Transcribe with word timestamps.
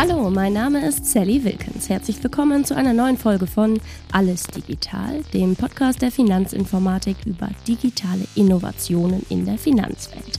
Hallo, 0.00 0.30
mein 0.30 0.52
Name 0.52 0.86
ist 0.86 1.06
Sally 1.06 1.42
Wilkens. 1.42 1.88
Herzlich 1.88 2.22
willkommen 2.22 2.64
zu 2.64 2.76
einer 2.76 2.92
neuen 2.92 3.18
Folge 3.18 3.48
von 3.48 3.80
Alles 4.12 4.44
Digital, 4.44 5.24
dem 5.32 5.56
Podcast 5.56 6.00
der 6.02 6.12
Finanzinformatik 6.12 7.16
über 7.26 7.50
digitale 7.66 8.24
Innovationen 8.36 9.26
in 9.28 9.44
der 9.44 9.58
Finanzwelt. 9.58 10.38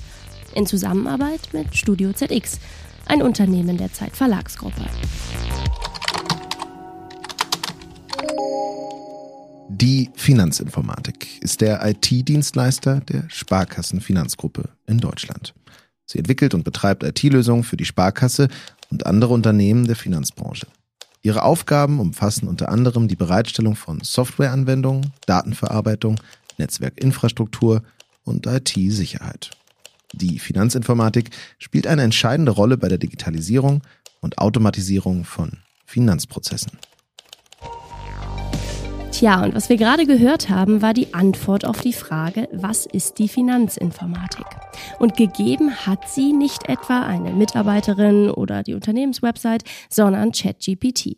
In 0.56 0.66
Zusammenarbeit 0.66 1.42
mit 1.52 1.76
Studio 1.76 2.14
ZX, 2.14 2.58
ein 3.08 3.22
Unternehmen 3.22 3.76
der 3.76 3.92
Zeit 3.92 4.16
Verlagsgruppe. 4.16 4.86
Die 9.68 10.10
Finanzinformatik 10.16 11.42
ist 11.42 11.60
der 11.60 11.86
IT-Dienstleister 11.86 13.02
der 13.02 13.26
Sparkassenfinanzgruppe 13.28 14.70
in 14.88 15.00
Deutschland. 15.00 15.54
Sie 16.06 16.18
entwickelt 16.18 16.54
und 16.54 16.64
betreibt 16.64 17.04
IT-Lösungen 17.04 17.64
für 17.64 17.76
die 17.76 17.86
Sparkasse 17.86 18.48
und 18.90 19.06
andere 19.06 19.34
Unternehmen 19.34 19.88
der 19.88 19.96
Finanzbranche. 19.96 20.68
Ihre 21.22 21.44
Aufgaben 21.44 22.00
umfassen 22.00 22.48
unter 22.48 22.70
anderem 22.70 23.08
die 23.08 23.16
Bereitstellung 23.16 23.76
von 23.76 24.00
Softwareanwendungen, 24.02 25.14
Datenverarbeitung, 25.26 26.20
Netzwerkinfrastruktur 26.58 27.84
und 28.24 28.46
IT-Sicherheit. 28.46 29.52
Die 30.14 30.40
Finanzinformatik 30.40 31.30
spielt 31.58 31.88
eine 31.88 32.04
entscheidende 32.04 32.52
Rolle 32.52 32.78
bei 32.78 32.88
der 32.88 32.98
Digitalisierung 32.98 33.82
und 34.22 34.38
Automatisierung 34.38 35.26
von 35.26 35.60
Finanzprozessen. 35.86 36.72
Tja, 39.20 39.44
und 39.44 39.54
was 39.54 39.68
wir 39.68 39.76
gerade 39.76 40.06
gehört 40.06 40.50
haben, 40.50 40.82
war 40.82 40.94
die 40.94 41.14
Antwort 41.14 41.66
auf 41.66 41.82
die 41.82 41.92
Frage, 41.92 42.48
was 42.54 42.86
ist 42.86 43.20
die 43.20 43.28
Finanzinformatik? 43.28 44.46
Und 44.98 45.18
gegeben 45.18 45.76
hat 45.76 46.08
sie 46.08 46.32
nicht 46.32 46.70
etwa 46.70 47.02
eine 47.02 47.34
Mitarbeiterin 47.34 48.30
oder 48.30 48.64
die 48.64 48.76
Unternehmenswebsite, 48.76 49.66
sondern 49.90 50.32
ChatGPT. 50.32 51.18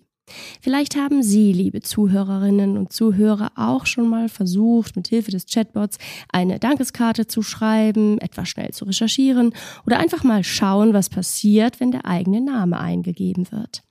Vielleicht 0.61 0.95
haben 0.95 1.21
Sie, 1.21 1.53
liebe 1.53 1.81
Zuhörerinnen 1.81 2.75
und 2.75 2.91
Zuhörer, 2.91 3.51
auch 3.55 3.85
schon 3.85 4.09
mal 4.09 4.29
versucht, 4.29 4.95
mit 4.95 5.07
Hilfe 5.07 5.29
des 5.29 5.45
Chatbots 5.45 5.99
eine 6.33 6.57
Dankeskarte 6.57 7.27
zu 7.27 7.43
schreiben, 7.43 8.17
etwas 8.17 8.49
schnell 8.49 8.71
zu 8.71 8.85
recherchieren 8.85 9.53
oder 9.85 9.99
einfach 9.99 10.23
mal 10.23 10.43
schauen, 10.43 10.95
was 10.95 11.09
passiert, 11.09 11.79
wenn 11.79 11.91
der 11.91 12.07
eigene 12.07 12.41
Name 12.41 12.79
eingegeben 12.79 13.51
wird. 13.51 13.83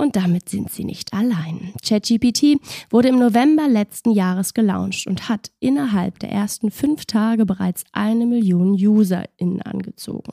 Und 0.00 0.16
damit 0.16 0.48
sind 0.48 0.70
sie 0.70 0.84
nicht 0.84 1.12
allein. 1.12 1.74
ChatGPT 1.84 2.58
wurde 2.88 3.08
im 3.08 3.18
November 3.18 3.68
letzten 3.68 4.12
Jahres 4.12 4.54
gelauncht 4.54 5.06
und 5.06 5.28
hat 5.28 5.50
innerhalb 5.60 6.18
der 6.20 6.32
ersten 6.32 6.70
fünf 6.70 7.04
Tage 7.04 7.44
bereits 7.44 7.84
eine 7.92 8.24
Million 8.24 8.72
UserInnen 8.72 9.60
angezogen. 9.60 10.32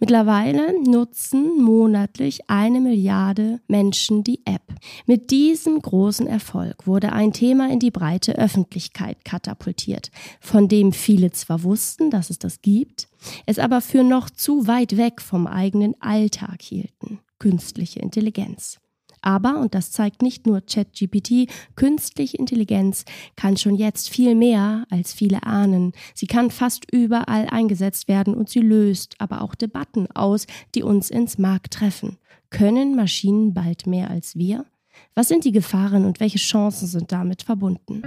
Mittlerweile 0.00 0.82
nutzen 0.82 1.62
monatlich 1.62 2.48
eine 2.48 2.80
Milliarde 2.80 3.60
Menschen 3.68 4.24
die 4.24 4.40
App. 4.46 4.62
Mit 5.04 5.30
diesem 5.30 5.82
großen 5.82 6.26
Erfolg 6.26 6.86
wurde 6.86 7.12
ein 7.12 7.34
Thema 7.34 7.70
in 7.70 7.80
die 7.80 7.90
breite 7.90 8.38
Öffentlichkeit 8.38 9.26
katapultiert, 9.26 10.10
von 10.40 10.68
dem 10.68 10.90
viele 10.92 11.32
zwar 11.32 11.64
wussten, 11.64 12.10
dass 12.10 12.30
es 12.30 12.38
das 12.38 12.62
gibt, 12.62 13.08
es 13.44 13.58
aber 13.58 13.82
für 13.82 14.04
noch 14.04 14.30
zu 14.30 14.66
weit 14.66 14.96
weg 14.96 15.20
vom 15.20 15.46
eigenen 15.46 16.00
Alltag 16.00 16.62
hielten. 16.62 17.18
Künstliche 17.38 18.00
Intelligenz. 18.00 18.78
Aber, 19.22 19.58
und 19.58 19.74
das 19.74 19.92
zeigt 19.92 20.20
nicht 20.20 20.46
nur 20.46 20.60
ChatGPT, 20.60 21.48
künstliche 21.76 22.36
Intelligenz 22.36 23.04
kann 23.36 23.56
schon 23.56 23.76
jetzt 23.76 24.10
viel 24.10 24.34
mehr, 24.34 24.84
als 24.90 25.12
viele 25.12 25.44
ahnen. 25.44 25.92
Sie 26.14 26.26
kann 26.26 26.50
fast 26.50 26.92
überall 26.92 27.46
eingesetzt 27.48 28.08
werden 28.08 28.34
und 28.34 28.50
sie 28.50 28.60
löst 28.60 29.14
aber 29.18 29.42
auch 29.42 29.54
Debatten 29.54 30.10
aus, 30.10 30.46
die 30.74 30.82
uns 30.82 31.10
ins 31.10 31.38
Mark 31.38 31.70
treffen. 31.70 32.18
Können 32.50 32.96
Maschinen 32.96 33.54
bald 33.54 33.86
mehr 33.86 34.10
als 34.10 34.36
wir? 34.36 34.66
Was 35.14 35.28
sind 35.28 35.44
die 35.44 35.52
Gefahren 35.52 36.04
und 36.04 36.20
welche 36.20 36.38
Chancen 36.38 36.86
sind 36.86 37.12
damit 37.12 37.42
verbunden? 37.42 38.02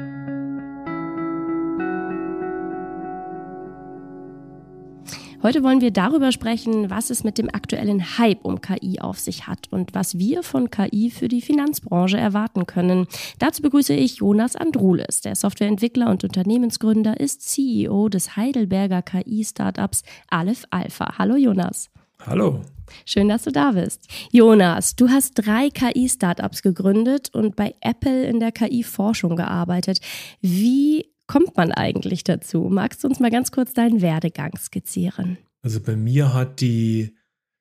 Heute 5.43 5.63
wollen 5.63 5.81
wir 5.81 5.91
darüber 5.91 6.31
sprechen, 6.31 6.89
was 6.89 7.09
es 7.09 7.23
mit 7.23 7.37
dem 7.37 7.49
aktuellen 7.53 8.17
Hype 8.17 8.43
um 8.43 8.61
KI 8.61 8.99
auf 8.99 9.19
sich 9.19 9.47
hat 9.47 9.67
und 9.69 9.93
was 9.93 10.17
wir 10.17 10.43
von 10.43 10.69
KI 10.69 11.11
für 11.11 11.27
die 11.27 11.41
Finanzbranche 11.41 12.17
erwarten 12.17 12.65
können. 12.65 13.07
Dazu 13.39 13.61
begrüße 13.61 13.93
ich 13.93 14.17
Jonas 14.17 14.55
Andrulis. 14.55 15.21
Der 15.21 15.35
Softwareentwickler 15.35 16.09
und 16.09 16.23
Unternehmensgründer 16.23 17.19
ist 17.19 17.41
CEO 17.47 18.09
des 18.09 18.35
Heidelberger 18.35 19.01
KI-Startups 19.01 20.03
Aleph 20.29 20.65
Alpha. 20.71 21.17
Hallo 21.17 21.35
Jonas. 21.35 21.89
Hallo. 22.25 22.61
Schön, 23.05 23.29
dass 23.29 23.43
du 23.43 23.51
da 23.51 23.71
bist. 23.71 24.07
Jonas, 24.31 24.95
du 24.95 25.09
hast 25.09 25.33
drei 25.35 25.69
KI-Startups 25.69 26.61
gegründet 26.61 27.29
und 27.33 27.55
bei 27.55 27.75
Apple 27.81 28.25
in 28.25 28.39
der 28.39 28.51
KI-Forschung 28.51 29.35
gearbeitet. 29.35 29.99
Wie 30.41 31.07
kommt 31.27 31.57
man 31.57 31.71
eigentlich 31.71 32.23
dazu? 32.23 32.67
Magst 32.69 33.03
du 33.03 33.07
uns 33.07 33.19
mal 33.19 33.31
ganz 33.31 33.51
kurz 33.51 33.73
deinen 33.73 34.01
Werdegang 34.01 34.57
skizzieren? 34.57 35.37
Also 35.61 35.79
bei 35.79 35.95
mir 35.95 36.33
hat 36.33 36.61
die 36.61 37.15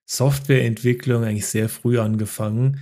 Softwareentwicklung 0.07 1.25
eigentlich 1.25 1.47
sehr 1.47 1.69
früh 1.69 1.99
angefangen. 1.99 2.81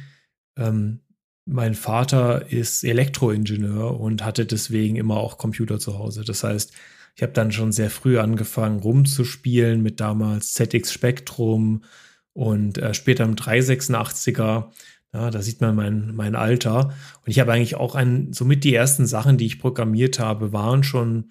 Ähm, 0.57 1.01
mein 1.45 1.75
Vater 1.75 2.51
ist 2.51 2.85
Elektroingenieur 2.85 3.99
und 3.99 4.25
hatte 4.25 4.47
deswegen 4.47 4.97
immer 4.97 5.17
auch 5.17 5.39
Computer 5.39 5.79
zu 5.79 5.99
Hause. 5.99 6.25
Das 6.25 6.45
heißt, 6.45 6.73
ich 7.15 7.23
habe 7.23 7.33
dann 7.33 7.53
schon 7.53 7.73
sehr 7.73 7.91
früh 7.91 8.19
angefangen 8.19 8.81
rumzuspielen 8.81 9.83
mit 9.83 10.01
damals 10.01 10.55
ZX 10.55 10.93
Spectrum 10.93 11.85
und 12.33 12.79
äh, 12.79 12.95
später 12.95 13.25
im 13.25 13.37
386er 13.37 14.71
ja, 15.15 15.31
da 15.31 15.43
sieht 15.43 15.61
man 15.61 15.77
mein, 15.77 16.15
mein 16.15 16.35
Alter. 16.35 16.95
Und 17.25 17.31
ich 17.31 17.39
habe 17.39 17.53
eigentlich 17.53 17.75
auch 17.75 17.95
ein, 17.95 18.33
somit 18.33 18.65
die 18.65 18.75
ersten 18.75 19.07
Sachen, 19.07 19.37
die 19.37 19.47
ich 19.47 19.59
programmiert 19.59 20.19
habe, 20.19 20.53
waren 20.53 20.85
schon 20.85 21.27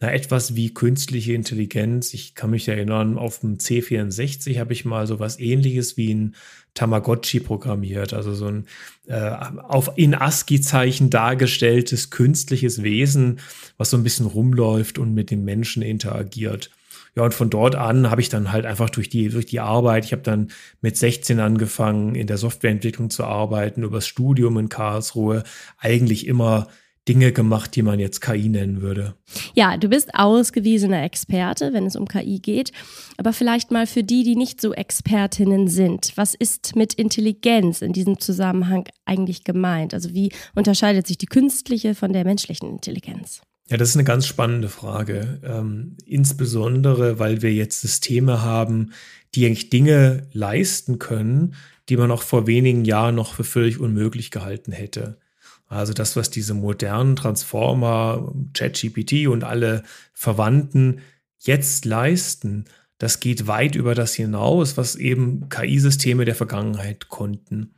na, 0.00 0.12
etwas 0.12 0.56
wie 0.56 0.74
künstliche 0.74 1.32
Intelligenz. 1.32 2.14
Ich 2.14 2.34
kann 2.34 2.50
mich 2.50 2.68
erinnern, 2.68 3.18
auf 3.18 3.40
dem 3.40 3.56
C64 3.56 4.58
habe 4.58 4.72
ich 4.72 4.84
mal 4.84 5.06
so 5.06 5.18
was 5.18 5.38
ähnliches 5.38 5.96
wie 5.96 6.12
ein 6.14 6.34
Tamagotchi 6.74 7.40
programmiert, 7.40 8.12
also 8.12 8.34
so 8.34 8.46
ein 8.48 8.66
äh, 9.06 9.30
auf 9.68 9.92
in 9.96 10.14
ASCII-Zeichen 10.14 11.08
dargestelltes 11.08 12.10
künstliches 12.10 12.82
Wesen, 12.82 13.40
was 13.78 13.90
so 13.90 13.96
ein 13.96 14.02
bisschen 14.02 14.26
rumläuft 14.26 14.98
und 14.98 15.14
mit 15.14 15.30
dem 15.30 15.44
Menschen 15.44 15.82
interagiert. 15.82 16.70
Ja, 17.16 17.24
und 17.24 17.32
von 17.32 17.48
dort 17.48 17.74
an 17.74 18.10
habe 18.10 18.20
ich 18.20 18.28
dann 18.28 18.52
halt 18.52 18.66
einfach 18.66 18.90
durch 18.90 19.08
die, 19.08 19.30
durch 19.30 19.46
die 19.46 19.60
Arbeit, 19.60 20.04
ich 20.04 20.12
habe 20.12 20.22
dann 20.22 20.48
mit 20.82 20.98
16 20.98 21.40
angefangen, 21.40 22.14
in 22.14 22.26
der 22.26 22.36
Softwareentwicklung 22.36 23.08
zu 23.08 23.24
arbeiten, 23.24 23.82
übers 23.82 24.06
Studium 24.06 24.58
in 24.58 24.68
Karlsruhe, 24.68 25.42
eigentlich 25.78 26.26
immer 26.26 26.68
Dinge 27.08 27.32
gemacht, 27.32 27.74
die 27.76 27.82
man 27.82 28.00
jetzt 28.00 28.20
KI 28.20 28.48
nennen 28.48 28.82
würde. 28.82 29.14
Ja, 29.54 29.76
du 29.76 29.88
bist 29.88 30.14
ausgewiesener 30.14 31.04
Experte, 31.04 31.72
wenn 31.72 31.86
es 31.86 31.96
um 31.96 32.06
KI 32.06 32.40
geht. 32.40 32.72
Aber 33.16 33.32
vielleicht 33.32 33.70
mal 33.70 33.86
für 33.86 34.02
die, 34.02 34.24
die 34.24 34.36
nicht 34.36 34.60
so 34.60 34.74
Expertinnen 34.74 35.68
sind. 35.68 36.12
Was 36.16 36.34
ist 36.34 36.74
mit 36.74 36.94
Intelligenz 36.94 37.80
in 37.80 37.92
diesem 37.92 38.18
Zusammenhang 38.18 38.88
eigentlich 39.04 39.44
gemeint? 39.44 39.94
Also 39.94 40.12
wie 40.14 40.32
unterscheidet 40.54 41.06
sich 41.06 41.16
die 41.16 41.26
künstliche 41.26 41.94
von 41.94 42.12
der 42.12 42.24
menschlichen 42.24 42.68
Intelligenz? 42.68 43.40
Ja, 43.68 43.76
das 43.76 43.90
ist 43.90 43.96
eine 43.96 44.04
ganz 44.04 44.26
spannende 44.26 44.68
Frage. 44.68 45.40
Ähm, 45.42 45.96
insbesondere, 46.06 47.18
weil 47.18 47.42
wir 47.42 47.52
jetzt 47.52 47.80
Systeme 47.80 48.42
haben, 48.42 48.92
die 49.34 49.44
eigentlich 49.44 49.70
Dinge 49.70 50.28
leisten 50.32 50.98
können, 50.98 51.54
die 51.88 51.96
man 51.96 52.10
auch 52.10 52.22
vor 52.22 52.46
wenigen 52.46 52.84
Jahren 52.84 53.16
noch 53.16 53.34
für 53.34 53.44
völlig 53.44 53.80
unmöglich 53.80 54.30
gehalten 54.30 54.72
hätte. 54.72 55.18
Also 55.68 55.92
das, 55.92 56.14
was 56.14 56.30
diese 56.30 56.54
modernen 56.54 57.16
Transformer, 57.16 58.32
ChatGPT 58.54 59.26
und 59.26 59.42
alle 59.42 59.82
Verwandten 60.12 61.00
jetzt 61.38 61.84
leisten, 61.84 62.66
das 62.98 63.20
geht 63.20 63.46
weit 63.46 63.74
über 63.74 63.94
das 63.94 64.14
hinaus, 64.14 64.76
was 64.76 64.94
eben 64.94 65.48
KI-Systeme 65.48 66.24
der 66.24 66.36
Vergangenheit 66.36 67.08
konnten. 67.08 67.74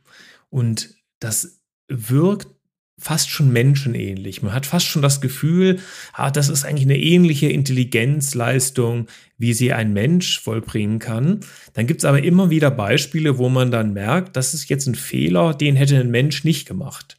Und 0.49 0.95
das 1.19 1.61
wirkt 1.87 2.47
fast 2.99 3.29
schon 3.29 3.51
menschenähnlich. 3.51 4.41
Man 4.41 4.53
hat 4.53 4.65
fast 4.65 4.85
schon 4.85 5.01
das 5.01 5.21
Gefühl, 5.21 5.79
ah, 6.13 6.29
das 6.29 6.49
ist 6.49 6.65
eigentlich 6.65 6.85
eine 6.85 6.99
ähnliche 6.99 7.47
Intelligenzleistung, 7.47 9.07
wie 9.37 9.53
sie 9.53 9.73
ein 9.73 9.93
Mensch 9.93 10.39
vollbringen 10.39 10.99
kann. 10.99 11.39
Dann 11.73 11.87
gibt 11.87 12.01
es 12.01 12.05
aber 12.05 12.21
immer 12.21 12.49
wieder 12.49 12.69
Beispiele, 12.69 13.37
wo 13.37 13.49
man 13.49 13.71
dann 13.71 13.93
merkt, 13.93 14.35
das 14.35 14.53
ist 14.53 14.69
jetzt 14.69 14.87
ein 14.87 14.95
Fehler, 14.95 15.53
den 15.53 15.75
hätte 15.75 15.97
ein 15.97 16.11
Mensch 16.11 16.43
nicht 16.43 16.67
gemacht. 16.67 17.17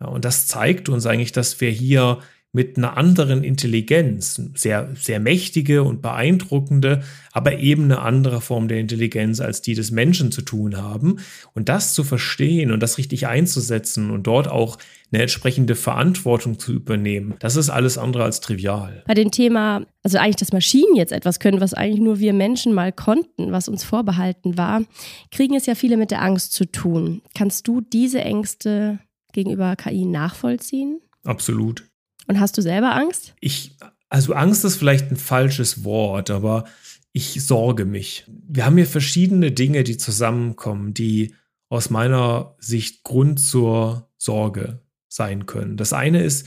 Ja, 0.00 0.08
und 0.08 0.24
das 0.24 0.46
zeigt 0.46 0.88
uns 0.88 1.06
eigentlich, 1.06 1.32
dass 1.32 1.60
wir 1.60 1.70
hier 1.70 2.18
mit 2.52 2.78
einer 2.78 2.96
anderen 2.96 3.44
Intelligenz, 3.44 4.40
sehr, 4.54 4.88
sehr 4.94 5.20
mächtige 5.20 5.82
und 5.82 6.00
beeindruckende, 6.00 7.02
aber 7.32 7.58
eben 7.58 7.84
eine 7.84 8.00
andere 8.00 8.40
Form 8.40 8.66
der 8.66 8.80
Intelligenz 8.80 9.40
als 9.40 9.60
die 9.60 9.74
des 9.74 9.90
Menschen 9.90 10.32
zu 10.32 10.40
tun 10.40 10.78
haben. 10.78 11.18
Und 11.52 11.68
das 11.68 11.92
zu 11.92 12.02
verstehen 12.02 12.72
und 12.72 12.80
das 12.82 12.96
richtig 12.96 13.26
einzusetzen 13.26 14.10
und 14.10 14.26
dort 14.26 14.48
auch 14.48 14.78
eine 15.12 15.22
entsprechende 15.22 15.74
Verantwortung 15.74 16.58
zu 16.58 16.72
übernehmen, 16.72 17.34
das 17.40 17.56
ist 17.56 17.70
alles 17.70 17.98
andere 17.98 18.24
als 18.24 18.40
trivial. 18.40 19.04
Bei 19.06 19.14
dem 19.14 19.30
Thema, 19.30 19.86
also 20.02 20.18
eigentlich, 20.18 20.36
dass 20.36 20.52
Maschinen 20.52 20.96
jetzt 20.96 21.12
etwas 21.12 21.38
können, 21.38 21.60
was 21.60 21.74
eigentlich 21.74 22.00
nur 22.00 22.18
wir 22.18 22.32
Menschen 22.32 22.72
mal 22.72 22.92
konnten, 22.92 23.52
was 23.52 23.68
uns 23.68 23.84
vorbehalten 23.84 24.56
war, 24.56 24.82
kriegen 25.30 25.54
es 25.54 25.66
ja 25.66 25.74
viele 25.74 25.96
mit 25.96 26.10
der 26.10 26.22
Angst 26.22 26.52
zu 26.52 26.64
tun. 26.64 27.22
Kannst 27.36 27.68
du 27.68 27.80
diese 27.80 28.22
Ängste 28.22 28.98
gegenüber 29.32 29.76
KI 29.76 30.06
nachvollziehen? 30.06 31.00
Absolut. 31.24 31.84
Und 32.26 32.40
hast 32.40 32.56
du 32.58 32.62
selber 32.62 32.94
Angst? 32.94 33.34
Ich, 33.40 33.76
also 34.08 34.34
Angst 34.34 34.64
ist 34.64 34.76
vielleicht 34.76 35.10
ein 35.10 35.16
falsches 35.16 35.84
Wort, 35.84 36.30
aber 36.30 36.64
ich 37.12 37.44
sorge 37.44 37.84
mich. 37.84 38.24
Wir 38.28 38.66
haben 38.66 38.76
hier 38.76 38.86
verschiedene 38.86 39.52
Dinge, 39.52 39.84
die 39.84 39.96
zusammenkommen, 39.96 40.92
die 40.92 41.34
aus 41.68 41.90
meiner 41.90 42.54
Sicht 42.58 43.04
Grund 43.04 43.40
zur 43.40 44.10
Sorge 44.18 44.80
sein 45.08 45.46
können. 45.46 45.76
Das 45.76 45.92
eine 45.92 46.22
ist 46.22 46.46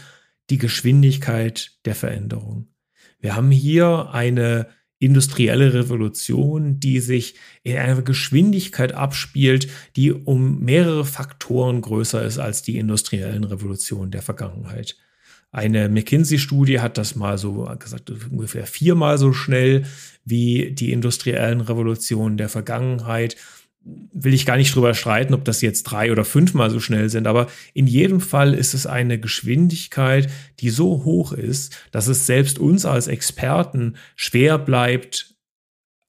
die 0.50 0.58
Geschwindigkeit 0.58 1.72
der 1.86 1.96
Veränderung. 1.96 2.68
Wir 3.20 3.36
haben 3.36 3.52
hier 3.52 4.10
eine 4.12 4.68
industrielle 5.00 5.74
Revolution, 5.74 6.80
die 6.80 7.00
sich 7.00 7.36
in 7.64 7.78
einer 7.78 8.02
Geschwindigkeit 8.02 8.94
abspielt, 8.94 9.70
die 9.96 10.12
um 10.12 10.60
mehrere 10.60 11.06
Faktoren 11.06 11.82
größer 11.82 12.24
ist 12.24 12.38
als 12.38 12.64
die 12.64 12.78
industriellen 12.78 13.46
Revolutionen 13.46 14.12
der 14.12 14.22
Vergangenheit. 14.22 14.98
Eine 15.52 15.90
McKinsey-Studie 15.90 16.80
hat 16.80 16.98
das 16.98 17.16
mal 17.16 17.38
so 17.40 17.68
gesagt, 17.80 18.12
ungefähr 18.30 18.68
viermal 18.68 19.18
so 19.18 19.34
schnell 19.34 19.86
wie 20.24 20.72
die 20.72 20.92
industriellen 20.92 21.62
Revolutionen 21.62 22.38
der 22.38 22.50
Vergangenheit. 22.50 23.36
Will 23.82 24.34
ich 24.36 24.46
gar 24.46 24.58
nicht 24.58 24.76
drüber 24.76 24.94
streiten, 24.94 25.34
ob 25.34 25.46
das 25.46 25.62
jetzt 25.62 25.84
drei 25.84 26.12
oder 26.12 26.24
fünfmal 26.24 26.70
so 26.70 26.80
schnell 26.80 27.10
sind, 27.10 27.26
aber 27.26 27.48
in 27.74 27.88
jedem 27.88 28.22
Fall 28.22 28.54
ist 28.54 28.76
es 28.76 28.86
eine 28.86 29.20
Geschwindigkeit, 29.20 30.30
die 30.60 30.70
so 30.70 31.04
hoch 31.04 31.32
ist, 31.32 31.76
dass 31.92 32.08
es 32.08 32.28
selbst 32.28 32.60
uns 32.60 32.86
als 32.86 33.08
Experten 33.08 33.96
schwer 34.16 34.60
bleibt, 34.60 35.34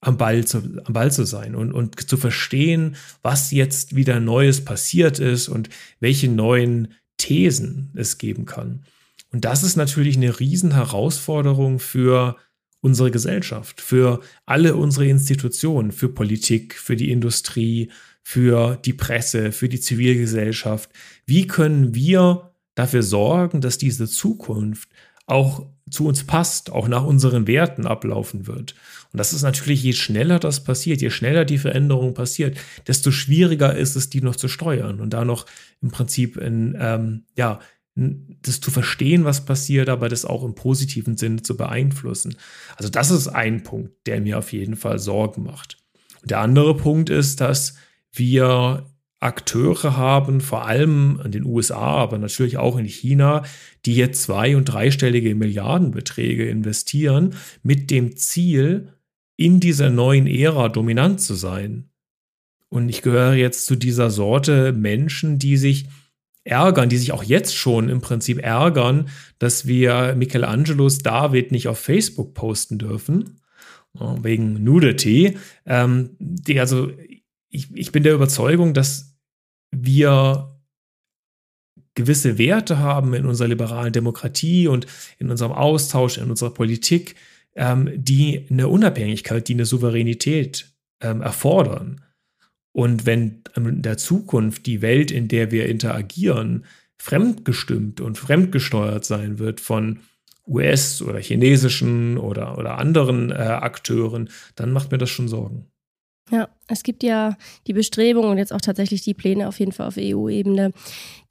am 0.02 0.18
Ball 0.18 0.44
zu, 0.44 0.82
am 0.84 0.92
Ball 0.92 1.12
zu 1.12 1.24
sein 1.24 1.54
und, 1.54 1.72
und 1.72 2.08
zu 2.08 2.16
verstehen, 2.18 2.96
was 3.22 3.52
jetzt 3.52 3.96
wieder 3.96 4.20
Neues 4.20 4.64
passiert 4.64 5.18
ist 5.18 5.48
und 5.48 5.70
welche 6.00 6.28
neuen 6.28 6.94
Thesen 7.16 7.92
es 7.94 8.18
geben 8.18 8.44
kann. 8.44 8.84
Und 9.32 9.44
das 9.44 9.62
ist 9.62 9.76
natürlich 9.76 10.16
eine 10.16 10.40
Riesenherausforderung 10.40 11.78
für 11.78 12.36
unsere 12.80 13.10
Gesellschaft, 13.10 13.80
für 13.80 14.20
alle 14.46 14.74
unsere 14.74 15.06
Institutionen, 15.06 15.92
für 15.92 16.08
Politik, 16.08 16.74
für 16.74 16.96
die 16.96 17.10
Industrie, 17.10 17.90
für 18.22 18.76
die 18.76 18.92
Presse, 18.92 19.52
für 19.52 19.68
die 19.68 19.80
Zivilgesellschaft. 19.80 20.90
Wie 21.26 21.46
können 21.46 21.94
wir 21.94 22.52
dafür 22.74 23.02
sorgen, 23.02 23.60
dass 23.60 23.78
diese 23.78 24.08
Zukunft 24.08 24.88
auch 25.26 25.66
zu 25.90 26.06
uns 26.06 26.24
passt, 26.24 26.70
auch 26.70 26.88
nach 26.88 27.04
unseren 27.04 27.46
Werten 27.46 27.86
ablaufen 27.86 28.46
wird. 28.46 28.74
Und 29.12 29.18
das 29.18 29.32
ist 29.32 29.42
natürlich, 29.42 29.82
je 29.82 29.92
schneller 29.92 30.38
das 30.38 30.62
passiert, 30.62 31.00
je 31.00 31.10
schneller 31.10 31.44
die 31.44 31.58
Veränderung 31.58 32.14
passiert, 32.14 32.58
desto 32.86 33.10
schwieriger 33.10 33.76
ist 33.76 33.96
es, 33.96 34.08
die 34.08 34.20
noch 34.20 34.36
zu 34.36 34.48
steuern 34.48 35.00
und 35.00 35.10
da 35.10 35.24
noch 35.24 35.46
im 35.82 35.90
Prinzip 35.90 36.36
in, 36.36 36.76
ähm, 36.78 37.24
ja, 37.36 37.60
das 38.42 38.60
zu 38.60 38.70
verstehen, 38.70 39.24
was 39.24 39.44
passiert, 39.44 39.88
aber 39.88 40.08
das 40.08 40.24
auch 40.24 40.44
im 40.44 40.54
positiven 40.54 41.16
Sinne 41.16 41.42
zu 41.42 41.56
beeinflussen. 41.56 42.36
Also 42.76 42.88
das 42.88 43.10
ist 43.10 43.28
ein 43.28 43.62
Punkt, 43.62 44.06
der 44.06 44.20
mir 44.20 44.38
auf 44.38 44.52
jeden 44.52 44.76
Fall 44.76 44.98
Sorgen 44.98 45.42
macht. 45.42 45.76
Und 46.22 46.30
der 46.30 46.40
andere 46.40 46.76
Punkt 46.76 47.10
ist, 47.10 47.40
dass 47.40 47.76
wir 48.12 48.86
Akteure 49.20 49.98
haben, 49.98 50.40
vor 50.40 50.66
allem 50.66 51.20
in 51.22 51.30
den 51.30 51.44
USA, 51.44 51.96
aber 51.96 52.16
natürlich 52.18 52.56
auch 52.56 52.78
in 52.78 52.86
China, 52.86 53.44
die 53.84 53.94
jetzt 53.94 54.22
zwei- 54.22 54.56
und 54.56 54.64
dreistellige 54.64 55.34
Milliardenbeträge 55.34 56.48
investieren, 56.48 57.34
mit 57.62 57.90
dem 57.90 58.16
Ziel, 58.16 58.94
in 59.36 59.60
dieser 59.60 59.90
neuen 59.90 60.26
Ära 60.26 60.68
dominant 60.68 61.20
zu 61.20 61.34
sein. 61.34 61.90
Und 62.68 62.88
ich 62.88 63.02
gehöre 63.02 63.34
jetzt 63.34 63.66
zu 63.66 63.76
dieser 63.76 64.10
Sorte 64.10 64.72
Menschen, 64.72 65.38
die 65.38 65.56
sich 65.56 65.86
ärgern, 66.44 66.88
die 66.88 66.96
sich 66.96 67.12
auch 67.12 67.22
jetzt 67.22 67.54
schon 67.54 67.88
im 67.88 68.00
Prinzip 68.00 68.42
ärgern, 68.42 69.08
dass 69.38 69.66
wir 69.66 70.14
Michelangelos 70.16 70.98
David 70.98 71.52
nicht 71.52 71.68
auf 71.68 71.78
Facebook 71.78 72.34
posten 72.34 72.78
dürfen, 72.78 73.40
wegen 73.92 74.62
Nudity. 74.62 75.36
Ähm, 75.66 76.16
die, 76.18 76.60
also 76.60 76.90
ich, 77.48 77.74
ich 77.74 77.92
bin 77.92 78.02
der 78.02 78.14
Überzeugung, 78.14 78.72
dass 78.74 79.16
wir 79.70 80.60
gewisse 81.94 82.38
Werte 82.38 82.78
haben 82.78 83.14
in 83.14 83.26
unserer 83.26 83.48
liberalen 83.48 83.92
Demokratie 83.92 84.68
und 84.68 84.86
in 85.18 85.30
unserem 85.30 85.52
Austausch, 85.52 86.18
in 86.18 86.30
unserer 86.30 86.50
Politik, 86.50 87.16
ähm, 87.56 87.90
die 87.94 88.46
eine 88.50 88.68
Unabhängigkeit, 88.68 89.48
die 89.48 89.54
eine 89.54 89.66
Souveränität 89.66 90.72
ähm, 91.02 91.20
erfordern. 91.20 92.00
Und 92.72 93.06
wenn 93.06 93.42
in 93.56 93.82
der 93.82 93.98
Zukunft 93.98 94.66
die 94.66 94.82
Welt, 94.82 95.10
in 95.10 95.28
der 95.28 95.50
wir 95.50 95.68
interagieren, 95.68 96.64
fremdgestimmt 96.98 98.00
und 98.00 98.18
fremdgesteuert 98.18 99.04
sein 99.04 99.38
wird 99.38 99.60
von 99.60 100.00
US- 100.46 101.02
oder 101.02 101.18
chinesischen 101.18 102.18
oder, 102.18 102.58
oder 102.58 102.78
anderen 102.78 103.30
äh, 103.30 103.34
Akteuren, 103.34 104.30
dann 104.54 104.72
macht 104.72 104.90
mir 104.90 104.98
das 104.98 105.10
schon 105.10 105.28
Sorgen. 105.28 105.66
Ja, 106.30 106.48
es 106.68 106.84
gibt 106.84 107.02
ja 107.02 107.36
die 107.66 107.72
Bestrebungen 107.72 108.30
und 108.30 108.38
jetzt 108.38 108.52
auch 108.52 108.60
tatsächlich 108.60 109.02
die 109.02 109.14
Pläne 109.14 109.48
auf 109.48 109.58
jeden 109.58 109.72
Fall 109.72 109.88
auf 109.88 109.96
EU-Ebene, 109.98 110.70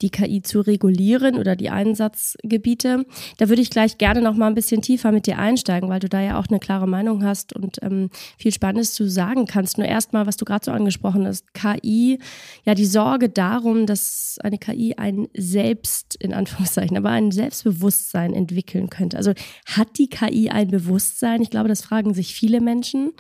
die 0.02 0.10
KI 0.10 0.42
zu 0.42 0.60
regulieren 0.60 1.38
oder 1.38 1.56
die 1.56 1.70
Einsatzgebiete. 1.70 3.06
Da 3.38 3.48
würde 3.48 3.62
ich 3.62 3.70
gleich 3.70 3.98
gerne 3.98 4.22
noch 4.22 4.36
mal 4.36 4.48
ein 4.48 4.56
bisschen 4.56 4.82
tiefer 4.82 5.14
mit 5.14 5.26
dir 5.26 5.38
einsteigen, 5.38 5.88
weil 5.88 6.02
du 6.02 6.10
da 6.10 6.20
ja 6.20 6.38
auch 6.38 6.48
eine 6.50 6.60
klare 6.60 6.86
Meinung 6.86 7.24
hast 7.24 7.56
und 7.56 7.82
ähm, 7.82 8.10
viel 8.38 8.52
Spannendes 8.52 8.94
zu 8.94 9.10
sagen 9.10 9.46
kannst. 9.46 9.78
Nur 9.78 9.88
erstmal, 9.88 10.28
was 10.28 10.36
du 10.36 10.44
gerade 10.44 10.66
so 10.66 10.72
angesprochen 10.72 11.26
hast, 11.26 11.54
KI, 11.54 12.20
ja 12.66 12.76
die 12.76 12.86
Sorge 12.86 13.30
darum, 13.30 13.86
dass 13.86 14.38
eine 14.44 14.58
KI 14.58 14.96
ein 14.98 15.30
Selbst, 15.34 16.16
in 16.16 16.34
Anführungszeichen, 16.34 16.98
aber 16.98 17.12
ein 17.12 17.32
Selbstbewusstsein 17.32 18.34
entwickeln 18.34 18.90
könnte. 18.90 19.16
Also 19.16 19.32
hat 19.66 19.98
die 19.98 20.10
KI 20.10 20.50
ein 20.50 20.68
Bewusstsein? 20.68 21.42
Ich 21.42 21.50
glaube, 21.50 21.70
das 21.70 21.84
fragen 21.84 22.14
sich 22.14 22.36
viele 22.36 22.60
Menschen. 22.60 23.12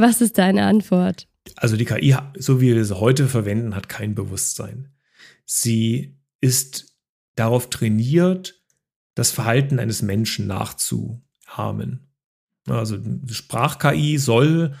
Was 0.00 0.20
ist 0.20 0.38
deine 0.38 0.64
Antwort? 0.64 1.26
Also 1.56 1.76
die 1.76 1.84
KI, 1.84 2.14
so 2.36 2.60
wie 2.60 2.74
wir 2.74 2.84
sie 2.84 2.98
heute 2.98 3.26
verwenden, 3.26 3.74
hat 3.74 3.88
kein 3.88 4.14
Bewusstsein. 4.14 4.92
Sie 5.44 6.16
ist 6.40 6.94
darauf 7.34 7.68
trainiert, 7.68 8.62
das 9.14 9.32
Verhalten 9.32 9.80
eines 9.80 10.02
Menschen 10.02 10.46
nachzuahmen. 10.46 12.06
Also 12.68 12.98
Sprach-KI 13.26 14.18
soll 14.18 14.74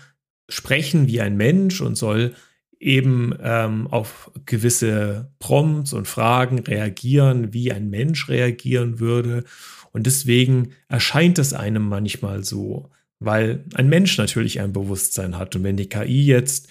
sprechen 0.48 1.08
wie 1.08 1.20
ein 1.20 1.36
Mensch 1.36 1.80
und 1.80 1.96
soll 1.96 2.34
eben 2.78 3.34
ähm, 3.42 3.88
auf 3.88 4.30
gewisse 4.46 5.32
Prompts 5.40 5.92
und 5.92 6.06
Fragen 6.06 6.60
reagieren, 6.60 7.52
wie 7.52 7.72
ein 7.72 7.90
Mensch 7.90 8.28
reagieren 8.28 9.00
würde. 9.00 9.44
Und 9.92 10.06
deswegen 10.06 10.70
erscheint 10.88 11.38
es 11.38 11.54
einem 11.54 11.88
manchmal 11.88 12.44
so, 12.44 12.90
weil 13.20 13.64
ein 13.74 13.88
Mensch 13.88 14.16
natürlich 14.18 14.60
ein 14.60 14.72
Bewusstsein 14.72 15.38
hat. 15.38 15.56
Und 15.56 15.64
wenn 15.64 15.76
die 15.76 15.88
KI 15.88 16.24
jetzt 16.24 16.68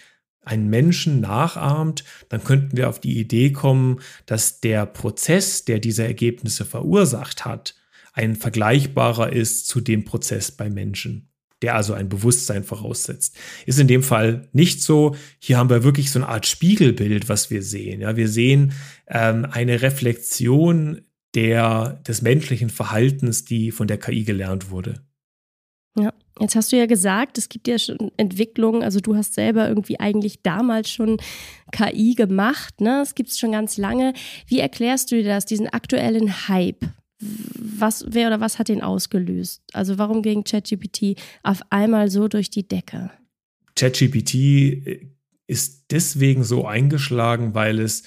einen 0.47 0.69
Menschen 0.69 1.19
nachahmt, 1.19 2.03
dann 2.29 2.43
könnten 2.43 2.77
wir 2.77 2.89
auf 2.89 2.99
die 2.99 3.19
Idee 3.19 3.51
kommen, 3.51 3.99
dass 4.25 4.61
der 4.61 4.85
Prozess, 4.85 5.65
der 5.65 5.79
diese 5.79 6.05
Ergebnisse 6.05 6.65
verursacht 6.65 7.45
hat, 7.45 7.75
ein 8.13 8.35
vergleichbarer 8.35 9.31
ist 9.31 9.67
zu 9.67 9.81
dem 9.81 10.05
Prozess 10.05 10.51
bei 10.51 10.69
Menschen, 10.69 11.29
der 11.61 11.75
also 11.75 11.93
ein 11.93 12.09
Bewusstsein 12.09 12.63
voraussetzt. 12.63 13.37
Ist 13.65 13.79
in 13.79 13.87
dem 13.87 14.01
Fall 14.01 14.47
nicht 14.53 14.81
so. 14.81 15.15
Hier 15.39 15.57
haben 15.57 15.69
wir 15.69 15.83
wirklich 15.83 16.09
so 16.11 16.19
eine 16.19 16.29
Art 16.29 16.47
Spiegelbild, 16.47 17.29
was 17.29 17.51
wir 17.51 17.61
sehen. 17.61 18.01
Ja, 18.01 18.15
wir 18.15 18.29
sehen 18.29 18.73
ähm, 19.07 19.45
eine 19.51 19.81
Reflexion 19.81 21.01
der, 21.35 22.01
des 22.07 22.21
menschlichen 22.21 22.69
Verhaltens, 22.69 23.45
die 23.45 23.71
von 23.71 23.87
der 23.87 23.99
KI 23.99 24.23
gelernt 24.23 24.71
wurde. 24.71 25.05
Ja, 25.95 26.13
jetzt 26.39 26.56
hast 26.56 26.72
du 26.72 26.77
ja 26.77 26.86
gesagt, 26.86 27.38
es 27.38 27.50
gibt 27.50 27.67
ja 27.67 27.77
schon 27.77 28.12
Entwicklungen, 28.17 28.84
also 28.84 29.00
du 29.00 29.15
hast 29.15 29.34
selber 29.34 29.67
irgendwie 29.67 30.00
eigentlich 30.00 30.41
damals 30.41 30.89
schon 30.89 31.17
KI 31.72 32.15
gemacht, 32.15 32.82
ne? 32.82 33.01
Es 33.01 33.15
gibt 33.15 33.29
es 33.29 33.39
schon 33.39 33.51
ganz 33.51 33.77
lange. 33.77 34.13
Wie 34.48 34.60
erklärst 34.60 35.12
du 35.12 35.15
dir 35.15 35.25
das, 35.25 35.46
diesen 35.46 35.67
aktuellen 35.67 36.48
Hype? 36.48 36.86
Was, 37.20 38.06
wer 38.08 38.27
oder 38.27 38.39
was 38.39 38.60
hat 38.60 38.70
den 38.70 38.84
ausgelöst? 38.84 39.63
Also 39.74 39.98
warum 39.98 40.22
ging 40.22 40.44
ChatGPT 40.44 41.20
auf 41.44 41.62
einmal 41.72 42.10
so 42.10 42.27
durch 42.27 42.50
die 42.50 42.67
Decke? 42.67 43.12
ChatGPT 43.75 44.34
äh, 44.36 45.08
ist 45.48 45.91
deswegen 45.91 46.44
so 46.44 46.65
eingeschlagen, 46.65 47.56
weil 47.56 47.79
es 47.79 48.03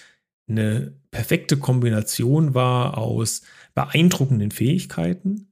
eine 0.48 0.94
perfekte 1.10 1.56
Kombination 1.56 2.54
war 2.54 2.98
aus 2.98 3.42
beeindruckenden 3.74 4.50
Fähigkeiten 4.50 5.49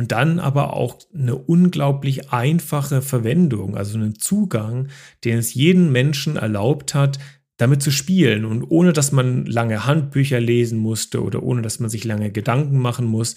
und 0.00 0.12
dann 0.12 0.40
aber 0.40 0.72
auch 0.72 0.98
eine 1.14 1.36
unglaublich 1.36 2.32
einfache 2.32 3.02
Verwendung, 3.02 3.76
also 3.76 3.98
einen 3.98 4.18
Zugang, 4.18 4.88
den 5.24 5.36
es 5.36 5.52
jedem 5.52 5.92
Menschen 5.92 6.36
erlaubt 6.36 6.94
hat, 6.94 7.18
damit 7.58 7.82
zu 7.82 7.90
spielen 7.90 8.46
und 8.46 8.64
ohne 8.64 8.94
dass 8.94 9.12
man 9.12 9.44
lange 9.44 9.84
Handbücher 9.84 10.40
lesen 10.40 10.78
musste 10.78 11.22
oder 11.22 11.42
ohne 11.42 11.60
dass 11.60 11.80
man 11.80 11.90
sich 11.90 12.04
lange 12.04 12.32
Gedanken 12.32 12.78
machen 12.78 13.04
muss. 13.04 13.36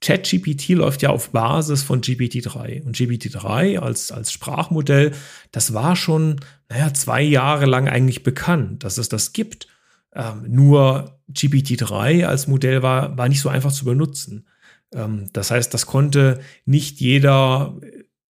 ChatGPT 0.00 0.70
läuft 0.70 1.02
ja 1.02 1.10
auf 1.10 1.28
Basis 1.28 1.82
von 1.82 2.00
GPT-3 2.00 2.82
und 2.82 2.96
GPT-3 2.96 3.80
als, 3.80 4.12
als 4.12 4.32
Sprachmodell, 4.32 5.12
das 5.52 5.74
war 5.74 5.94
schon, 5.94 6.40
naja, 6.70 6.94
zwei 6.94 7.20
Jahre 7.20 7.66
lang 7.66 7.86
eigentlich 7.86 8.22
bekannt, 8.22 8.82
dass 8.82 8.96
es 8.96 9.10
das 9.10 9.34
gibt. 9.34 9.68
Ähm, 10.14 10.46
nur 10.48 11.20
GPT-3 11.30 12.24
als 12.24 12.46
Modell 12.46 12.82
war, 12.82 13.18
war 13.18 13.28
nicht 13.28 13.42
so 13.42 13.50
einfach 13.50 13.72
zu 13.72 13.84
benutzen. 13.84 14.46
Ähm, 14.94 15.28
das 15.32 15.50
heißt, 15.50 15.74
das 15.74 15.86
konnte 15.86 16.40
nicht 16.64 17.00
jeder 17.00 17.76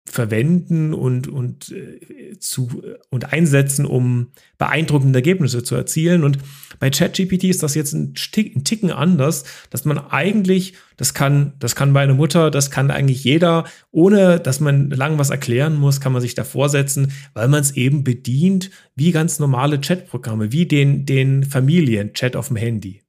verwenden 0.09 0.93
und, 0.93 1.27
und, 1.27 1.71
äh, 1.71 2.39
zu, 2.39 2.81
und 3.09 3.33
einsetzen, 3.33 3.85
um 3.85 4.31
beeindruckende 4.57 5.19
Ergebnisse 5.19 5.63
zu 5.63 5.75
erzielen. 5.75 6.23
Und 6.23 6.39
bei 6.79 6.89
ChatGPT 6.89 7.45
ist 7.45 7.61
das 7.61 7.75
jetzt 7.75 7.93
ein, 7.93 8.13
ein 8.37 8.63
Ticken 8.63 8.91
anders, 8.91 9.43
dass 9.69 9.85
man 9.85 9.97
eigentlich, 9.97 10.75
das 10.95 11.13
kann, 11.13 11.53
das 11.59 11.75
kann 11.75 11.91
meine 11.91 12.13
Mutter, 12.13 12.51
das 12.51 12.71
kann 12.71 12.89
eigentlich 12.89 13.23
jeder, 13.23 13.65
ohne 13.91 14.39
dass 14.39 14.59
man 14.59 14.89
lang 14.89 15.17
was 15.17 15.29
erklären 15.29 15.75
muss, 15.75 15.99
kann 15.99 16.13
man 16.13 16.21
sich 16.21 16.35
davor 16.35 16.69
setzen, 16.69 17.11
weil 17.33 17.49
man 17.49 17.61
es 17.61 17.71
eben 17.71 18.03
bedient 18.03 18.71
wie 18.95 19.11
ganz 19.11 19.39
normale 19.39 19.79
Chatprogramme, 19.79 20.51
wie 20.51 20.65
den, 20.65 21.05
den 21.05 21.43
Familien-Chat 21.43 22.35
auf 22.35 22.47
dem 22.47 22.57
Handy. 22.57 23.01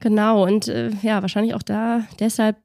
Genau, 0.00 0.44
und 0.46 0.68
äh, 0.68 0.90
ja, 1.02 1.22
wahrscheinlich 1.22 1.54
auch 1.54 1.62
da 1.62 2.04
deshalb 2.18 2.56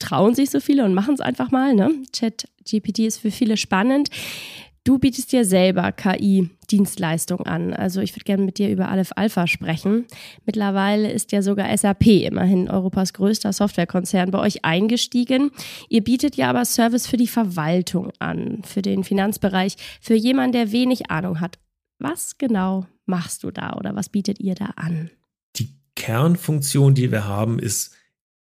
trauen 0.00 0.34
sich 0.34 0.50
so 0.50 0.60
viele 0.60 0.84
und 0.84 0.94
machen 0.94 1.14
es 1.14 1.20
einfach 1.20 1.50
mal. 1.50 1.74
Ne? 1.74 1.90
Chat 2.12 2.48
GPT 2.68 3.00
ist 3.00 3.18
für 3.18 3.30
viele 3.30 3.56
spannend. 3.56 4.10
Du 4.82 4.98
bietest 4.98 5.30
dir 5.30 5.44
selber 5.44 5.92
KI-Dienstleistung 5.92 7.40
an. 7.42 7.74
Also 7.74 8.00
ich 8.00 8.14
würde 8.14 8.24
gerne 8.24 8.44
mit 8.44 8.56
dir 8.56 8.70
über 8.70 8.88
Aleph 8.88 9.12
Alpha 9.14 9.46
sprechen. 9.46 10.06
Mittlerweile 10.46 11.12
ist 11.12 11.32
ja 11.32 11.42
sogar 11.42 11.76
SAP, 11.76 12.06
immerhin 12.06 12.70
Europas 12.70 13.12
größter 13.12 13.52
Softwarekonzern, 13.52 14.30
bei 14.30 14.38
euch 14.38 14.64
eingestiegen. 14.64 15.50
Ihr 15.90 16.02
bietet 16.02 16.36
ja 16.36 16.48
aber 16.48 16.64
Service 16.64 17.06
für 17.06 17.18
die 17.18 17.26
Verwaltung 17.26 18.10
an, 18.20 18.62
für 18.64 18.80
den 18.80 19.04
Finanzbereich, 19.04 19.76
für 20.00 20.14
jemanden, 20.14 20.52
der 20.52 20.72
wenig 20.72 21.10
Ahnung 21.10 21.40
hat. 21.40 21.58
Was 21.98 22.38
genau 22.38 22.86
machst 23.04 23.44
du 23.44 23.50
da 23.50 23.74
oder 23.74 23.94
was 23.94 24.08
bietet 24.08 24.40
ihr 24.40 24.54
da 24.54 24.70
an? 24.76 25.10
Kernfunktion, 26.00 26.94
die 26.94 27.12
wir 27.12 27.26
haben, 27.26 27.58
ist 27.58 27.94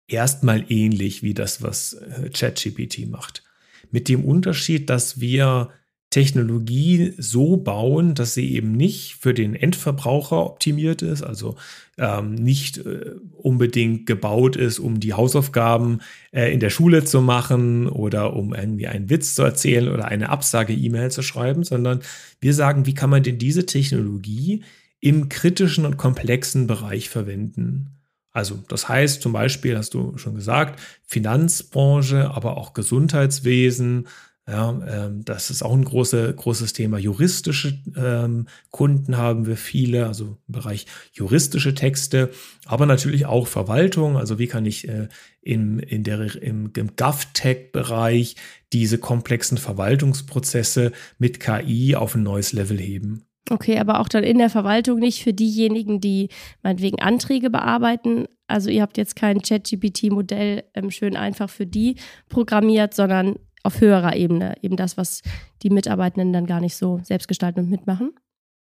erstmal 0.07 0.63
ähnlich 0.69 1.23
wie 1.23 1.33
das, 1.33 1.61
was 1.61 1.91
äh, 1.93 2.29
ChatGPT 2.29 3.09
macht. 3.09 3.43
Mit 3.91 4.07
dem 4.07 4.23
Unterschied, 4.23 4.89
dass 4.89 5.19
wir 5.19 5.69
Technologie 6.09 7.13
so 7.17 7.57
bauen, 7.57 8.15
dass 8.15 8.33
sie 8.33 8.55
eben 8.55 8.71
nicht 8.71 9.15
für 9.19 9.33
den 9.33 9.55
Endverbraucher 9.55 10.43
optimiert 10.43 11.01
ist, 11.01 11.21
also 11.21 11.55
ähm, 11.97 12.33
nicht 12.33 12.77
äh, 12.77 13.11
unbedingt 13.33 14.05
gebaut 14.05 14.55
ist, 14.55 14.79
um 14.79 15.01
die 15.01 15.13
Hausaufgaben 15.13 15.99
äh, 16.31 16.51
in 16.53 16.61
der 16.61 16.69
Schule 16.69 17.03
zu 17.03 17.21
machen 17.21 17.87
oder 17.87 18.35
um 18.37 18.55
irgendwie 18.55 18.87
einen 18.87 19.09
Witz 19.09 19.35
zu 19.35 19.43
erzählen 19.43 19.89
oder 19.89 20.05
eine 20.05 20.29
Absage-E-Mail 20.29 21.11
zu 21.11 21.23
schreiben, 21.23 21.63
sondern 21.65 21.99
wir 22.39 22.53
sagen, 22.53 22.85
wie 22.85 22.93
kann 22.93 23.09
man 23.09 23.21
denn 23.21 23.37
diese 23.37 23.65
Technologie 23.65 24.63
im 24.99 25.29
kritischen 25.29 25.85
und 25.85 25.97
komplexen 25.97 26.67
Bereich 26.67 27.09
verwenden? 27.09 27.99
Also 28.31 28.63
das 28.67 28.87
heißt 28.87 29.21
zum 29.21 29.33
Beispiel, 29.33 29.77
hast 29.77 29.93
du 29.93 30.17
schon 30.17 30.35
gesagt, 30.35 30.79
Finanzbranche, 31.03 32.31
aber 32.31 32.57
auch 32.57 32.73
Gesundheitswesen. 32.73 34.07
Ja, 34.47 34.69
ähm, 34.87 35.23
das 35.25 35.51
ist 35.51 35.61
auch 35.61 35.73
ein 35.73 35.85
große, 35.85 36.33
großes 36.33 36.73
Thema. 36.73 36.97
Juristische 36.97 37.79
ähm, 37.95 38.47
Kunden 38.71 39.17
haben 39.17 39.45
wir 39.45 39.57
viele, 39.57 40.07
also 40.07 40.37
im 40.47 40.53
Bereich 40.53 40.87
juristische 41.11 41.75
Texte, 41.75 42.31
aber 42.65 42.87
natürlich 42.87 43.27
auch 43.27 43.47
Verwaltung. 43.47 44.17
Also 44.17 44.39
wie 44.39 44.47
kann 44.47 44.65
ich 44.65 44.87
äh, 44.87 45.07
im, 45.41 45.77
in 45.79 46.03
der, 46.03 46.41
im, 46.41 46.71
im 46.75 46.95
GovTech-Bereich 46.95 48.37
diese 48.73 48.97
komplexen 48.97 49.59
Verwaltungsprozesse 49.59 50.93
mit 51.19 51.39
KI 51.39 51.95
auf 51.95 52.15
ein 52.15 52.23
neues 52.23 52.51
Level 52.51 52.79
heben? 52.79 53.28
Okay, 53.49 53.79
aber 53.79 53.99
auch 53.99 54.09
dann 54.09 54.23
in 54.23 54.37
der 54.37 54.49
Verwaltung 54.49 54.99
nicht 54.99 55.23
für 55.23 55.33
diejenigen, 55.33 55.99
die 56.01 56.29
meinetwegen 56.61 56.99
Anträge 56.99 57.49
bearbeiten. 57.49 58.25
Also 58.47 58.69
ihr 58.69 58.81
habt 58.81 58.97
jetzt 58.97 59.15
kein 59.15 59.41
ChatGPT-Modell 59.41 60.63
ähm, 60.73 60.91
schön 60.91 61.15
einfach 61.15 61.49
für 61.49 61.65
die 61.65 61.95
programmiert, 62.29 62.93
sondern 62.93 63.35
auf 63.63 63.81
höherer 63.81 64.15
Ebene, 64.15 64.55
eben 64.61 64.75
das, 64.75 64.97
was 64.97 65.21
die 65.63 65.69
Mitarbeitenden 65.69 66.31
dann 66.31 66.45
gar 66.45 66.61
nicht 66.61 66.75
so 66.75 67.01
selbstgestaltend 67.03 67.69
mitmachen. 67.69 68.11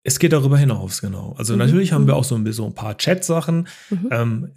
Es 0.04 0.20
geht 0.20 0.32
darüber 0.32 0.58
hinaus, 0.58 1.02
genau. 1.02 1.36
Also 1.38 1.54
mhm. 1.54 1.60
natürlich 1.60 1.92
haben 1.92 2.08
wir 2.08 2.14
mhm. 2.14 2.20
auch 2.20 2.24
so 2.24 2.36
ein, 2.36 2.52
so 2.52 2.66
ein 2.66 2.74
paar 2.74 2.98
Chat-Sachen. 2.98 3.68
Mhm. 3.90 4.10
Ähm, 4.12 4.52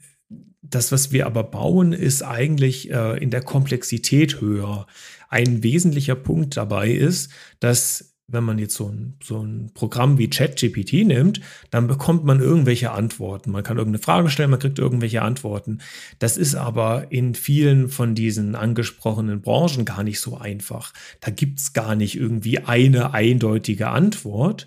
das, 0.63 0.93
was 0.93 1.11
wir 1.11 1.27
aber 1.27 1.43
bauen, 1.43 1.93
ist 1.93 2.23
eigentlich 2.23 2.91
äh, 2.91 3.19
in 3.23 3.31
der 3.31 3.43
Komplexität 3.43 4.41
höher. 4.41 4.87
Ein 5.29 5.63
wesentlicher 5.63 6.15
Punkt 6.15 6.57
dabei 6.57 6.91
ist, 6.91 7.33
dass 7.59 8.10
wenn 8.31 8.45
man 8.45 8.59
jetzt 8.59 8.75
so 8.75 8.89
ein, 8.89 9.15
so 9.23 9.43
ein 9.43 9.71
Programm 9.75 10.19
wie 10.19 10.31
ChatGPT 10.31 11.05
nimmt, 11.07 11.41
dann 11.71 11.87
bekommt 11.87 12.25
man 12.25 12.41
irgendwelche 12.41 12.93
Antworten. 12.93 13.51
Man 13.51 13.63
kann 13.63 13.79
irgendeine 13.79 14.03
Frage 14.03 14.31
stellen, 14.31 14.51
man 14.51 14.61
kriegt 14.61 14.79
irgendwelche 14.79 15.23
Antworten. 15.23 15.79
Das 16.19 16.37
ist 16.37 16.55
aber 16.55 17.11
in 17.11 17.35
vielen 17.35 17.89
von 17.89 18.15
diesen 18.15 18.55
angesprochenen 18.55 19.41
Branchen 19.41 19.85
gar 19.85 20.03
nicht 20.03 20.21
so 20.21 20.37
einfach. 20.37 20.93
Da 21.21 21.31
gibt's 21.31 21.73
gar 21.73 21.95
nicht 21.95 22.17
irgendwie 22.17 22.59
eine 22.59 23.15
eindeutige 23.15 23.89
Antwort. 23.89 24.67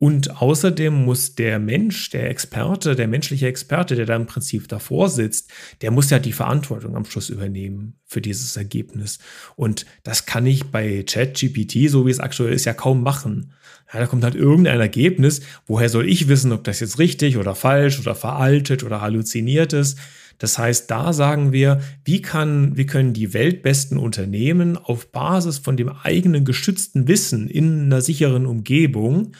Und 0.00 0.40
außerdem 0.40 0.94
muss 0.94 1.34
der 1.34 1.58
Mensch, 1.58 2.10
der 2.10 2.30
Experte, 2.30 2.94
der 2.94 3.08
menschliche 3.08 3.48
Experte, 3.48 3.96
der 3.96 4.06
da 4.06 4.14
im 4.14 4.26
Prinzip 4.26 4.68
davor 4.68 5.08
sitzt, 5.08 5.50
der 5.80 5.90
muss 5.90 6.10
ja 6.10 6.20
die 6.20 6.32
Verantwortung 6.32 6.94
am 6.94 7.04
Schluss 7.04 7.30
übernehmen 7.30 7.94
für 8.06 8.20
dieses 8.20 8.56
Ergebnis. 8.56 9.18
Und 9.56 9.86
das 10.04 10.24
kann 10.24 10.46
ich 10.46 10.66
bei 10.66 11.02
ChatGPT, 11.02 11.90
so 11.90 12.06
wie 12.06 12.12
es 12.12 12.20
aktuell 12.20 12.52
ist, 12.52 12.64
ja 12.64 12.74
kaum 12.74 13.02
machen. 13.02 13.52
Ja, 13.92 13.98
da 13.98 14.06
kommt 14.06 14.22
halt 14.22 14.36
irgendein 14.36 14.78
Ergebnis. 14.78 15.40
Woher 15.66 15.88
soll 15.88 16.08
ich 16.08 16.28
wissen, 16.28 16.52
ob 16.52 16.62
das 16.62 16.78
jetzt 16.78 17.00
richtig 17.00 17.36
oder 17.36 17.56
falsch 17.56 17.98
oder 17.98 18.14
veraltet 18.14 18.84
oder 18.84 19.00
halluziniert 19.00 19.72
ist? 19.72 19.98
Das 20.38 20.56
heißt, 20.56 20.88
da 20.88 21.12
sagen 21.12 21.50
wir, 21.50 21.80
wie 22.04 22.22
kann, 22.22 22.76
wie 22.76 22.86
können 22.86 23.12
die 23.12 23.34
weltbesten 23.34 23.98
Unternehmen 23.98 24.76
auf 24.76 25.10
Basis 25.10 25.58
von 25.58 25.76
dem 25.76 25.88
eigenen 25.88 26.44
geschützten 26.44 27.08
Wissen 27.08 27.48
in 27.48 27.86
einer 27.86 28.00
sicheren 28.00 28.46
Umgebung 28.46 29.32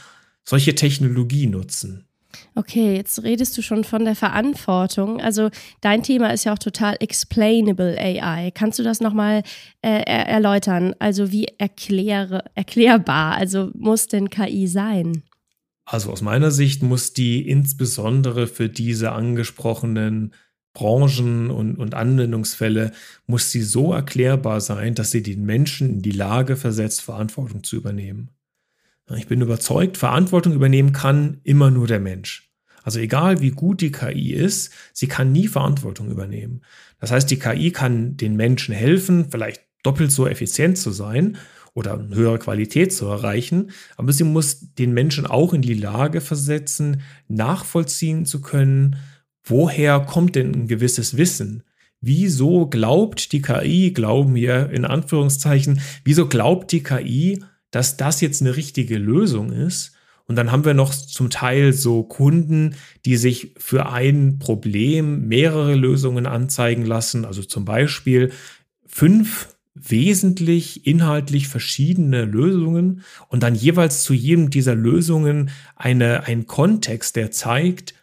solche 0.49 0.75
Technologie 0.75 1.47
nutzen. 1.47 2.07
Okay, 2.55 2.97
jetzt 2.97 3.23
redest 3.23 3.57
du 3.57 3.63
schon 3.63 3.85
von 3.85 4.05
der 4.05 4.15
Verantwortung. 4.15 5.21
Also 5.21 5.51
dein 5.81 6.03
Thema 6.03 6.33
ist 6.33 6.45
ja 6.45 6.53
auch 6.53 6.59
total 6.59 6.97
explainable 7.01 7.97
AI. 7.99 8.51
Kannst 8.53 8.79
du 8.79 8.83
das 8.83 9.01
nochmal 9.01 9.43
äh, 9.83 10.03
erläutern? 10.03 10.95
Also 10.99 11.31
wie 11.33 11.47
erkläre, 11.59 12.45
erklärbar, 12.55 13.37
also 13.37 13.71
muss 13.75 14.09
denn 14.09 14.31
KI 14.31 14.67
sein? 14.67 15.23
Also 15.85 16.11
aus 16.11 16.21
meiner 16.21 16.51
Sicht 16.51 16.83
muss 16.83 17.13
die 17.13 17.49
insbesondere 17.49 18.47
für 18.47 18.69
diese 18.69 19.13
angesprochenen 19.13 20.35
Branchen 20.75 21.51
und, 21.51 21.77
und 21.77 21.95
Anwendungsfälle, 21.95 22.93
muss 23.27 23.51
sie 23.51 23.63
so 23.63 23.93
erklärbar 23.93 24.61
sein, 24.61 24.95
dass 24.95 25.11
sie 25.11 25.23
den 25.23 25.45
Menschen 25.45 25.89
in 25.91 26.03
die 26.03 26.11
Lage 26.11 26.57
versetzt, 26.57 27.01
Verantwortung 27.03 27.65
zu 27.65 27.77
übernehmen. 27.77 28.31
Ich 29.17 29.27
bin 29.27 29.41
überzeugt, 29.41 29.97
Verantwortung 29.97 30.53
übernehmen 30.53 30.93
kann 30.93 31.41
immer 31.45 31.71
nur 31.71 31.87
der 31.87 32.01
Mensch. 32.01 32.51
Also 32.83 33.01
egal 33.01 33.41
wie 33.41 33.51
gut 33.51 33.81
die 33.81 33.93
KI 33.93 34.33
ist, 34.33 34.73
sie 34.93 35.09
kann 35.09 35.33
nie 35.33 35.49
Verantwortung 35.49 36.11
übernehmen. 36.11 36.63
Das 37.01 37.11
heißt, 37.11 37.31
die 37.31 37.39
KI 37.39 37.71
kann 37.71 38.17
den 38.17 38.37
Menschen 38.37 38.75
helfen, 38.75 39.31
vielleicht 39.31 39.63
doppelt 39.83 40.11
so 40.11 40.27
effizient 40.27 40.79
zu 40.79 40.91
sein 40.91 41.37
oder 41.75 41.95
eine 41.95 42.15
höhere 42.15 42.39
Qualität 42.39 42.93
zu 42.93 43.07
erreichen, 43.07 43.71
aber 43.97 44.13
sie 44.13 44.25
muss 44.25 44.75
den 44.75 44.93
Menschen 44.93 45.27
auch 45.27 45.53
in 45.53 45.63
die 45.63 45.75
Lage 45.75 46.21
versetzen, 46.21 47.03
nachvollziehen 47.29 48.27
zu 48.27 48.41
können, 48.41 48.97
woher 49.45 50.01
kommt 50.01 50.35
denn 50.35 50.55
ein 50.55 50.67
gewisses 50.67 51.17
Wissen? 51.17 51.63
Wieso 52.01 52.69
glaubt 52.69 53.33
die 53.33 53.43
KI, 53.43 53.93
glauben 53.93 54.35
wir 54.35 54.71
in 54.71 54.85
Anführungszeichen, 54.85 55.81
wieso 56.05 56.27
glaubt 56.27 56.73
die 56.73 56.83
KI, 56.83 57.41
dass 57.71 57.97
das 57.97 58.21
jetzt 58.21 58.41
eine 58.41 58.57
richtige 58.57 58.99
Lösung 58.99 59.53
ist. 59.53 59.93
Und 60.27 60.37
dann 60.37 60.53
haben 60.53 60.65
wir 60.65 60.75
noch 60.75 60.95
zum 60.95 61.31
Teil 61.31 61.73
so 61.73 62.03
Kunden, 62.03 62.75
die 63.07 63.17
sich 63.17 63.55
für 63.57 63.91
ein 63.91 64.39
Problem 64.39 65.27
mehrere 65.27 65.75
Lösungen 65.75 66.27
anzeigen 66.27 66.85
lassen. 66.85 67.25
Also 67.25 67.43
zum 67.43 67.65
Beispiel 67.65 68.31
fünf 68.87 69.49
wesentlich 69.75 70.87
inhaltlich 70.87 71.49
verschiedene 71.49 72.25
Lösungen 72.25 73.03
und 73.29 73.43
dann 73.43 73.55
jeweils 73.55 74.03
zu 74.03 74.13
jedem 74.13 74.51
dieser 74.51 74.75
Lösungen 74.75 75.51
eine, 75.77 76.25
ein 76.25 76.47
Kontext, 76.47 77.17
der 77.17 77.31
zeigt, 77.31 77.95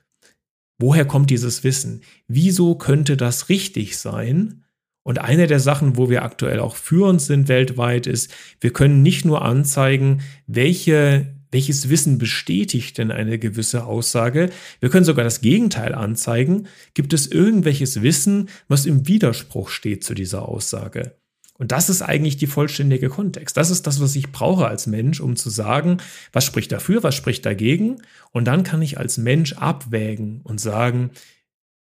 woher 0.78 1.06
kommt 1.06 1.30
dieses 1.30 1.64
Wissen? 1.64 2.02
Wieso 2.28 2.76
könnte 2.76 3.18
das 3.18 3.50
richtig 3.50 3.98
sein? 3.98 4.65
Und 5.06 5.20
eine 5.20 5.46
der 5.46 5.60
Sachen, 5.60 5.98
wo 5.98 6.10
wir 6.10 6.24
aktuell 6.24 6.60
auch 6.60 6.76
führend 6.76 7.22
sind 7.22 7.48
weltweit, 7.48 8.08
ist, 8.08 8.34
wir 8.60 8.74
können 8.74 9.04
nicht 9.04 9.24
nur 9.24 9.44
anzeigen, 9.44 10.22
welche, 10.48 11.28
welches 11.52 11.90
Wissen 11.90 12.18
bestätigt 12.18 12.98
denn 12.98 13.12
eine 13.12 13.38
gewisse 13.38 13.86
Aussage, 13.86 14.50
wir 14.80 14.90
können 14.90 15.06
sogar 15.06 15.24
das 15.24 15.42
Gegenteil 15.42 15.94
anzeigen. 15.94 16.66
Gibt 16.96 17.14
es 17.14 17.28
irgendwelches 17.28 18.02
Wissen, 18.02 18.50
was 18.68 18.88
im 18.88 19.08
Widerspruch 19.08 19.70
steht 19.70 20.04
zu 20.04 20.16
dieser 20.16 20.50
Aussage? 20.50 21.16
Und 21.60 21.72
das 21.72 21.88
ist 21.92 22.02
eigentlich 22.02 22.38
die 22.38 22.48
vollständige 22.48 23.10
Kontext. 23.10 23.56
Das 23.58 23.70
ist 23.70 23.86
das, 23.86 24.02
was 24.02 24.16
ich 24.16 24.32
brauche 24.32 24.68
als 24.68 24.88
Mensch, 24.88 25.20
um 25.22 25.36
zu 25.36 25.52
sagen, 25.52 25.98
was 26.34 26.46
spricht 26.46 26.72
dafür, 26.72 27.04
was 27.04 27.14
spricht 27.14 27.46
dagegen. 27.46 28.02
Und 28.32 28.46
dann 28.46 28.64
kann 28.64 28.82
ich 28.82 28.98
als 28.98 29.20
Mensch 29.20 29.54
abwägen 29.54 30.42
und 30.44 30.60
sagen, 30.60 31.12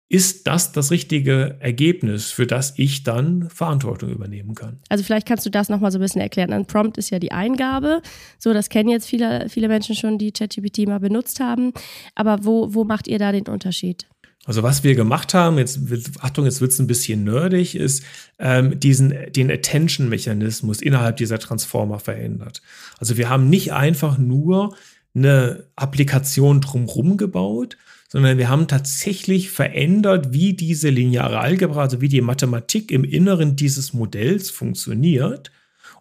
ist 0.07 0.45
das 0.45 0.71
das 0.71 0.91
richtige 0.91 1.57
Ergebnis, 1.59 2.31
für 2.31 2.45
das 2.45 2.73
ich 2.77 3.03
dann 3.03 3.49
Verantwortung 3.49 4.11
übernehmen 4.11 4.53
kann. 4.53 4.79
Also 4.89 5.03
vielleicht 5.03 5.27
kannst 5.27 5.45
du 5.45 5.49
das 5.49 5.67
nochmal 5.67 5.91
so 5.91 5.97
ein 5.97 6.01
bisschen 6.01 6.21
erklären. 6.21 6.53
Ein 6.53 6.67
Prompt 6.67 6.97
ist 6.97 7.09
ja 7.09 7.17
die 7.17 7.31
Eingabe. 7.31 8.01
So, 8.37 8.53
das 8.53 8.69
kennen 8.69 8.89
jetzt 8.89 9.07
viele, 9.07 9.49
viele 9.49 9.67
Menschen 9.67 9.95
schon, 9.95 10.19
die 10.19 10.31
ChatGPT 10.31 10.87
mal 10.87 10.99
benutzt 10.99 11.39
haben. 11.39 11.73
Aber 12.13 12.45
wo, 12.45 12.73
wo 12.73 12.83
macht 12.83 13.07
ihr 13.07 13.17
da 13.17 13.31
den 13.31 13.47
Unterschied? 13.47 14.05
Also 14.45 14.61
was 14.61 14.83
wir 14.83 14.93
gemacht 14.93 15.33
haben, 15.33 15.57
jetzt 15.57 15.79
Achtung, 16.19 16.45
jetzt 16.45 16.61
wird 16.61 16.71
es 16.71 16.79
ein 16.79 16.85
bisschen 16.85 17.23
nerdig, 17.23 17.75
ist 17.75 18.03
ähm, 18.37 18.79
diesen 18.79 19.13
den 19.31 19.49
Attention-Mechanismus 19.49 20.81
innerhalb 20.81 21.17
dieser 21.17 21.39
Transformer 21.39 21.97
verändert. 21.97 22.61
Also 22.99 23.17
wir 23.17 23.27
haben 23.27 23.49
nicht 23.49 23.73
einfach 23.73 24.19
nur 24.19 24.75
eine 25.15 25.65
Applikation 25.75 26.61
drumherum 26.61 27.17
gebaut, 27.17 27.77
sondern 28.15 28.37
wir 28.37 28.47
haben 28.47 28.69
tatsächlich 28.69 29.49
verändert, 29.49 30.31
wie 30.31 30.53
diese 30.53 30.89
lineare 30.89 31.39
Algebra, 31.39 31.81
also 31.81 31.99
wie 31.99 32.07
die 32.07 32.21
Mathematik 32.21 32.89
im 32.89 33.03
Inneren 33.03 33.57
dieses 33.57 33.91
Modells 33.91 34.49
funktioniert. 34.49 35.51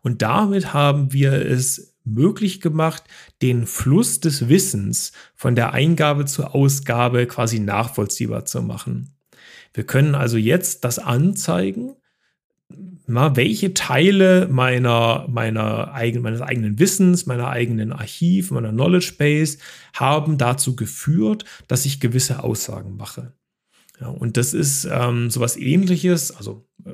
Und 0.01 0.23
damit 0.23 0.73
haben 0.73 1.13
wir 1.13 1.33
es 1.33 1.97
möglich 2.05 2.61
gemacht, 2.61 3.03
den 3.43 3.67
Fluss 3.67 4.21
des 4.21 4.49
Wissens 4.49 5.11
von 5.35 5.57
der 5.57 5.73
Eingabe 5.73 6.25
zur 6.25 6.55
Ausgabe 6.55 7.27
quasi 7.27 7.59
nachvollziehbar 7.59 8.45
zu 8.45 8.63
machen. 8.63 9.17
Wir 9.73 9.83
können 9.83 10.15
also 10.15 10.37
jetzt 10.37 10.85
das 10.85 11.01
anzeigen, 11.01 11.97
na, 13.07 13.37
welche 13.37 13.75
Teile 13.75 14.49
meiner, 14.51 15.27
meiner 15.29 15.93
eigen, 15.93 16.23
meines 16.23 16.41
eigenen 16.41 16.79
Wissens, 16.79 17.27
meiner 17.27 17.49
eigenen 17.49 17.93
Archiv, 17.93 18.51
meiner 18.51 18.71
Knowledge 18.71 19.15
Base 19.19 19.59
haben 19.93 20.39
dazu 20.39 20.75
geführt, 20.75 21.45
dass 21.69 21.85
ich 21.85 22.01
gewisse 22.01 22.43
Aussagen 22.43 22.97
mache. 22.97 23.35
Ja, 24.01 24.09
und 24.09 24.37
das 24.37 24.55
ist 24.55 24.89
ähm, 24.91 25.31
sowas 25.31 25.57
ähnliches, 25.57 26.35
also 26.35 26.67
äh, 26.85 26.91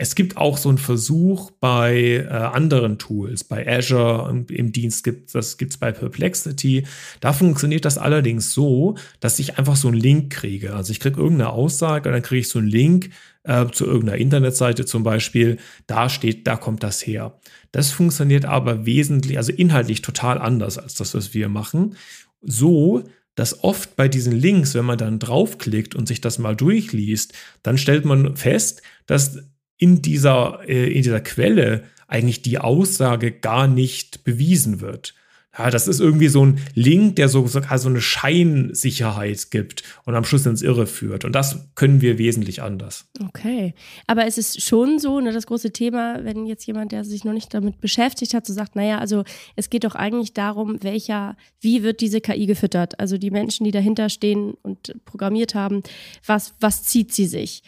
es 0.00 0.14
gibt 0.14 0.38
auch 0.38 0.56
so 0.56 0.70
einen 0.70 0.78
Versuch 0.78 1.50
bei 1.60 2.26
äh, 2.26 2.28
anderen 2.28 2.96
Tools, 2.96 3.44
bei 3.44 3.68
Azure 3.68 4.30
im, 4.30 4.46
im 4.46 4.72
Dienst 4.72 5.04
gibt 5.04 5.34
das 5.34 5.58
gibt's 5.58 5.76
bei 5.76 5.92
Perplexity. 5.92 6.86
Da 7.20 7.34
funktioniert 7.34 7.84
das 7.84 7.98
allerdings 7.98 8.54
so, 8.54 8.96
dass 9.20 9.38
ich 9.38 9.58
einfach 9.58 9.76
so 9.76 9.88
einen 9.88 9.98
Link 9.98 10.32
kriege. 10.32 10.74
Also 10.74 10.92
ich 10.92 11.00
kriege 11.00 11.20
irgendeine 11.20 11.50
Aussage 11.50 12.08
und 12.08 12.14
dann 12.14 12.22
kriege 12.22 12.40
ich 12.40 12.48
so 12.48 12.60
einen 12.60 12.68
Link 12.68 13.10
äh, 13.42 13.66
zu 13.70 13.84
irgendeiner 13.84 14.16
Internetseite 14.16 14.86
zum 14.86 15.02
Beispiel. 15.02 15.58
Da 15.86 16.08
steht, 16.08 16.46
da 16.46 16.56
kommt 16.56 16.82
das 16.82 17.06
her. 17.06 17.38
Das 17.70 17.90
funktioniert 17.90 18.46
aber 18.46 18.86
wesentlich, 18.86 19.36
also 19.36 19.52
inhaltlich 19.52 20.00
total 20.00 20.38
anders 20.38 20.78
als 20.78 20.94
das, 20.94 21.12
was 21.14 21.34
wir 21.34 21.50
machen. 21.50 21.94
So, 22.40 23.04
dass 23.34 23.62
oft 23.62 23.96
bei 23.96 24.08
diesen 24.08 24.32
Links, 24.32 24.74
wenn 24.74 24.86
man 24.86 24.96
dann 24.96 25.18
draufklickt 25.18 25.94
und 25.94 26.08
sich 26.08 26.22
das 26.22 26.38
mal 26.38 26.56
durchliest, 26.56 27.34
dann 27.62 27.76
stellt 27.76 28.06
man 28.06 28.34
fest, 28.36 28.80
dass 29.04 29.40
in 29.80 30.02
dieser, 30.02 30.60
äh, 30.68 30.86
in 30.92 31.02
dieser 31.02 31.20
Quelle 31.20 31.82
eigentlich 32.06 32.42
die 32.42 32.58
Aussage 32.58 33.32
gar 33.32 33.66
nicht 33.66 34.22
bewiesen 34.24 34.80
wird. 34.80 35.14
Ja, 35.58 35.68
das 35.68 35.88
ist 35.88 35.98
irgendwie 35.98 36.28
so 36.28 36.46
ein 36.46 36.60
Link, 36.74 37.16
der 37.16 37.28
so, 37.28 37.44
so 37.46 37.60
eine 37.60 38.00
Scheinsicherheit 38.00 39.50
gibt 39.50 39.82
und 40.04 40.14
am 40.14 40.24
Schluss 40.24 40.46
ins 40.46 40.62
Irre 40.62 40.86
führt. 40.86 41.24
Und 41.24 41.32
das 41.32 41.68
können 41.74 42.00
wir 42.00 42.18
wesentlich 42.18 42.62
anders. 42.62 43.08
Okay. 43.20 43.74
Aber 44.06 44.26
es 44.26 44.38
ist 44.38 44.62
schon 44.62 45.00
so, 45.00 45.18
ne, 45.18 45.32
das 45.32 45.48
große 45.48 45.72
Thema, 45.72 46.24
wenn 46.24 46.46
jetzt 46.46 46.66
jemand, 46.66 46.92
der 46.92 47.04
sich 47.04 47.24
noch 47.24 47.32
nicht 47.32 47.52
damit 47.52 47.80
beschäftigt 47.80 48.32
hat, 48.32 48.46
so 48.46 48.52
sagt, 48.52 48.76
naja, 48.76 48.98
also 48.98 49.24
es 49.56 49.70
geht 49.70 49.82
doch 49.82 49.96
eigentlich 49.96 50.34
darum, 50.34 50.82
welcher, 50.82 51.36
wie 51.60 51.82
wird 51.82 52.00
diese 52.00 52.20
KI 52.20 52.46
gefüttert? 52.46 53.00
Also 53.00 53.18
die 53.18 53.32
Menschen, 53.32 53.64
die 53.64 53.72
dahinter 53.72 54.08
stehen 54.08 54.54
und 54.62 54.94
programmiert 55.04 55.56
haben, 55.56 55.82
was, 56.24 56.54
was 56.60 56.84
zieht 56.84 57.12
sie 57.12 57.26
sich? 57.26 57.64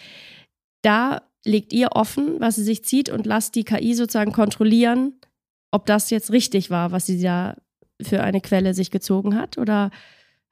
Da 0.82 1.22
legt 1.44 1.72
ihr 1.72 1.90
offen, 1.92 2.40
was 2.40 2.56
sie 2.56 2.64
sich 2.64 2.84
zieht 2.84 3.08
und 3.08 3.26
lasst 3.26 3.54
die 3.54 3.64
KI 3.64 3.94
sozusagen 3.94 4.32
kontrollieren, 4.32 5.14
ob 5.70 5.86
das 5.86 6.10
jetzt 6.10 6.30
richtig 6.30 6.70
war, 6.70 6.92
was 6.92 7.06
sie 7.06 7.20
da 7.20 7.56
für 8.00 8.22
eine 8.22 8.40
Quelle 8.40 8.74
sich 8.74 8.90
gezogen 8.90 9.36
hat? 9.36 9.58
Oder 9.58 9.90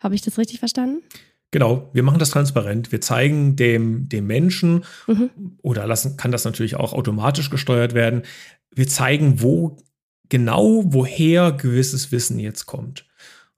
habe 0.01 0.15
ich 0.15 0.23
das 0.23 0.39
richtig 0.39 0.59
verstanden? 0.59 1.03
Genau, 1.53 1.91
wir 1.93 2.03
machen 2.03 2.21
das 2.21 2.31
transparent. 2.31 2.93
Wir 2.93 3.01
zeigen 3.01 3.57
dem, 3.57 4.09
dem 4.09 4.27
Menschen 4.27 4.85
mhm. 5.07 5.31
oder 5.63 5.87
lassen, 5.87 6.17
kann 6.17 6.31
das 6.31 6.45
natürlich 6.45 6.77
auch 6.77 6.93
automatisch 6.93 7.51
gesteuert 7.51 7.93
werden. 7.93 8.23
Wir 8.73 8.87
zeigen, 8.87 9.43
wo 9.43 9.77
genau 10.29 10.83
woher 10.87 11.51
gewisses 11.51 12.13
Wissen 12.13 12.39
jetzt 12.39 12.67
kommt. 12.67 13.05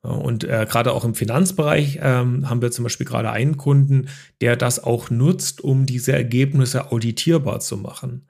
Und 0.03 0.43
äh, 0.43 0.67
gerade 0.69 0.93
auch 0.93 1.05
im 1.05 1.15
Finanzbereich 1.15 2.01
ähm, 2.03 2.51
haben 2.51 2.61
wir 2.61 2.73
zum 2.73 2.83
Beispiel 2.83 3.07
gerade 3.07 3.31
einen 3.31 3.57
Kunden, 3.57 4.09
der 4.41 4.57
das 4.57 4.83
auch 4.83 5.11
nutzt, 5.11 5.61
um 5.61 5.87
diese 5.87 6.13
Ergebnisse 6.13 6.91
auditierbar 6.91 7.61
zu 7.61 7.77
machen. 7.77 8.29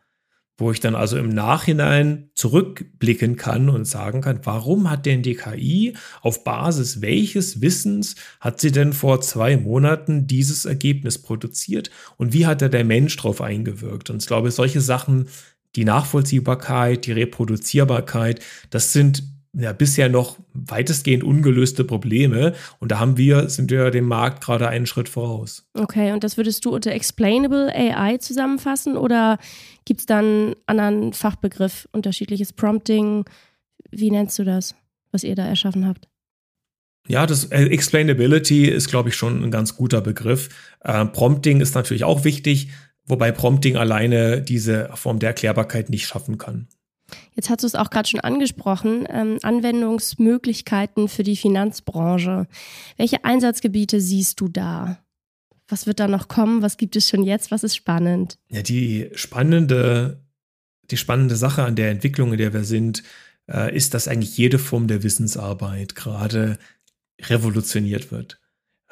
Wo 0.59 0.71
ich 0.71 0.81
dann 0.81 0.95
also 0.95 1.17
im 1.17 1.31
Nachhinein 1.31 2.31
zurückblicken 2.35 3.37
kann 3.37 3.71
und 3.71 3.87
sagen 3.87 4.21
kann, 4.21 4.41
warum 4.45 4.91
hat 4.91 5.07
denn 5.07 5.23
die 5.23 5.35
KI 5.35 5.97
auf 6.21 6.45
Basis 6.45 7.01
welches 7.01 7.63
Wissens 7.63 8.17
hat 8.39 8.61
sie 8.61 8.71
denn 8.71 8.93
vor 8.93 9.23
zwei 9.23 9.57
Monaten 9.57 10.27
dieses 10.27 10.67
Ergebnis 10.67 11.23
produziert 11.23 11.91
und 12.19 12.35
wie 12.35 12.45
hat 12.45 12.61
da 12.61 12.69
der 12.69 12.85
Mensch 12.85 13.17
drauf 13.17 13.41
eingewirkt? 13.41 14.11
Und 14.11 14.21
ich 14.21 14.29
glaube, 14.29 14.51
solche 14.51 14.83
Sachen, 14.83 15.29
die 15.75 15.87
Nachvollziehbarkeit, 15.87 17.07
die 17.07 17.13
Reproduzierbarkeit, 17.13 18.41
das 18.69 18.93
sind 18.93 19.25
ja, 19.55 19.73
bisher 19.73 20.09
noch 20.09 20.39
weitestgehend 20.55 21.23
ungelöste 21.23 21.85
Probleme. 21.85 22.55
Und 22.79 22.91
da 22.91 22.99
haben 22.99 23.19
wir, 23.19 23.51
sind 23.51 23.71
wir 23.71 23.91
dem 23.91 24.07
Markt 24.07 24.43
gerade 24.43 24.69
einen 24.69 24.87
Schritt 24.87 25.09
voraus. 25.09 25.67
Okay, 25.75 26.13
und 26.13 26.25
das 26.25 26.37
würdest 26.37 26.65
du 26.65 26.75
unter 26.75 26.93
Explainable 26.93 27.73
AI 27.75 28.17
zusammenfassen 28.17 28.97
oder 28.97 29.39
gibt 29.85 30.01
es 30.01 30.07
dann 30.07 30.25
einen 30.25 30.57
anderen 30.67 31.13
Fachbegriff, 31.13 31.89
unterschiedliches 31.93 32.53
Prompting? 32.53 33.25
Wie 33.91 34.11
nennst 34.11 34.39
du 34.39 34.45
das, 34.45 34.75
was 35.11 35.25
ihr 35.25 35.35
da 35.35 35.45
erschaffen 35.45 35.87
habt? 35.87 36.09
Ja, 37.09 37.27
das 37.27 37.47
äh, 37.47 37.65
Explainability 37.65 38.67
ist, 38.67 38.89
glaube 38.89 39.09
ich, 39.09 39.17
schon 39.17 39.43
ein 39.43 39.51
ganz 39.51 39.77
guter 39.77 40.01
Begriff. 40.01 40.49
Äh, 40.81 41.05
Prompting 41.07 41.61
ist 41.61 41.75
natürlich 41.75 42.05
auch 42.05 42.25
wichtig, 42.25 42.69
wobei 43.05 43.33
Prompting 43.33 43.77
alleine 43.77 44.41
diese 44.41 44.89
Form 44.95 45.19
der 45.19 45.31
Erklärbarkeit 45.31 45.91
nicht 45.91 46.07
schaffen 46.07 46.39
kann. 46.39 46.69
Jetzt 47.35 47.51
hast 47.51 47.63
du 47.63 47.67
es 47.67 47.75
auch 47.75 47.91
gerade 47.91 48.09
schon 48.09 48.21
angesprochen, 48.21 49.07
ähm, 49.09 49.39
Anwendungsmöglichkeiten 49.43 51.09
für 51.09 51.23
die 51.23 51.37
Finanzbranche. 51.37 52.47
Welche 52.97 53.25
Einsatzgebiete 53.25 54.01
siehst 54.01 54.41
du 54.41 54.49
da? 54.49 54.99
Was 55.69 55.87
wird 55.87 56.01
da 56.01 56.09
noch 56.09 56.29
kommen? 56.29 56.63
Was 56.63 56.77
gibt 56.77 56.97
es 56.97 57.09
schon 57.09 57.25
jetzt? 57.25 57.51
Was 57.51 57.65
ist 57.65 57.77
spannend? 57.77 58.39
Ja, 58.49 58.63
die 58.63 59.11
spannende, 59.15 60.23
die 60.91 60.97
spannende 60.97 61.37
Sache 61.37 61.65
an 61.65 61.77
der 61.77 61.91
Entwicklung, 61.91 62.33
in 62.33 62.39
der 62.39 62.53
wir 62.53 62.65
sind, 62.65 63.03
äh, 63.49 63.75
ist, 63.75 63.95
dass 63.95 64.09
eigentlich 64.09 64.37
jede 64.37 64.59
Form 64.59 64.87
der 64.87 65.03
Wissensarbeit 65.03 65.95
gerade 65.95 66.59
revolutioniert 67.21 68.11
wird. 68.11 68.39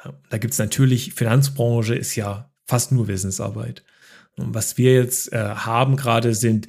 Ja, 0.03 0.13
da 0.29 0.37
gibt 0.37 0.53
es 0.53 0.59
natürlich, 0.59 1.13
Finanzbranche 1.13 1.95
ist 1.95 2.15
ja 2.15 2.51
fast 2.65 2.91
nur 2.91 3.07
Wissensarbeit. 3.07 3.83
Und 4.37 4.53
was 4.53 4.77
wir 4.77 4.95
jetzt 4.95 5.31
äh, 5.33 5.37
haben 5.37 5.97
gerade 5.97 6.33
sind 6.33 6.67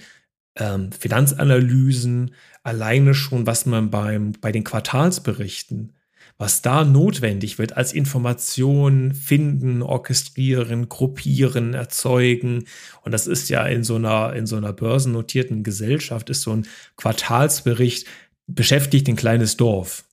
ähm, 0.57 0.93
Finanzanalysen, 0.93 2.35
alleine 2.63 3.15
schon, 3.15 3.47
was 3.47 3.67
man 3.67 3.91
beim, 3.91 4.33
bei 4.41 4.53
den 4.53 4.65
Quartalsberichten, 4.65 5.93
was 6.39 6.63
da 6.63 6.85
notwendig 6.85 7.59
wird 7.59 7.77
als 7.77 7.93
Information 7.93 9.15
finden, 9.15 9.83
orchestrieren, 9.83 10.89
gruppieren, 10.89 11.75
erzeugen. 11.75 12.65
Und 13.03 13.13
das 13.13 13.27
ist 13.27 13.49
ja 13.49 13.65
in 13.67 13.85
so 13.85 13.97
einer, 13.97 14.33
in 14.35 14.47
so 14.47 14.57
einer 14.57 14.73
börsennotierten 14.73 15.63
Gesellschaft, 15.63 16.31
ist 16.31 16.43
so 16.43 16.53
ein 16.53 16.67
Quartalsbericht 16.97 18.07
beschäftigt 18.47 19.09
ein 19.09 19.17
kleines 19.17 19.57
Dorf. 19.57 20.05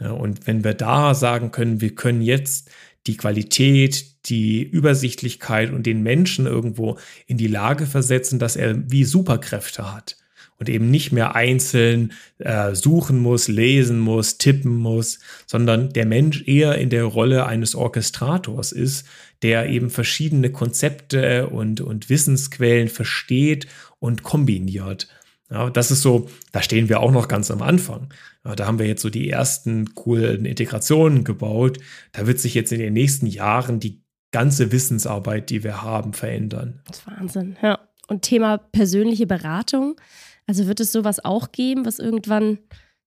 Ja, 0.00 0.12
und 0.12 0.46
wenn 0.46 0.64
wir 0.64 0.74
da 0.74 1.14
sagen 1.14 1.50
können, 1.50 1.80
wir 1.80 1.94
können 1.94 2.22
jetzt 2.22 2.70
die 3.08 3.16
Qualität, 3.16 4.04
die 4.26 4.62
Übersichtlichkeit 4.62 5.72
und 5.72 5.86
den 5.86 6.02
Menschen 6.02 6.46
irgendwo 6.46 6.98
in 7.26 7.38
die 7.38 7.46
Lage 7.48 7.86
versetzen, 7.86 8.38
dass 8.38 8.56
er 8.56 8.90
wie 8.90 9.04
Superkräfte 9.04 9.92
hat. 9.92 10.16
und 10.60 10.68
eben 10.68 10.90
nicht 10.90 11.12
mehr 11.12 11.36
einzeln 11.36 12.12
äh, 12.38 12.74
suchen 12.74 13.20
muss, 13.20 13.46
lesen 13.46 14.00
muss, 14.00 14.38
tippen 14.38 14.74
muss, 14.74 15.20
sondern 15.46 15.92
der 15.92 16.04
Mensch 16.04 16.42
eher 16.48 16.78
in 16.78 16.90
der 16.90 17.04
Rolle 17.04 17.46
eines 17.46 17.76
Orchestrators 17.76 18.72
ist, 18.72 19.06
der 19.42 19.68
eben 19.68 19.88
verschiedene 19.88 20.50
Konzepte 20.50 21.46
und, 21.48 21.80
und 21.80 22.10
Wissensquellen 22.10 22.88
versteht 22.88 23.68
und 24.00 24.24
kombiniert. 24.24 25.06
Ja, 25.50 25.70
das 25.70 25.90
ist 25.90 26.02
so, 26.02 26.28
da 26.52 26.62
stehen 26.62 26.88
wir 26.88 27.00
auch 27.00 27.10
noch 27.10 27.26
ganz 27.26 27.50
am 27.50 27.62
Anfang. 27.62 28.12
Ja, 28.44 28.54
da 28.54 28.66
haben 28.66 28.78
wir 28.78 28.86
jetzt 28.86 29.02
so 29.02 29.08
die 29.08 29.30
ersten 29.30 29.94
coolen 29.94 30.44
Integrationen 30.44 31.24
gebaut. 31.24 31.78
Da 32.12 32.26
wird 32.26 32.38
sich 32.38 32.54
jetzt 32.54 32.70
in 32.72 32.80
den 32.80 32.92
nächsten 32.92 33.26
Jahren 33.26 33.80
die 33.80 34.02
ganze 34.30 34.72
Wissensarbeit, 34.72 35.48
die 35.48 35.64
wir 35.64 35.82
haben, 35.82 36.12
verändern. 36.12 36.82
Das 36.86 36.98
ist 36.98 37.06
Wahnsinn, 37.06 37.56
ja. 37.62 37.78
Und 38.08 38.22
Thema 38.22 38.58
persönliche 38.58 39.26
Beratung. 39.26 39.98
Also 40.46 40.66
wird 40.66 40.80
es 40.80 40.92
sowas 40.92 41.24
auch 41.24 41.52
geben, 41.52 41.84
was 41.86 41.98
irgendwann 41.98 42.58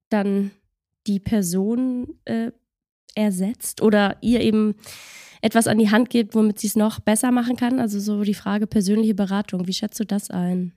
dann 0.10 0.52
die 1.08 1.20
Person 1.20 2.20
äh, 2.26 2.52
ersetzt 3.16 3.82
oder 3.82 4.18
ihr 4.22 4.42
eben 4.42 4.76
etwas 5.42 5.68
an 5.68 5.80
die 5.80 5.90
Hand 5.90 6.10
gibt, 6.10 6.36
womit 6.36 6.60
sie 6.60 6.68
es 6.68 6.76
noch 6.76 7.00
besser 7.00 7.32
machen 7.32 7.56
kann? 7.56 7.80
Also 7.80 8.00
so 8.00 8.24
die 8.24 8.36
Frage 8.36 8.68
persönliche 8.68 9.16
Beratung. 9.16 9.68
Wie 9.68 9.74
schätzt 9.74 10.00
du 10.00 10.06
das 10.06 10.30
ein? 10.30 10.74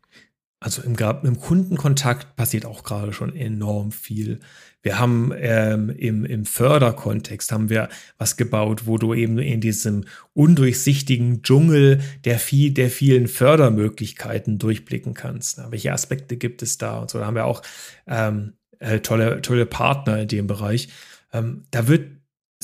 Also 0.65 0.81
im, 0.81 0.97
im 1.25 1.39
Kundenkontakt 1.39 2.37
passiert 2.37 2.65
auch 2.65 2.85
gerade 2.85 3.13
schon 3.13 3.37
enorm 3.37 3.93
viel. 3.93 4.41
Wir 4.81 4.99
haben 4.99 5.31
ähm, 5.37 5.91
im, 5.91 6.25
im 6.25 6.47
Förderkontext 6.47 7.53
haben 7.53 7.69
wir 7.69 7.91
was 8.17 8.39
gebaut, 8.39 8.87
wo 8.87 8.97
du 8.97 9.13
eben 9.13 9.39
in 9.39 9.61
diesem 9.61 10.07
undurchsichtigen 10.33 11.43
Dschungel 11.43 12.01
der, 12.25 12.39
viel, 12.39 12.73
der 12.73 12.89
vielen 12.89 13.29
Fördermöglichkeiten 13.29 14.59
durchblicken 14.59 15.13
kannst. 15.13 15.59
Na, 15.59 15.71
welche 15.71 15.93
Aspekte 15.93 16.39
gibt 16.39 16.63
es 16.63 16.79
da? 16.79 16.99
Und 16.99 17.11
so 17.11 17.19
da 17.19 17.27
haben 17.27 17.35
wir 17.35 17.45
auch 17.45 17.61
ähm, 18.07 18.55
äh, 18.79 19.01
tolle, 19.01 19.43
tolle 19.43 19.67
Partner 19.67 20.23
in 20.23 20.29
dem 20.29 20.47
Bereich. 20.47 20.89
Ähm, 21.35 21.65
da 21.73 21.89
wird 21.89 22.14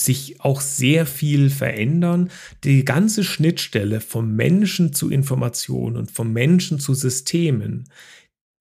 sich 0.01 0.41
auch 0.41 0.61
sehr 0.61 1.07
viel 1.07 1.51
verändern. 1.51 2.31
Die 2.65 2.85
ganze 2.85 3.25
Schnittstelle 3.25 4.01
vom 4.01 4.35
Menschen 4.35 4.93
zu 4.93 5.11
Informationen 5.11 5.97
und 5.97 6.11
vom 6.11 6.33
Menschen 6.33 6.81
zu 6.81 6.95
Systemen 6.95 7.89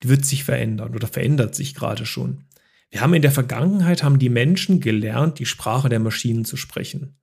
wird 0.03 0.25
sich 0.25 0.43
verändern 0.43 0.95
oder 0.95 1.07
verändert 1.07 1.55
sich 1.55 1.75
gerade 1.75 2.05
schon. 2.05 2.45
Wir 2.89 3.01
haben 3.01 3.13
in 3.13 3.21
der 3.21 3.31
Vergangenheit 3.31 4.03
haben 4.03 4.19
die 4.19 4.29
Menschen 4.29 4.79
gelernt, 4.79 5.39
die 5.39 5.45
Sprache 5.45 5.89
der 5.89 5.99
Maschinen 5.99 6.45
zu 6.45 6.57
sprechen. 6.57 7.15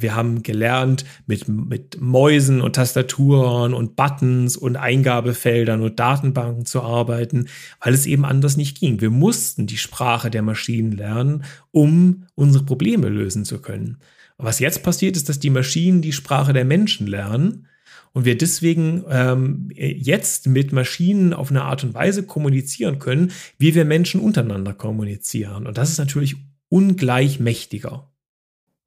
Wir 0.00 0.14
haben 0.14 0.42
gelernt, 0.42 1.04
mit, 1.26 1.48
mit 1.48 2.00
Mäusen 2.00 2.60
und 2.60 2.76
Tastaturen 2.76 3.74
und 3.74 3.96
Buttons 3.96 4.56
und 4.56 4.76
Eingabefeldern 4.76 5.82
und 5.82 5.98
Datenbanken 5.98 6.66
zu 6.66 6.82
arbeiten, 6.82 7.48
weil 7.80 7.94
es 7.94 8.06
eben 8.06 8.24
anders 8.24 8.56
nicht 8.56 8.78
ging. 8.78 9.00
Wir 9.00 9.10
mussten 9.10 9.66
die 9.66 9.78
Sprache 9.78 10.30
der 10.30 10.42
Maschinen 10.42 10.92
lernen, 10.92 11.44
um 11.70 12.26
unsere 12.34 12.64
Probleme 12.64 13.08
lösen 13.08 13.44
zu 13.44 13.60
können. 13.60 13.98
Was 14.36 14.60
jetzt 14.60 14.82
passiert, 14.82 15.16
ist, 15.16 15.28
dass 15.28 15.40
die 15.40 15.50
Maschinen 15.50 16.00
die 16.00 16.12
Sprache 16.12 16.52
der 16.52 16.64
Menschen 16.64 17.06
lernen 17.06 17.66
und 18.12 18.24
wir 18.24 18.38
deswegen 18.38 19.04
ähm, 19.08 19.68
jetzt 19.74 20.46
mit 20.46 20.72
Maschinen 20.72 21.32
auf 21.32 21.50
eine 21.50 21.62
Art 21.62 21.84
und 21.84 21.94
Weise 21.94 22.24
kommunizieren 22.24 22.98
können, 22.98 23.32
wie 23.58 23.74
wir 23.74 23.84
Menschen 23.84 24.20
untereinander 24.20 24.74
kommunizieren. 24.74 25.66
Und 25.66 25.76
das 25.76 25.90
ist 25.90 25.98
natürlich 25.98 26.36
ungleich 26.68 27.40
mächtiger. 27.40 28.10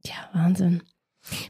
Ja, 0.04 0.30
Wahnsinn. 0.34 0.82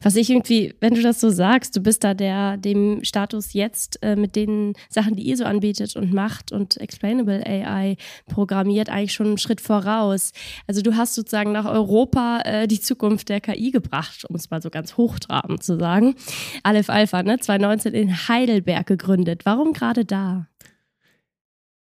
Was 0.02 0.16
ich 0.16 0.30
irgendwie, 0.30 0.76
wenn 0.82 0.94
du 0.94 1.02
das 1.02 1.22
so 1.22 1.30
sagst, 1.30 1.76
du 1.76 1.82
bist 1.82 2.04
da 2.04 2.14
der 2.14 2.58
dem 2.58 3.04
Status 3.04 3.54
jetzt 3.54 4.00
äh, 4.04 4.16
mit 4.16 4.36
den 4.36 4.74
Sachen, 4.90 5.16
die 5.16 5.24
ihr 5.24 5.38
so 5.38 5.46
anbietet 5.46 5.96
und 5.96 6.14
macht 6.14 6.52
und 6.52 6.78
Explainable 6.78 7.46
AI 7.46 7.96
programmiert, 8.28 8.90
eigentlich 8.90 9.14
schon 9.14 9.28
einen 9.28 9.38
Schritt 9.38 9.62
voraus. 9.62 10.34
Also 10.68 10.82
du 10.82 10.98
hast 10.98 11.16
sozusagen 11.16 11.54
nach 11.54 11.66
Europa 11.66 12.42
äh, 12.44 12.68
die 12.68 12.82
Zukunft 12.82 13.30
der 13.30 13.40
KI 13.40 13.72
gebracht, 13.72 14.26
um 14.26 14.36
es 14.36 14.50
mal 14.50 14.62
so 14.62 14.70
ganz 14.70 14.98
hochtrabend 14.98 15.64
zu 15.64 15.80
sagen. 15.80 16.16
Aleph 16.64 16.90
Alpha, 16.90 17.24
ne, 17.24 17.40
2019 17.40 17.94
in 17.94 18.28
Heidelberg 18.28 18.86
gegründet. 18.88 19.46
Warum 19.46 19.74
gerade 19.74 20.04
da? 20.04 20.48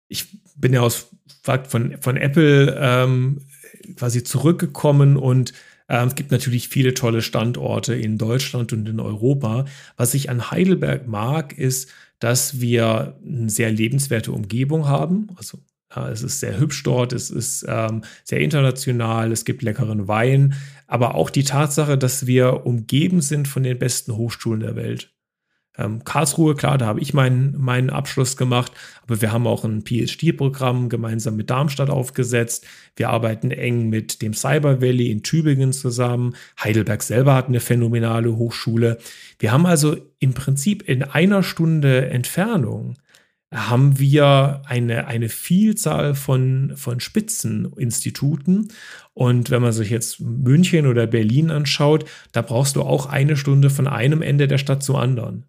Ich 0.07 0.27
bin 0.55 0.73
ja 0.73 0.81
aus 0.81 1.09
von, 1.43 1.97
von 1.99 2.17
Apple 2.17 2.77
ähm, 2.79 3.41
quasi 3.97 4.23
zurückgekommen 4.23 5.17
und 5.17 5.53
ähm, 5.89 6.07
es 6.07 6.15
gibt 6.15 6.31
natürlich 6.31 6.69
viele 6.69 6.93
tolle 6.93 7.21
Standorte 7.21 7.93
in 7.93 8.17
Deutschland 8.17 8.73
und 8.73 8.87
in 8.87 8.99
Europa. 8.99 9.65
Was 9.97 10.13
ich 10.13 10.29
an 10.29 10.51
Heidelberg 10.51 11.07
mag, 11.07 11.57
ist, 11.57 11.91
dass 12.19 12.59
wir 12.59 13.19
eine 13.25 13.49
sehr 13.49 13.71
lebenswerte 13.71 14.31
Umgebung 14.31 14.87
haben. 14.87 15.27
Also 15.35 15.59
es 16.11 16.23
ist 16.23 16.41
sehr 16.41 16.59
hübsch 16.59 16.83
dort, 16.83 17.13
es 17.13 17.29
ist 17.29 17.65
ähm, 17.69 18.03
sehr 18.23 18.39
international, 18.39 19.31
es 19.31 19.45
gibt 19.45 19.61
leckeren 19.61 20.07
Wein, 20.09 20.55
aber 20.87 21.15
auch 21.15 21.29
die 21.29 21.45
Tatsache, 21.45 21.97
dass 21.97 22.27
wir 22.27 22.65
umgeben 22.65 23.21
sind 23.21 23.47
von 23.47 23.63
den 23.63 23.79
besten 23.79 24.15
Hochschulen 24.15 24.59
der 24.59 24.75
Welt. 24.75 25.14
Ähm, 25.77 26.03
Karlsruhe, 26.03 26.55
klar, 26.55 26.77
da 26.77 26.85
habe 26.85 27.01
ich 27.01 27.13
meinen, 27.13 27.55
meinen 27.57 27.89
Abschluss 27.89 28.37
gemacht, 28.37 28.71
aber 29.03 29.21
wir 29.21 29.31
haben 29.31 29.47
auch 29.47 29.65
ein 29.65 29.83
PhD-Programm 29.83 30.89
gemeinsam 30.89 31.35
mit 31.35 31.49
Darmstadt 31.49 31.89
aufgesetzt. 31.89 32.65
Wir 32.95 33.09
arbeiten 33.09 33.51
eng 33.51 33.89
mit 33.89 34.21
dem 34.21 34.33
Cyber 34.33 34.81
Valley 34.81 35.11
in 35.11 35.23
Tübingen 35.23 35.73
zusammen. 35.73 36.35
Heidelberg 36.63 37.03
selber 37.03 37.35
hat 37.35 37.47
eine 37.47 37.59
phänomenale 37.59 38.35
Hochschule. 38.37 38.97
Wir 39.39 39.51
haben 39.51 39.65
also 39.65 39.97
im 40.19 40.33
Prinzip 40.33 40.87
in 40.87 41.03
einer 41.03 41.43
Stunde 41.43 42.09
Entfernung 42.09 42.95
haben 43.55 43.99
wir 43.99 44.63
eine, 44.65 45.07
eine 45.07 45.29
Vielzahl 45.29 46.13
von, 46.15 46.73
von 46.75 46.99
Spitzeninstituten. 46.99 48.69
Und 49.13 49.49
wenn 49.49 49.61
man 49.61 49.71
sich 49.71 49.89
jetzt 49.89 50.19
München 50.19 50.87
oder 50.87 51.07
Berlin 51.07 51.51
anschaut, 51.51 52.05
da 52.31 52.41
brauchst 52.41 52.75
du 52.75 52.81
auch 52.81 53.05
eine 53.05 53.37
Stunde 53.37 53.69
von 53.69 53.87
einem 53.87 54.21
Ende 54.21 54.47
der 54.47 54.57
Stadt 54.57 54.83
zum 54.83 54.97
anderen. 54.97 55.45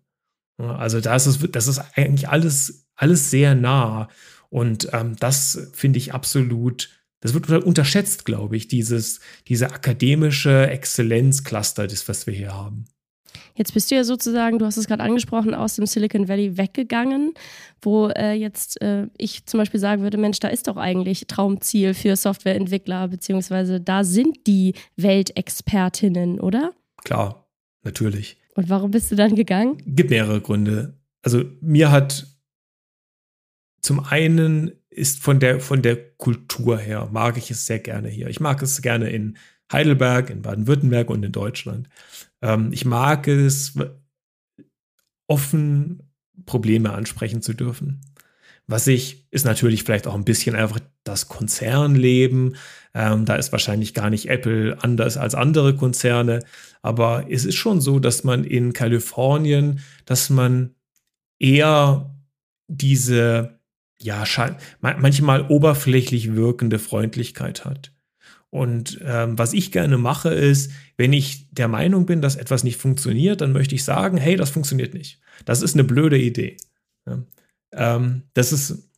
Also 0.59 1.01
da 1.01 1.15
ist 1.15 1.27
es, 1.27 1.39
das 1.51 1.69
ist 1.69 1.83
eigentlich 1.95 2.29
alles, 2.29 2.87
alles 2.95 3.31
sehr 3.31 3.55
nah. 3.55 4.09
Und 4.49 4.89
ähm, 4.93 5.17
das 5.19 5.71
finde 5.73 5.99
ich 5.99 6.15
absolut, 6.15 6.91
das 7.21 7.35
wird 7.35 7.49
unterschätzt, 7.65 8.25
glaube 8.25 8.57
ich, 8.57 8.69
dieses, 8.69 9.21
diese 9.49 9.71
akademische 9.71 10.69
Exzellenzcluster, 10.69 11.87
das, 11.87 12.09
was 12.09 12.27
wir 12.27 12.35
hier 12.35 12.55
haben. 12.55 12.85
Jetzt 13.55 13.73
bist 13.73 13.91
du 13.91 13.95
ja 13.95 14.05
sozusagen, 14.05 14.59
du 14.59 14.67
hast 14.67 14.77
es 14.77 14.87
gerade 14.87 15.03
angesprochen, 15.03 15.55
aus 15.55 15.77
dem 15.77 15.87
Silicon 15.87 16.29
Valley 16.29 16.59
weggegangen, 16.59 17.33
wo 17.81 18.09
äh, 18.09 18.33
jetzt 18.33 18.81
äh, 18.83 19.09
ich 19.17 19.47
zum 19.47 19.59
Beispiel 19.59 19.81
sagen 19.81 20.03
würde, 20.03 20.19
Mensch, 20.19 20.41
da 20.41 20.49
ist 20.49 20.69
doch 20.69 20.77
eigentlich 20.77 21.27
Traumziel 21.27 21.95
für 21.95 22.17
Softwareentwickler, 22.17 23.09
beziehungsweise 23.09 23.81
da 23.81 24.05
sind 24.05 24.47
die 24.47 24.75
Weltexpertinnen, 24.97 26.39
oder? 26.39 26.73
Klar, 27.03 27.47
natürlich. 27.83 28.37
Und 28.57 28.71
warum 28.71 28.91
bist 28.91 29.13
du 29.13 29.17
dann 29.17 29.35
gegangen? 29.35 29.77
Gibt 29.87 30.11
mehrere 30.11 30.41
Gründe. 30.41 30.99
Also 31.23 31.45
mir 31.61 31.91
hat 31.91 32.27
zum 33.83 34.01
einen 34.01 34.73
ist 34.89 35.23
von 35.23 35.39
der, 35.39 35.61
von 35.61 35.83
der 35.83 35.97
Kultur 36.17 36.79
her, 36.79 37.09
mag 37.13 37.37
ich 37.37 37.51
es 37.51 37.67
sehr 37.67 37.79
gerne 37.79 38.09
hier. 38.09 38.29
Ich 38.29 38.41
mag 38.41 38.63
es 38.63 38.81
gerne 38.81 39.11
in 39.11 39.37
Heidelberg, 39.71 40.31
in 40.31 40.43
Baden-Württemberg 40.43 41.11
und 41.11 41.23
in 41.23 41.33
Deutschland. 41.33 41.89
Ähm, 42.41 42.73
ich 42.73 42.85
mag 42.87 43.29
es, 43.29 43.79
offen 45.29 46.03
Probleme 46.47 46.93
ansprechen 46.93 47.43
zu 47.43 47.53
dürfen. 47.53 48.01
Was 48.67 48.87
ich, 48.87 49.27
ist 49.31 49.45
natürlich 49.45 49.85
vielleicht 49.85 50.07
auch 50.07 50.15
ein 50.15 50.25
bisschen 50.25 50.57
einfach 50.57 50.81
das 51.07 51.29
Konzernleben. 51.29 52.57
Ähm, 52.95 53.25
da 53.25 53.37
ist 53.37 53.53
wahrscheinlich 53.53 53.95
gar 53.95 54.11
nicht 54.11 54.29
Apple 54.29 54.77
anders 54.83 55.17
als 55.17 55.35
andere 55.35 55.75
Konzerne. 55.75 56.41
Aber 56.83 57.27
es 57.31 57.45
ist 57.45 57.57
schon 57.57 57.81
so, 57.81 57.99
dass 57.99 58.25
man 58.25 58.45
in 58.45 58.73
Kalifornien, 58.73 59.81
dass 60.05 60.31
man 60.31 60.75
eher 61.39 62.15
diese, 62.69 63.59
ja, 64.01 64.25
manchmal 64.81 65.47
oberflächlich 65.49 66.35
wirkende 66.35 66.79
Freundlichkeit 66.79 67.65
hat. 67.65 67.93
Und 68.51 69.01
ähm, 69.05 69.37
was 69.39 69.53
ich 69.53 69.73
gerne 69.73 69.99
mache, 69.99 70.31
ist, 70.31 70.71
wenn 70.97 71.13
ich 71.13 71.51
der 71.51 71.69
Meinung 71.69 72.07
bin, 72.07 72.23
dass 72.23 72.37
etwas 72.37 72.65
nicht 72.65 72.81
funktioniert, 72.81 73.41
dann 73.41 73.53
möchte 73.53 73.75
ich 73.75 73.85
sagen, 73.85 74.17
hey, 74.17 74.37
das 74.37 74.51
funktioniert 74.51 74.95
nicht. 74.95 75.21
Das 75.45 75.63
ist 75.63 75.75
eine 75.75 75.85
blöde 75.85 76.19
Idee. 76.19 76.57
Ja. 77.07 77.23
Ähm, 77.73 78.23
das 78.35 78.53
ist, 78.53 78.89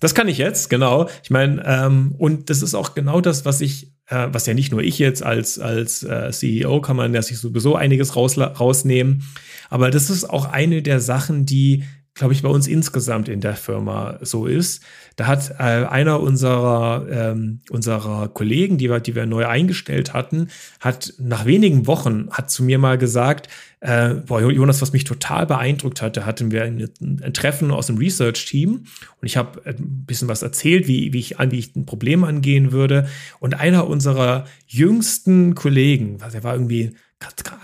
das 0.00 0.14
kann 0.14 0.28
ich 0.28 0.38
jetzt, 0.38 0.70
genau. 0.70 1.08
Ich 1.22 1.30
meine, 1.30 1.62
ähm, 1.64 2.14
und 2.18 2.50
das 2.50 2.62
ist 2.62 2.74
auch 2.74 2.94
genau 2.94 3.20
das, 3.20 3.44
was 3.44 3.60
ich, 3.60 3.92
äh, 4.06 4.28
was 4.32 4.46
ja 4.46 4.54
nicht 4.54 4.72
nur 4.72 4.82
ich 4.82 4.98
jetzt 4.98 5.22
als, 5.22 5.58
als 5.58 6.02
äh, 6.02 6.30
CEO 6.30 6.80
kann 6.80 6.96
man 6.96 7.14
ja 7.14 7.22
sich 7.22 7.38
sowieso 7.38 7.76
einiges 7.76 8.16
raus, 8.16 8.36
rausnehmen, 8.38 9.22
aber 9.68 9.90
das 9.90 10.10
ist 10.10 10.28
auch 10.28 10.46
eine 10.46 10.82
der 10.82 11.00
Sachen, 11.00 11.46
die 11.46 11.84
glaube 12.20 12.34
ich, 12.34 12.42
bei 12.42 12.50
uns 12.50 12.66
insgesamt 12.66 13.30
in 13.30 13.40
der 13.40 13.56
Firma 13.56 14.18
so 14.20 14.44
ist. 14.44 14.82
Da 15.16 15.26
hat 15.26 15.52
äh, 15.58 15.86
einer 15.86 16.20
unserer, 16.20 17.06
ähm, 17.10 17.60
unserer 17.70 18.28
Kollegen, 18.28 18.76
die 18.76 18.90
wir, 18.90 19.00
die 19.00 19.14
wir 19.14 19.24
neu 19.24 19.46
eingestellt 19.46 20.12
hatten, 20.12 20.48
hat 20.80 21.14
nach 21.18 21.46
wenigen 21.46 21.86
Wochen 21.86 22.28
hat 22.30 22.50
zu 22.50 22.62
mir 22.62 22.78
mal 22.78 22.98
gesagt, 22.98 23.48
äh, 23.80 24.16
boah, 24.26 24.42
Jonas, 24.42 24.82
was 24.82 24.92
mich 24.92 25.04
total 25.04 25.46
beeindruckt 25.46 26.02
hat, 26.02 26.18
da 26.18 26.26
hatten 26.26 26.50
wir 26.50 26.64
ein, 26.64 26.90
ein 27.00 27.32
Treffen 27.32 27.70
aus 27.70 27.86
dem 27.86 27.96
Research-Team 27.96 28.70
und 28.70 29.26
ich 29.26 29.38
habe 29.38 29.62
ein 29.64 30.04
bisschen 30.04 30.28
was 30.28 30.42
erzählt, 30.42 30.86
wie, 30.86 31.14
wie, 31.14 31.20
ich, 31.20 31.36
wie 31.38 31.58
ich 31.58 31.74
ein 31.74 31.86
Problem 31.86 32.22
angehen 32.22 32.70
würde. 32.70 33.08
Und 33.38 33.58
einer 33.58 33.86
unserer 33.86 34.44
jüngsten 34.66 35.54
Kollegen, 35.54 36.20
was 36.20 36.34
er 36.34 36.44
war 36.44 36.52
irgendwie 36.52 36.92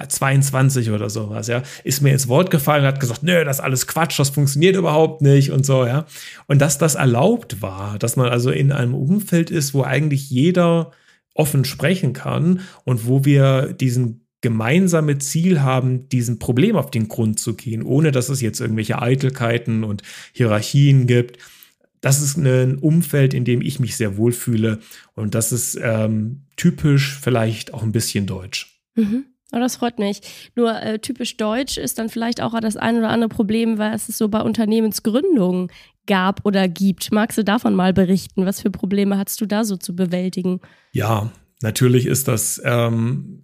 22 0.08 0.90
oder 0.90 1.08
sowas, 1.08 1.48
ja, 1.48 1.62
ist 1.82 2.02
mir 2.02 2.12
ins 2.12 2.28
Wort 2.28 2.50
gefallen 2.50 2.82
und 2.82 2.88
hat 2.88 3.00
gesagt, 3.00 3.22
nö, 3.22 3.44
das 3.44 3.58
ist 3.58 3.64
alles 3.64 3.86
Quatsch, 3.86 4.18
das 4.18 4.30
funktioniert 4.30 4.76
überhaupt 4.76 5.22
nicht 5.22 5.50
und 5.50 5.64
so, 5.64 5.86
ja. 5.86 6.06
Und 6.46 6.60
dass 6.60 6.78
das 6.78 6.94
erlaubt 6.94 7.62
war, 7.62 7.98
dass 7.98 8.16
man 8.16 8.28
also 8.28 8.50
in 8.50 8.70
einem 8.72 8.94
Umfeld 8.94 9.50
ist, 9.50 9.74
wo 9.74 9.82
eigentlich 9.82 10.30
jeder 10.30 10.92
offen 11.34 11.64
sprechen 11.64 12.12
kann 12.12 12.60
und 12.84 13.06
wo 13.06 13.24
wir 13.24 13.72
diesen 13.72 14.26
gemeinsame 14.42 15.18
Ziel 15.18 15.62
haben, 15.62 16.08
diesem 16.08 16.38
Problem 16.38 16.76
auf 16.76 16.90
den 16.90 17.08
Grund 17.08 17.40
zu 17.40 17.54
gehen, 17.54 17.82
ohne 17.82 18.12
dass 18.12 18.28
es 18.28 18.40
jetzt 18.40 18.60
irgendwelche 18.60 19.00
Eitelkeiten 19.00 19.84
und 19.84 20.02
Hierarchien 20.32 21.06
gibt. 21.06 21.38
Das 22.00 22.22
ist 22.22 22.36
ein 22.36 22.78
Umfeld, 22.78 23.34
in 23.34 23.44
dem 23.44 23.62
ich 23.62 23.80
mich 23.80 23.96
sehr 23.96 24.16
wohlfühle 24.16 24.78
und 25.14 25.34
das 25.34 25.50
ist 25.50 25.78
ähm, 25.82 26.42
typisch 26.56 27.18
vielleicht 27.20 27.74
auch 27.74 27.82
ein 27.82 27.92
bisschen 27.92 28.26
deutsch. 28.26 28.80
Mhm. 28.94 29.24
Oh, 29.52 29.58
das 29.58 29.76
freut 29.76 29.98
mich. 29.98 30.20
Nur 30.56 30.80
äh, 30.82 30.98
typisch 30.98 31.36
deutsch 31.36 31.78
ist 31.78 31.98
dann 31.98 32.08
vielleicht 32.08 32.40
auch 32.40 32.58
das 32.60 32.76
ein 32.76 32.98
oder 32.98 33.10
andere 33.10 33.28
Problem, 33.28 33.78
weil 33.78 33.94
es 33.94 34.06
so 34.06 34.28
bei 34.28 34.40
Unternehmensgründungen 34.40 35.68
gab 36.06 36.44
oder 36.44 36.68
gibt. 36.68 37.12
Magst 37.12 37.38
du 37.38 37.44
davon 37.44 37.74
mal 37.74 37.92
berichten? 37.92 38.44
Was 38.44 38.60
für 38.60 38.70
Probleme 38.70 39.18
hast 39.18 39.40
du 39.40 39.46
da 39.46 39.64
so 39.64 39.76
zu 39.76 39.94
bewältigen? 39.94 40.60
Ja, 40.92 41.30
natürlich 41.62 42.06
ist 42.06 42.26
das, 42.26 42.60
ähm, 42.64 43.42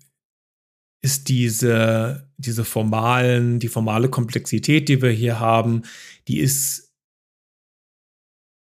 ist 1.03 1.29
diese, 1.29 2.29
diese 2.37 2.65
formalen, 2.65 3.59
die 3.59 3.69
formale 3.69 4.09
Komplexität, 4.09 4.88
die 4.88 5.03
wir 5.03 5.11
hier 5.11 5.41
haben, 5.41 5.83
die 6.29 6.38
ist 6.38 6.93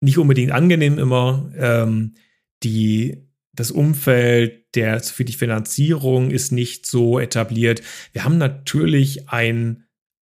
nicht 0.02 0.17
unbedingt 0.17 0.52
angenehm 0.52 1.00
immer. 1.00 1.52
Ähm, 1.56 2.15
die 2.63 3.24
das 3.53 3.71
Umfeld 3.71 4.75
der 4.75 4.99
für 5.01 5.25
die 5.25 5.33
Finanzierung 5.33 6.31
ist 6.31 6.51
nicht 6.51 6.85
so 6.85 7.19
etabliert. 7.19 7.81
Wir 8.11 8.23
haben 8.23 8.37
natürlich 8.37 9.29
ein 9.29 9.85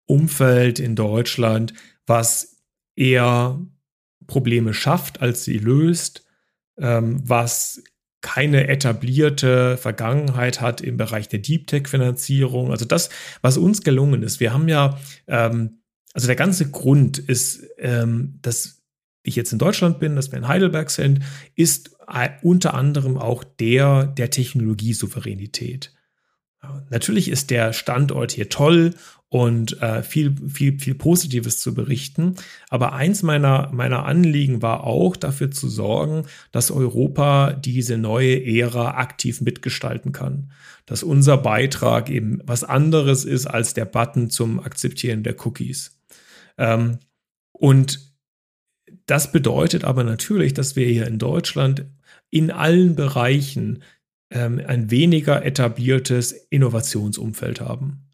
Umfeld 0.06 0.80
in 0.80 0.95
Deutschland, 0.95 1.73
was 2.06 2.58
eher 2.95 3.60
Probleme 4.27 4.73
schafft, 4.73 5.21
als 5.21 5.43
sie 5.43 5.58
löst, 5.58 6.25
ähm, 6.77 7.21
was 7.23 7.84
keine 8.21 8.67
etablierte 8.67 9.77
Vergangenheit 9.77 10.62
hat 10.62 10.82
im 10.82 10.97
Bereich 10.97 11.27
der 11.30 11.39
Deep 11.39 11.67
Tech-Finanzierung. 11.67 12.71
Also 12.71 12.86
das, 12.86 13.10
was 13.41 13.58
uns 13.58 13.84
gelungen 13.84 14.23
ist. 14.23 14.39
Wir 14.39 14.53
haben 14.53 14.67
ja, 14.67 14.99
ähm, 15.27 15.82
also 16.13 16.27
der 16.27 16.36
ganze 16.36 16.69
Grund 16.69 17.19
ist, 17.19 17.63
ähm, 17.77 18.39
dass 18.41 18.82
ich 19.23 19.36
jetzt 19.36 19.53
in 19.53 19.60
Deutschland 19.60 19.99
bin, 19.99 20.15
dass 20.15 20.32
wir 20.32 20.39
in 20.39 20.47
Heidelberg 20.47 20.89
sind, 20.89 21.21
ist 21.56 21.97
unter 22.41 22.74
anderem 22.74 23.17
auch 23.17 23.43
der 23.43 24.08
der 24.08 24.30
Technologiesouveränität. 24.30 25.93
Natürlich 26.89 27.30
ist 27.30 27.52
der 27.52 27.74
Standort 27.74 28.32
hier 28.32 28.50
toll 28.50 28.93
und 29.30 29.82
äh, 29.82 30.04
viel, 30.04 30.36
viel, 30.48 30.80
viel 30.80 30.96
Positives 30.96 31.60
zu 31.60 31.74
berichten. 31.74 32.36
Aber 32.70 32.93
eins 32.93 33.24
meiner, 33.24 33.70
meiner 33.74 34.06
Anliegen 34.06 34.62
war 34.62 34.86
auch 34.86 35.17
dafür 35.17 35.52
zu 35.52 35.67
sorgen, 35.67 36.26
dass 36.52 36.72
Europa 36.72 37.54
diese 37.54 37.98
neue 37.98 38.43
Ära 38.46 38.91
aktiv 38.91 39.41
mitgestalten 39.41 40.13
kann. 40.13 40.52
Dass 40.86 41.04
unser 41.04 41.38
Beitrag 41.38 42.10
eben 42.10 42.39
was 42.46 42.63
anderes 42.63 43.26
ist 43.26 43.48
als 43.48 43.74
der 43.74 43.86
Button 43.86 44.30
zum 44.30 44.62
Akzeptieren 44.62 45.24
der 45.24 45.36
Cookies. 45.46 46.00
Ähm, 46.58 47.00
und 47.52 48.00
das 49.06 49.32
bedeutet 49.32 49.84
aber 49.84 50.06
natürlich, 50.06 50.54
dass 50.54 50.78
wir 50.78 50.88
hier 50.88 51.06
in 51.06 51.20
Deutschland 51.20 51.86
in 52.30 52.52
allen 52.52 52.96
Bereichen 52.96 53.84
ähm, 54.30 54.62
ein 54.66 54.92
weniger 54.92 55.46
etabliertes 55.46 56.32
Innovationsumfeld 56.32 57.62
haben. 57.62 58.10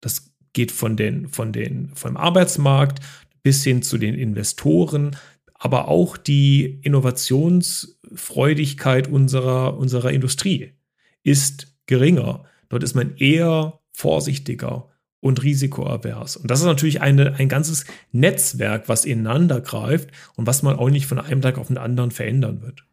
Das 0.00 0.34
geht 0.52 0.72
von 0.72 0.96
den, 0.96 1.28
von 1.28 1.52
den, 1.52 1.90
vom 1.94 2.16
Arbeitsmarkt 2.16 3.00
bis 3.42 3.62
hin 3.64 3.82
zu 3.82 3.98
den 3.98 4.14
Investoren, 4.14 5.16
aber 5.54 5.88
auch 5.88 6.16
die 6.16 6.80
Innovationsfreudigkeit 6.82 9.08
unserer, 9.08 9.76
unserer 9.78 10.12
Industrie 10.12 10.72
ist 11.22 11.74
geringer. 11.86 12.44
Dort 12.68 12.82
ist 12.82 12.94
man 12.94 13.16
eher 13.16 13.80
vorsichtiger 13.92 14.90
und 15.20 15.42
risikoavers. 15.42 16.36
Und 16.36 16.50
das 16.50 16.60
ist 16.60 16.66
natürlich 16.66 17.00
eine, 17.00 17.36
ein 17.36 17.48
ganzes 17.48 17.86
Netzwerk, 18.12 18.90
was 18.90 19.06
ineinander 19.06 19.62
greift 19.62 20.10
und 20.36 20.46
was 20.46 20.62
man 20.62 20.76
auch 20.76 20.90
nicht 20.90 21.06
von 21.06 21.18
einem 21.18 21.40
Tag 21.40 21.56
auf 21.56 21.68
den 21.68 21.78
anderen 21.78 22.10
verändern 22.10 22.60
wird. 22.60 22.84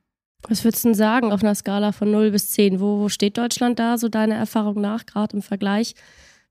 Was 0.47 0.63
würdest 0.63 0.85
du 0.85 0.93
sagen 0.93 1.31
auf 1.31 1.41
einer 1.43 1.55
Skala 1.55 1.91
von 1.91 2.11
0 2.11 2.29
bis 2.31 2.51
10? 2.51 2.79
Wo, 2.79 2.99
wo 2.99 3.09
steht 3.09 3.37
Deutschland 3.37 3.79
da, 3.79 3.97
so 3.97 4.07
deiner 4.09 4.35
Erfahrung 4.35 4.79
nach, 4.81 5.05
gerade 5.05 5.35
im 5.35 5.41
Vergleich, 5.41 5.95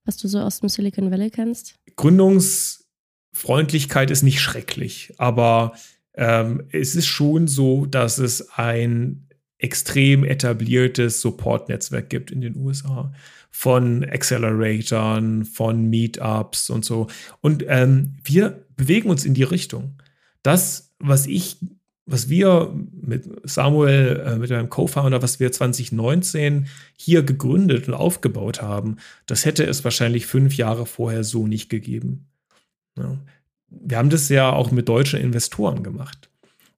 was 0.04 0.16
du 0.16 0.26
so 0.28 0.40
aus 0.40 0.60
dem 0.60 0.68
Silicon 0.68 1.10
Valley 1.10 1.30
kennst? 1.30 1.74
Gründungsfreundlichkeit 1.96 4.10
ist 4.10 4.22
nicht 4.22 4.40
schrecklich, 4.40 5.14
aber 5.18 5.72
ähm, 6.14 6.62
es 6.70 6.94
ist 6.94 7.06
schon 7.06 7.48
so, 7.48 7.86
dass 7.86 8.18
es 8.18 8.50
ein 8.50 9.26
extrem 9.58 10.24
etabliertes 10.24 11.20
Support-Netzwerk 11.20 12.08
gibt 12.08 12.30
in 12.30 12.40
den 12.40 12.56
USA 12.56 13.12
von 13.50 14.04
Acceleratoren, 14.04 15.44
von 15.44 15.90
Meetups 15.90 16.70
und 16.70 16.84
so. 16.84 17.08
Und 17.40 17.64
ähm, 17.68 18.16
wir 18.24 18.64
bewegen 18.76 19.10
uns 19.10 19.24
in 19.24 19.34
die 19.34 19.42
Richtung. 19.42 20.00
Das, 20.42 20.92
was 20.98 21.26
ich, 21.26 21.58
was 22.10 22.28
wir 22.28 22.74
mit 23.00 23.24
Samuel, 23.44 24.22
äh, 24.26 24.36
mit 24.36 24.50
meinem 24.50 24.68
Co-Founder, 24.68 25.22
was 25.22 25.38
wir 25.38 25.52
2019 25.52 26.66
hier 26.96 27.22
gegründet 27.22 27.86
und 27.86 27.94
aufgebaut 27.94 28.60
haben, 28.60 28.96
das 29.26 29.44
hätte 29.44 29.64
es 29.64 29.84
wahrscheinlich 29.84 30.26
fünf 30.26 30.56
Jahre 30.56 30.86
vorher 30.86 31.22
so 31.22 31.46
nicht 31.46 31.70
gegeben. 31.70 32.26
Wir 33.68 33.96
haben 33.96 34.10
das 34.10 34.28
ja 34.28 34.50
auch 34.50 34.72
mit 34.72 34.88
deutschen 34.88 35.20
Investoren 35.20 35.84
gemacht. 35.84 36.28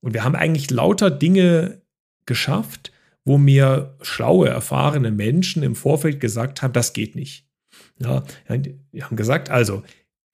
Und 0.00 0.12
wir 0.12 0.22
haben 0.22 0.36
eigentlich 0.36 0.70
lauter 0.70 1.10
Dinge 1.10 1.80
geschafft, 2.26 2.92
wo 3.24 3.38
mir 3.38 3.96
schlaue, 4.02 4.48
erfahrene 4.48 5.10
Menschen 5.10 5.62
im 5.62 5.76
Vorfeld 5.76 6.20
gesagt 6.20 6.60
haben, 6.60 6.74
das 6.74 6.92
geht 6.92 7.14
nicht. 7.16 7.46
Ja, 7.98 8.24
die 8.48 9.02
haben 9.02 9.16
gesagt, 9.16 9.48
also 9.48 9.82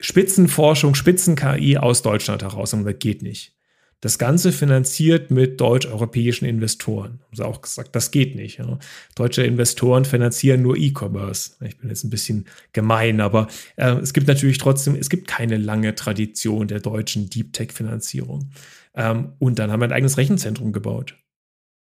Spitzenforschung, 0.01 0.95
Spitzen-KI 0.95 1.77
aus 1.77 2.01
Deutschland 2.01 2.41
heraus, 2.41 2.73
und 2.73 2.83
das 2.83 2.99
geht 2.99 3.21
nicht. 3.21 3.55
Das 4.01 4.17
Ganze 4.17 4.53
finanziert 4.53 5.29
mit 5.29 5.59
deutsch-europäischen 5.59 6.45
Investoren. 6.45 7.19
Haben 7.21 7.35
sie 7.35 7.45
auch 7.45 7.61
gesagt, 7.61 7.95
das 7.95 8.11
geht 8.11 8.35
nicht. 8.35 8.59
Ja. 8.59 8.79
Deutsche 9.15 9.43
Investoren 9.43 10.05
finanzieren 10.05 10.61
nur 10.61 10.77
E-Commerce. 10.77 11.51
Ich 11.65 11.77
bin 11.77 11.89
jetzt 11.89 12.05
ein 12.05 12.09
bisschen 12.09 12.45
gemein, 12.71 13.19
aber 13.19 13.47
äh, 13.75 13.91
es 13.95 14.13
gibt 14.13 14.27
natürlich 14.27 14.57
trotzdem, 14.57 14.95
es 14.95 15.09
gibt 15.09 15.27
keine 15.27 15.57
lange 15.57 15.95
Tradition 15.95 16.69
der 16.69 16.79
deutschen 16.79 17.29
Deep 17.29 17.51
Tech-Finanzierung. 17.51 18.51
Ähm, 18.95 19.33
und 19.37 19.59
dann 19.59 19.69
haben 19.69 19.81
wir 19.81 19.87
ein 19.87 19.93
eigenes 19.93 20.17
Rechenzentrum 20.17 20.71
gebaut. 20.71 21.17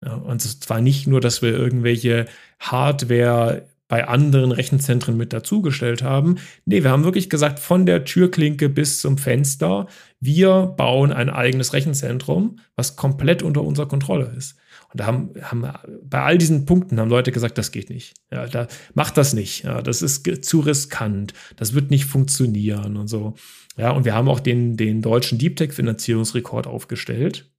Ja, 0.02 0.14
und 0.14 0.40
zwar 0.40 0.80
nicht 0.80 1.06
nur, 1.06 1.20
dass 1.20 1.42
wir 1.42 1.52
irgendwelche 1.52 2.26
Hardware 2.58 3.68
bei 3.90 4.06
anderen 4.06 4.52
Rechenzentren 4.52 5.16
mit 5.16 5.32
dazugestellt 5.32 6.02
haben. 6.02 6.36
Nee, 6.64 6.84
wir 6.84 6.90
haben 6.90 7.04
wirklich 7.04 7.28
gesagt, 7.28 7.58
von 7.58 7.86
der 7.86 8.04
Türklinke 8.04 8.68
bis 8.68 9.00
zum 9.00 9.18
Fenster, 9.18 9.88
wir 10.20 10.74
bauen 10.76 11.12
ein 11.12 11.30
eigenes 11.30 11.72
Rechenzentrum, 11.72 12.56
was 12.76 12.96
komplett 12.96 13.42
unter 13.42 13.64
unserer 13.64 13.88
Kontrolle 13.88 14.34
ist. 14.36 14.56
Und 14.92 15.00
da 15.00 15.06
haben, 15.06 15.30
haben 15.40 15.66
bei 16.02 16.22
all 16.22 16.36
diesen 16.36 16.66
Punkten 16.66 17.00
haben 17.00 17.08
Leute 17.08 17.32
gesagt, 17.32 17.56
das 17.56 17.72
geht 17.72 17.88
nicht. 17.88 18.14
Ja, 18.30 18.46
da 18.46 18.68
macht 18.92 19.16
das 19.16 19.32
nicht. 19.32 19.64
Ja, 19.64 19.80
das 19.80 20.02
ist 20.02 20.44
zu 20.44 20.60
riskant. 20.60 21.32
Das 21.56 21.72
wird 21.72 21.90
nicht 21.90 22.04
funktionieren 22.04 22.98
und 22.98 23.08
so. 23.08 23.34
Ja, 23.78 23.92
und 23.92 24.04
wir 24.04 24.14
haben 24.14 24.28
auch 24.28 24.40
den, 24.40 24.76
den 24.76 25.00
deutschen 25.00 25.38
Deep 25.38 25.56
Tech 25.56 25.72
Finanzierungsrekord 25.72 26.66
aufgestellt. 26.66 27.50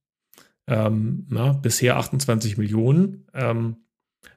Ähm, 0.68 1.26
na, 1.30 1.54
bisher 1.54 1.98
28 1.98 2.58
Millionen, 2.58 3.26
ähm, 3.34 3.78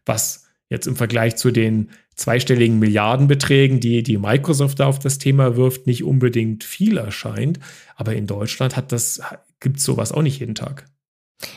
was 0.06 0.43
jetzt 0.68 0.86
im 0.86 0.96
Vergleich 0.96 1.36
zu 1.36 1.50
den 1.50 1.90
zweistelligen 2.16 2.78
Milliardenbeträgen, 2.78 3.80
die, 3.80 4.02
die 4.02 4.18
Microsoft 4.18 4.80
da 4.80 4.86
auf 4.86 4.98
das 4.98 5.18
Thema 5.18 5.56
wirft, 5.56 5.86
nicht 5.86 6.04
unbedingt 6.04 6.64
viel 6.64 6.96
erscheint. 6.96 7.58
Aber 7.96 8.14
in 8.14 8.26
Deutschland 8.26 8.76
hat 8.76 8.92
das, 8.92 9.20
gibt 9.60 9.78
es 9.78 9.84
sowas 9.84 10.12
auch 10.12 10.22
nicht 10.22 10.40
jeden 10.40 10.54
Tag. 10.54 10.86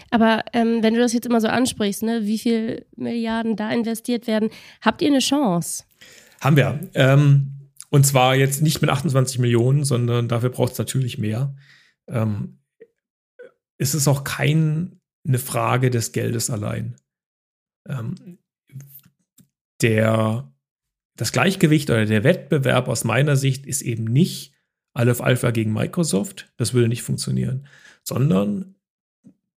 Aber 0.09 0.43
ähm, 0.53 0.81
wenn 0.81 0.93
du 0.93 0.99
das 0.99 1.13
jetzt 1.13 1.25
immer 1.25 1.41
so 1.41 1.47
ansprichst, 1.47 2.03
ne, 2.03 2.21
wie 2.23 2.39
viel 2.39 2.85
Milliarden 2.95 3.55
da 3.55 3.71
investiert 3.71 4.27
werden, 4.27 4.49
habt 4.81 5.01
ihr 5.01 5.09
eine 5.09 5.19
Chance? 5.19 5.83
Haben 6.41 6.55
wir. 6.55 6.79
Ähm, 6.93 7.71
und 7.89 8.05
zwar 8.05 8.35
jetzt 8.35 8.61
nicht 8.61 8.81
mit 8.81 8.89
28 8.89 9.39
Millionen, 9.39 9.83
sondern 9.85 10.27
dafür 10.27 10.49
braucht 10.49 10.73
es 10.73 10.77
natürlich 10.77 11.17
mehr. 11.17 11.55
Ähm, 12.07 12.59
ist 13.77 13.93
es 13.93 14.07
auch 14.07 14.23
keine 14.23 14.89
Frage 15.37 15.89
des 15.89 16.11
Geldes 16.11 16.49
allein. 16.49 16.95
Ähm, 17.87 18.39
der, 19.81 20.51
das 21.15 21.31
Gleichgewicht 21.31 21.89
oder 21.89 22.05
der 22.05 22.23
Wettbewerb 22.23 22.87
aus 22.87 23.03
meiner 23.03 23.35
Sicht 23.35 23.65
ist 23.65 23.81
eben 23.81 24.05
nicht 24.05 24.53
Aleph 24.93 25.21
Alpha 25.21 25.51
gegen 25.51 25.73
Microsoft. 25.73 26.51
Das 26.57 26.73
würde 26.73 26.87
nicht 26.87 27.03
funktionieren. 27.03 27.67
Sondern 28.03 28.75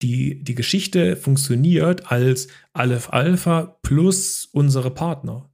die, 0.03 0.43
die 0.43 0.55
Geschichte 0.55 1.17
funktioniert 1.17 2.11
als 2.11 2.49
Aleph 2.73 3.11
Alpha 3.11 3.79
plus 3.83 4.47
unsere 4.53 4.91
Partner. 4.91 5.51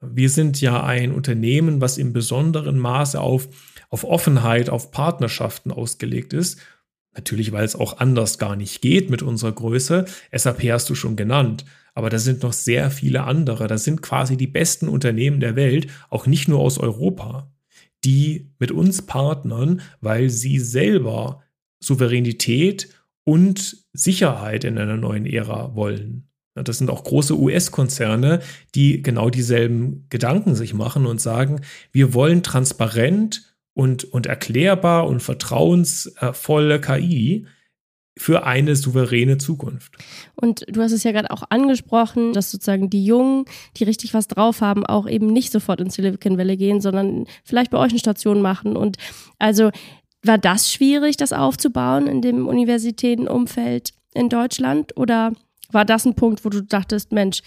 Wir 0.00 0.30
sind 0.30 0.60
ja 0.60 0.84
ein 0.84 1.12
Unternehmen, 1.12 1.80
was 1.80 1.98
im 1.98 2.12
besonderen 2.12 2.78
Maße 2.78 3.20
auf, 3.20 3.48
auf 3.90 4.04
Offenheit, 4.04 4.70
auf 4.70 4.90
Partnerschaften 4.92 5.72
ausgelegt 5.72 6.32
ist. 6.32 6.60
Natürlich, 7.14 7.50
weil 7.50 7.64
es 7.64 7.74
auch 7.74 7.98
anders 7.98 8.38
gar 8.38 8.54
nicht 8.54 8.80
geht 8.80 9.10
mit 9.10 9.22
unserer 9.22 9.52
Größe. 9.52 10.04
SAP 10.32 10.62
hast 10.70 10.88
du 10.88 10.94
schon 10.94 11.16
genannt. 11.16 11.64
Aber 11.98 12.10
da 12.10 12.20
sind 12.20 12.44
noch 12.44 12.52
sehr 12.52 12.92
viele 12.92 13.24
andere. 13.24 13.66
Da 13.66 13.76
sind 13.76 14.02
quasi 14.02 14.36
die 14.36 14.46
besten 14.46 14.88
Unternehmen 14.88 15.40
der 15.40 15.56
Welt, 15.56 15.88
auch 16.10 16.28
nicht 16.28 16.46
nur 16.46 16.60
aus 16.60 16.78
Europa, 16.78 17.50
die 18.04 18.52
mit 18.60 18.70
uns 18.70 19.02
partnern, 19.02 19.80
weil 20.00 20.30
sie 20.30 20.60
selber 20.60 21.42
Souveränität 21.80 22.88
und 23.24 23.78
Sicherheit 23.92 24.62
in 24.62 24.78
einer 24.78 24.96
neuen 24.96 25.26
Ära 25.26 25.74
wollen. 25.74 26.28
Das 26.54 26.78
sind 26.78 26.88
auch 26.88 27.02
große 27.02 27.36
US-Konzerne, 27.36 28.42
die 28.76 29.02
genau 29.02 29.28
dieselben 29.28 30.06
Gedanken 30.08 30.54
sich 30.54 30.74
machen 30.74 31.04
und 31.04 31.20
sagen, 31.20 31.62
wir 31.90 32.14
wollen 32.14 32.44
transparent 32.44 33.56
und, 33.74 34.04
und 34.04 34.26
erklärbar 34.26 35.08
und 35.08 35.20
vertrauensvolle 35.20 36.80
KI 36.80 37.48
für 38.18 38.44
eine 38.44 38.76
souveräne 38.76 39.38
Zukunft. 39.38 39.96
Und 40.34 40.64
du 40.68 40.82
hast 40.82 40.92
es 40.92 41.04
ja 41.04 41.12
gerade 41.12 41.30
auch 41.30 41.44
angesprochen, 41.50 42.32
dass 42.32 42.50
sozusagen 42.50 42.90
die 42.90 43.04
Jungen, 43.04 43.44
die 43.76 43.84
richtig 43.84 44.12
was 44.12 44.28
drauf 44.28 44.60
haben, 44.60 44.84
auch 44.84 45.08
eben 45.08 45.28
nicht 45.28 45.52
sofort 45.52 45.80
ins 45.80 45.94
Silicon 45.94 46.36
Valley 46.36 46.56
gehen, 46.56 46.80
sondern 46.80 47.26
vielleicht 47.44 47.70
bei 47.70 47.78
euch 47.78 47.90
eine 47.90 47.98
Station 47.98 48.42
machen. 48.42 48.76
Und 48.76 48.96
also 49.38 49.70
war 50.22 50.38
das 50.38 50.70
schwierig, 50.70 51.16
das 51.16 51.32
aufzubauen 51.32 52.06
in 52.06 52.20
dem 52.20 52.46
Universitätenumfeld 52.46 53.90
in 54.14 54.28
Deutschland? 54.28 54.96
Oder 54.96 55.32
war 55.70 55.84
das 55.84 56.04
ein 56.04 56.14
Punkt, 56.14 56.44
wo 56.44 56.48
du 56.48 56.62
dachtest, 56.62 57.12
Mensch, 57.12 57.42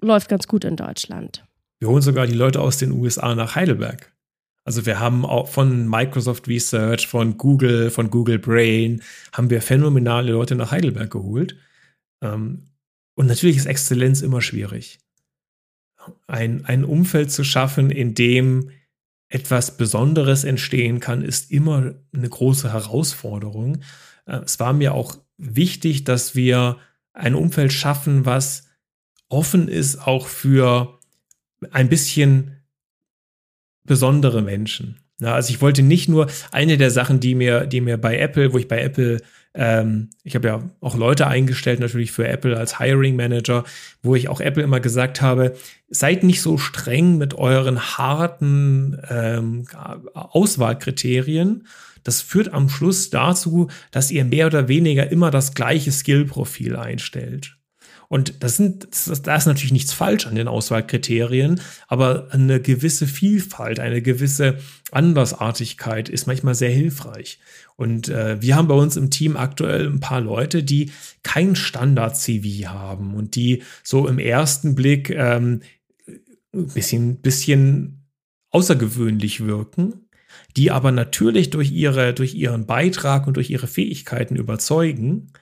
läuft 0.00 0.28
ganz 0.28 0.48
gut 0.48 0.64
in 0.64 0.76
Deutschland? 0.76 1.44
Wir 1.80 1.88
holen 1.88 2.02
sogar 2.02 2.26
die 2.26 2.34
Leute 2.34 2.60
aus 2.60 2.78
den 2.78 2.92
USA 2.92 3.34
nach 3.34 3.54
Heidelberg. 3.54 4.12
Also 4.68 4.84
wir 4.84 5.00
haben 5.00 5.24
auch 5.24 5.48
von 5.48 5.88
Microsoft 5.88 6.46
Research, 6.46 7.06
von 7.06 7.38
Google, 7.38 7.90
von 7.90 8.10
Google 8.10 8.38
Brain, 8.38 9.00
haben 9.32 9.48
wir 9.48 9.62
phänomenale 9.62 10.32
Leute 10.32 10.56
nach 10.56 10.72
Heidelberg 10.72 11.10
geholt. 11.10 11.56
Ähm, 12.20 12.64
und 13.14 13.28
natürlich 13.28 13.56
ist 13.56 13.64
Exzellenz 13.64 14.20
immer 14.20 14.42
schwierig. 14.42 14.98
Ein, 16.26 16.66
ein 16.66 16.84
Umfeld 16.84 17.32
zu 17.32 17.44
schaffen, 17.44 17.90
in 17.90 18.14
dem 18.14 18.68
etwas 19.30 19.78
Besonderes 19.78 20.44
entstehen 20.44 21.00
kann, 21.00 21.22
ist 21.22 21.50
immer 21.50 21.94
eine 22.12 22.28
große 22.28 22.70
Herausforderung. 22.70 23.78
Äh, 24.26 24.40
es 24.40 24.60
war 24.60 24.74
mir 24.74 24.92
auch 24.92 25.16
wichtig, 25.38 26.04
dass 26.04 26.34
wir 26.34 26.76
ein 27.14 27.34
Umfeld 27.34 27.72
schaffen, 27.72 28.26
was 28.26 28.66
offen 29.30 29.66
ist 29.66 30.06
auch 30.06 30.26
für 30.26 30.98
ein 31.70 31.88
bisschen 31.88 32.57
besondere 33.88 34.42
Menschen. 34.42 34.98
Ja, 35.20 35.34
also 35.34 35.50
ich 35.50 35.60
wollte 35.60 35.82
nicht 35.82 36.08
nur 36.08 36.28
eine 36.52 36.76
der 36.76 36.90
Sachen, 36.90 37.18
die 37.18 37.34
mir, 37.34 37.66
die 37.66 37.80
mir 37.80 37.98
bei 37.98 38.18
Apple, 38.18 38.52
wo 38.52 38.58
ich 38.58 38.68
bei 38.68 38.80
Apple, 38.80 39.20
ähm, 39.52 40.10
ich 40.22 40.36
habe 40.36 40.46
ja 40.46 40.70
auch 40.80 40.96
Leute 40.96 41.26
eingestellt 41.26 41.80
natürlich 41.80 42.12
für 42.12 42.28
Apple 42.28 42.56
als 42.56 42.78
Hiring 42.78 43.16
Manager, 43.16 43.64
wo 44.02 44.14
ich 44.14 44.28
auch 44.28 44.40
Apple 44.40 44.62
immer 44.62 44.78
gesagt 44.78 45.20
habe, 45.20 45.54
seid 45.88 46.22
nicht 46.22 46.40
so 46.40 46.56
streng 46.56 47.18
mit 47.18 47.34
euren 47.34 47.80
harten 47.98 48.96
ähm, 49.10 49.64
Auswahlkriterien. 50.14 51.66
Das 52.04 52.22
führt 52.22 52.52
am 52.54 52.68
Schluss 52.68 53.10
dazu, 53.10 53.68
dass 53.90 54.12
ihr 54.12 54.24
mehr 54.24 54.46
oder 54.46 54.68
weniger 54.68 55.10
immer 55.10 55.32
das 55.32 55.54
gleiche 55.54 55.90
Skillprofil 55.90 56.76
einstellt. 56.76 57.57
Und 58.08 58.42
das 58.42 58.56
sind, 58.56 58.88
das, 58.90 59.20
da 59.22 59.36
ist 59.36 59.46
natürlich 59.46 59.72
nichts 59.72 59.92
falsch 59.92 60.26
an 60.26 60.34
den 60.34 60.48
Auswahlkriterien, 60.48 61.60
aber 61.88 62.28
eine 62.30 62.60
gewisse 62.60 63.06
Vielfalt, 63.06 63.80
eine 63.80 64.00
gewisse 64.00 64.58
Andersartigkeit 64.90 66.08
ist 66.08 66.26
manchmal 66.26 66.54
sehr 66.54 66.70
hilfreich. 66.70 67.38
Und 67.76 68.08
äh, 68.08 68.40
wir 68.40 68.56
haben 68.56 68.66
bei 68.66 68.74
uns 68.74 68.96
im 68.96 69.10
Team 69.10 69.36
aktuell 69.36 69.86
ein 69.86 70.00
paar 70.00 70.22
Leute, 70.22 70.62
die 70.62 70.90
kein 71.22 71.54
Standard-CV 71.54 72.68
haben 72.68 73.14
und 73.14 73.36
die 73.36 73.62
so 73.84 74.08
im 74.08 74.18
ersten 74.18 74.74
Blick 74.74 75.10
ähm, 75.10 75.60
ein 76.54 76.66
bisschen, 76.68 77.20
bisschen 77.20 78.06
außergewöhnlich 78.50 79.44
wirken, 79.44 80.08
die 80.56 80.70
aber 80.70 80.92
natürlich 80.92 81.50
durch, 81.50 81.70
ihre, 81.70 82.14
durch 82.14 82.34
ihren 82.34 82.66
Beitrag 82.66 83.26
und 83.26 83.36
durch 83.36 83.50
ihre 83.50 83.66
Fähigkeiten 83.66 84.36
überzeugen 84.36 85.32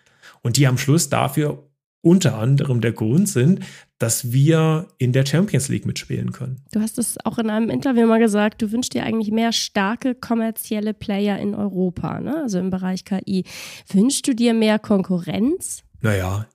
und 0.42 0.56
die 0.56 0.66
am 0.66 0.78
Schluss 0.78 1.08
dafür 1.08 1.65
unter 2.06 2.38
anderem 2.38 2.80
der 2.80 2.92
Grund 2.92 3.28
sind, 3.28 3.60
dass 3.98 4.30
wir 4.30 4.86
in 4.98 5.12
der 5.12 5.26
Champions 5.26 5.68
League 5.68 5.86
mitspielen 5.86 6.30
können. 6.30 6.62
Du 6.70 6.80
hast 6.80 6.98
es 6.98 7.16
auch 7.24 7.36
in 7.38 7.50
einem 7.50 7.68
Interview 7.68 8.06
mal 8.06 8.20
gesagt, 8.20 8.62
du 8.62 8.70
wünschst 8.70 8.94
dir 8.94 9.02
eigentlich 9.02 9.32
mehr 9.32 9.52
starke 9.52 10.14
kommerzielle 10.14 10.94
Player 10.94 11.36
in 11.40 11.56
Europa, 11.56 12.20
ne? 12.20 12.42
also 12.42 12.60
im 12.60 12.70
Bereich 12.70 13.04
KI. 13.04 13.44
Wünschst 13.90 14.28
du 14.28 14.36
dir 14.36 14.54
mehr 14.54 14.78
Konkurrenz? 14.78 15.82
Naja, 16.00 16.46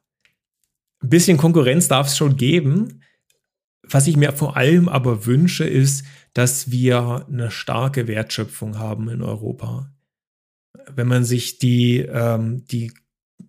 ein 1.03 1.09
bisschen 1.09 1.35
Konkurrenz 1.35 1.89
darf 1.89 2.07
es 2.07 2.15
schon 2.15 2.37
geben. 2.37 3.01
Was 3.83 4.07
ich 4.07 4.15
mir 4.15 4.31
vor 4.31 4.55
allem 4.55 4.87
aber 4.87 5.25
wünsche, 5.25 5.65
ist, 5.65 6.05
dass 6.33 6.71
wir 6.71 7.25
eine 7.29 7.51
starke 7.51 8.07
Wertschöpfung 8.07 8.79
haben 8.79 9.09
in 9.09 9.21
Europa. 9.21 9.91
Wenn 10.95 11.07
man 11.07 11.25
sich 11.25 11.57
die, 11.57 11.97
ähm, 11.97 12.63
die 12.71 12.93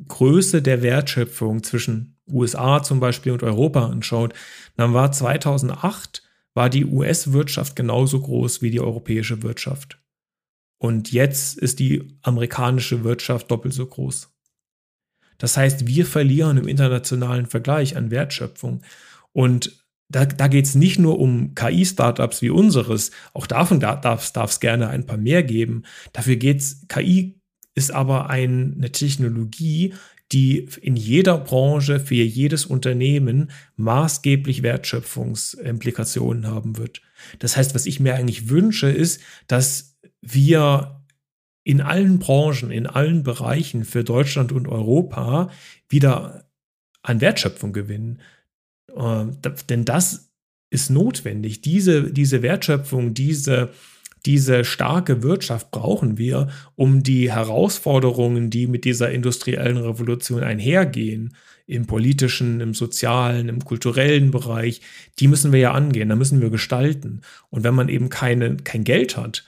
Größe 0.08 0.62
der 0.62 0.82
Wertschöpfung 0.82 1.62
zwischen 1.62 2.16
USA 2.30 2.82
zum 2.82 3.00
Beispiel 3.00 3.32
und 3.32 3.42
Europa 3.42 3.86
anschaut, 3.86 4.34
dann 4.76 4.94
war 4.94 5.12
2008 5.12 6.22
war 6.54 6.68
die 6.68 6.84
US-Wirtschaft 6.84 7.76
genauso 7.76 8.20
groß 8.20 8.62
wie 8.62 8.70
die 8.70 8.80
europäische 8.80 9.42
Wirtschaft. 9.42 9.98
Und 10.78 11.12
jetzt 11.12 11.56
ist 11.58 11.78
die 11.78 12.18
amerikanische 12.22 13.04
Wirtschaft 13.04 13.50
doppelt 13.50 13.72
so 13.72 13.86
groß. 13.86 14.30
Das 15.38 15.56
heißt, 15.56 15.86
wir 15.86 16.06
verlieren 16.06 16.56
im 16.58 16.68
internationalen 16.68 17.46
Vergleich 17.46 17.96
an 17.96 18.10
Wertschöpfung. 18.10 18.82
Und 19.32 19.82
da, 20.08 20.26
da 20.26 20.46
geht 20.48 20.66
es 20.66 20.74
nicht 20.74 20.98
nur 20.98 21.18
um 21.18 21.54
KI-Startups 21.54 22.42
wie 22.42 22.50
unseres, 22.50 23.12
auch 23.32 23.46
davon 23.46 23.80
darf 23.80 24.34
es 24.34 24.60
gerne 24.60 24.88
ein 24.88 25.06
paar 25.06 25.16
mehr 25.16 25.42
geben. 25.42 25.84
Dafür 26.12 26.36
geht 26.36 26.58
es, 26.58 26.86
KI 26.88 27.40
ist 27.74 27.90
aber 27.90 28.30
ein, 28.30 28.74
eine 28.76 28.92
Technologie, 28.92 29.94
die 30.32 30.68
in 30.80 30.96
jeder 30.96 31.38
Branche, 31.38 32.00
für 32.00 32.14
jedes 32.14 32.64
Unternehmen 32.64 33.50
maßgeblich 33.76 34.62
Wertschöpfungsimplikationen 34.62 36.46
haben 36.46 36.78
wird. 36.78 37.02
Das 37.38 37.56
heißt, 37.56 37.74
was 37.74 37.86
ich 37.86 38.00
mir 38.00 38.14
eigentlich 38.14 38.48
wünsche, 38.48 38.88
ist, 38.88 39.20
dass 39.46 39.98
wir 40.22 41.02
in 41.64 41.80
allen 41.80 42.18
Branchen, 42.18 42.70
in 42.70 42.86
allen 42.86 43.22
Bereichen 43.22 43.84
für 43.84 44.04
Deutschland 44.04 44.52
und 44.52 44.66
Europa 44.68 45.50
wieder 45.88 46.48
an 47.02 47.20
Wertschöpfung 47.20 47.72
gewinnen. 47.72 48.20
Äh, 48.96 49.26
denn 49.68 49.84
das 49.84 50.32
ist 50.70 50.90
notwendig. 50.90 51.60
Diese, 51.60 52.10
diese 52.10 52.42
Wertschöpfung, 52.42 53.14
diese 53.14 53.70
diese 54.26 54.64
starke 54.64 55.22
Wirtschaft 55.22 55.70
brauchen 55.70 56.18
wir, 56.18 56.48
um 56.76 57.02
die 57.02 57.32
Herausforderungen, 57.32 58.50
die 58.50 58.66
mit 58.66 58.84
dieser 58.84 59.10
industriellen 59.10 59.78
Revolution 59.78 60.42
einhergehen, 60.42 61.34
im 61.66 61.86
politischen, 61.86 62.60
im 62.60 62.74
sozialen, 62.74 63.48
im 63.48 63.64
kulturellen 63.64 64.30
Bereich, 64.30 64.80
die 65.18 65.28
müssen 65.28 65.52
wir 65.52 65.60
ja 65.60 65.72
angehen, 65.72 66.08
da 66.08 66.16
müssen 66.16 66.40
wir 66.40 66.50
gestalten. 66.50 67.22
Und 67.50 67.64
wenn 67.64 67.74
man 67.74 67.88
eben 67.88 68.08
keine, 68.08 68.56
kein 68.56 68.84
Geld 68.84 69.16
hat, 69.16 69.44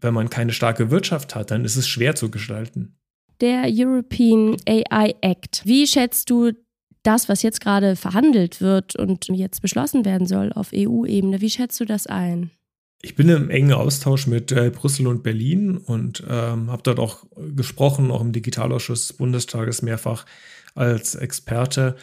wenn 0.00 0.14
man 0.14 0.30
keine 0.30 0.52
starke 0.52 0.90
Wirtschaft 0.90 1.34
hat, 1.34 1.50
dann 1.50 1.64
ist 1.64 1.76
es 1.76 1.88
schwer 1.88 2.14
zu 2.14 2.30
gestalten. 2.30 2.96
Der 3.40 3.64
European 3.68 4.56
AI 4.68 5.14
Act. 5.20 5.62
Wie 5.64 5.86
schätzt 5.86 6.30
du 6.30 6.52
das, 7.02 7.28
was 7.28 7.42
jetzt 7.42 7.60
gerade 7.60 7.96
verhandelt 7.96 8.60
wird 8.60 8.96
und 8.96 9.28
jetzt 9.28 9.62
beschlossen 9.62 10.04
werden 10.04 10.26
soll 10.26 10.52
auf 10.52 10.70
EU-Ebene, 10.74 11.40
wie 11.40 11.50
schätzt 11.50 11.80
du 11.80 11.84
das 11.84 12.06
ein? 12.06 12.50
Ich 13.02 13.16
bin 13.16 13.28
im 13.28 13.50
engen 13.50 13.72
Austausch 13.72 14.28
mit 14.28 14.52
äh, 14.52 14.70
Brüssel 14.70 15.08
und 15.08 15.24
Berlin 15.24 15.76
und 15.76 16.22
ähm, 16.28 16.70
habe 16.70 16.84
dort 16.84 17.00
auch 17.00 17.26
gesprochen, 17.36 18.12
auch 18.12 18.20
im 18.20 18.32
Digitalausschuss 18.32 19.08
des 19.08 19.16
Bundestages 19.16 19.82
mehrfach 19.82 20.24
als 20.76 21.16
Experte. 21.16 21.96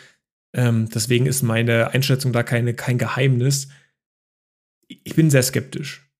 Ähm, 0.53 0.89
deswegen 0.93 1.25
ist 1.25 1.41
meine 1.41 1.91
Einschätzung 1.91 2.33
da 2.33 2.43
keine, 2.43 2.73
kein 2.73 2.97
Geheimnis. 2.97 3.69
ich 4.88 5.15
bin 5.15 5.30
sehr 5.30 5.43
skeptisch, 5.43 6.11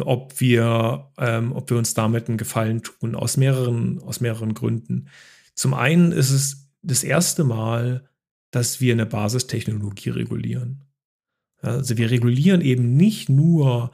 ob 0.00 0.40
wir, 0.40 1.12
ähm, 1.18 1.52
ob 1.52 1.70
wir 1.70 1.78
uns 1.78 1.94
damit 1.94 2.28
einen 2.28 2.38
Gefallen 2.38 2.82
tun, 2.82 3.14
aus 3.14 3.38
mehreren, 3.38 4.00
aus 4.02 4.20
mehreren 4.20 4.52
Gründen. 4.52 5.08
Zum 5.54 5.72
einen 5.72 6.12
ist 6.12 6.30
es 6.30 6.68
das 6.82 7.02
erste 7.02 7.44
Mal, 7.44 8.08
dass 8.50 8.80
wir 8.80 8.92
eine 8.92 9.06
Basistechnologie 9.06 10.10
regulieren. 10.10 10.85
Also 11.66 11.96
wir 11.96 12.10
regulieren 12.10 12.60
eben 12.60 12.96
nicht 12.96 13.28
nur 13.28 13.90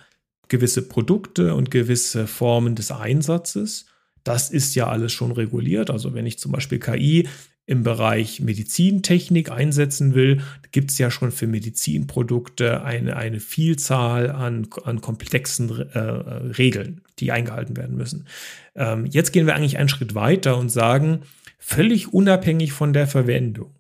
gewisse 0.49 0.83
Produkte 0.83 1.55
und 1.55 1.71
gewisse 1.71 2.27
Formen 2.27 2.75
des 2.75 2.91
Einsatzes. 2.91 3.87
Das 4.25 4.51
ist 4.51 4.75
ja 4.75 4.89
alles 4.89 5.13
schon 5.13 5.33
reguliert. 5.33 5.91
Also 5.91 6.15
wenn 6.15 6.27
ich 6.27 6.39
zum 6.39 6.53
Beispiel 6.53 6.79
KI 6.79 7.29
im 7.65 7.85
Bereich 7.85 8.41
Medizintechnik 8.41 9.51
einsetzen 9.51 10.15
will, 10.15 10.43
gibt 10.73 10.91
es 10.91 10.99
ja 10.99 11.11
schon 11.11 11.31
für 11.31 11.47
Medizinprodukte 11.47 12.83
eine, 12.83 13.17
eine 13.17 13.41
Vielzahl 13.41 14.31
an, 14.31 14.69
an 14.85 15.01
komplexen 15.01 15.71
äh, 15.93 15.99
Regeln, 15.99 17.03
die 17.19 17.31
eingehalten 17.31 17.77
werden 17.77 17.97
müssen. 17.97 18.27
Ähm, 18.75 19.07
jetzt 19.07 19.33
gehen 19.33 19.47
wir 19.47 19.55
eigentlich 19.55 19.79
einen 19.79 19.89
Schritt 19.89 20.15
weiter 20.15 20.59
und 20.59 20.71
sagen, 20.71 21.21
völlig 21.59 22.13
unabhängig 22.13 22.73
von 22.73 22.93
der 22.93 23.07
Verwendung 23.07 23.75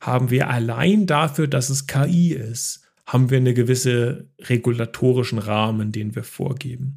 haben 0.00 0.30
wir 0.30 0.48
allein 0.48 1.06
dafür, 1.06 1.48
dass 1.48 1.70
es 1.70 1.86
KI 1.86 2.32
ist, 2.32 2.87
haben 3.08 3.30
wir 3.30 3.38
eine 3.38 3.54
gewisse 3.54 4.28
regulatorischen 4.38 5.38
Rahmen, 5.38 5.92
den 5.92 6.14
wir 6.14 6.24
vorgeben. 6.24 6.96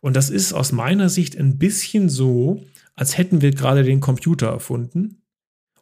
Und 0.00 0.16
das 0.16 0.30
ist 0.30 0.54
aus 0.54 0.72
meiner 0.72 1.10
Sicht 1.10 1.36
ein 1.36 1.58
bisschen 1.58 2.08
so, 2.08 2.64
als 2.94 3.18
hätten 3.18 3.42
wir 3.42 3.50
gerade 3.50 3.84
den 3.84 4.00
Computer 4.00 4.48
erfunden 4.48 5.22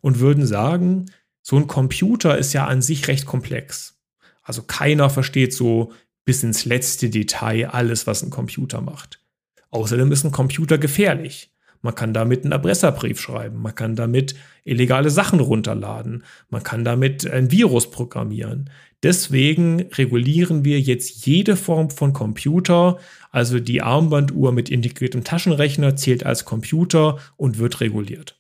und 0.00 0.18
würden 0.18 0.44
sagen, 0.44 1.06
so 1.40 1.56
ein 1.56 1.68
Computer 1.68 2.36
ist 2.36 2.52
ja 2.52 2.66
an 2.66 2.82
sich 2.82 3.06
recht 3.06 3.26
komplex. 3.26 3.96
Also 4.42 4.62
keiner 4.62 5.08
versteht 5.08 5.54
so 5.54 5.92
bis 6.24 6.42
ins 6.42 6.64
letzte 6.64 7.08
Detail 7.08 7.70
alles, 7.70 8.08
was 8.08 8.24
ein 8.24 8.30
Computer 8.30 8.80
macht. 8.80 9.22
Außerdem 9.70 10.10
ist 10.10 10.24
ein 10.24 10.32
Computer 10.32 10.78
gefährlich. 10.78 11.52
Man 11.82 11.94
kann 11.94 12.12
damit 12.12 12.42
einen 12.42 12.52
Erpresserbrief 12.52 13.20
schreiben, 13.20 13.62
man 13.62 13.74
kann 13.74 13.96
damit 13.96 14.34
illegale 14.64 15.08
Sachen 15.08 15.40
runterladen, 15.40 16.24
man 16.50 16.62
kann 16.62 16.84
damit 16.84 17.26
ein 17.26 17.50
Virus 17.50 17.90
programmieren. 17.90 18.68
Deswegen 19.02 19.80
regulieren 19.92 20.64
wir 20.64 20.78
jetzt 20.80 21.24
jede 21.24 21.56
Form 21.56 21.88
von 21.90 22.12
Computer, 22.12 22.98
also 23.30 23.58
die 23.58 23.80
Armbanduhr 23.80 24.52
mit 24.52 24.68
integriertem 24.68 25.24
Taschenrechner 25.24 25.96
zählt 25.96 26.26
als 26.26 26.44
Computer 26.44 27.18
und 27.36 27.58
wird 27.58 27.80
reguliert. 27.80 28.38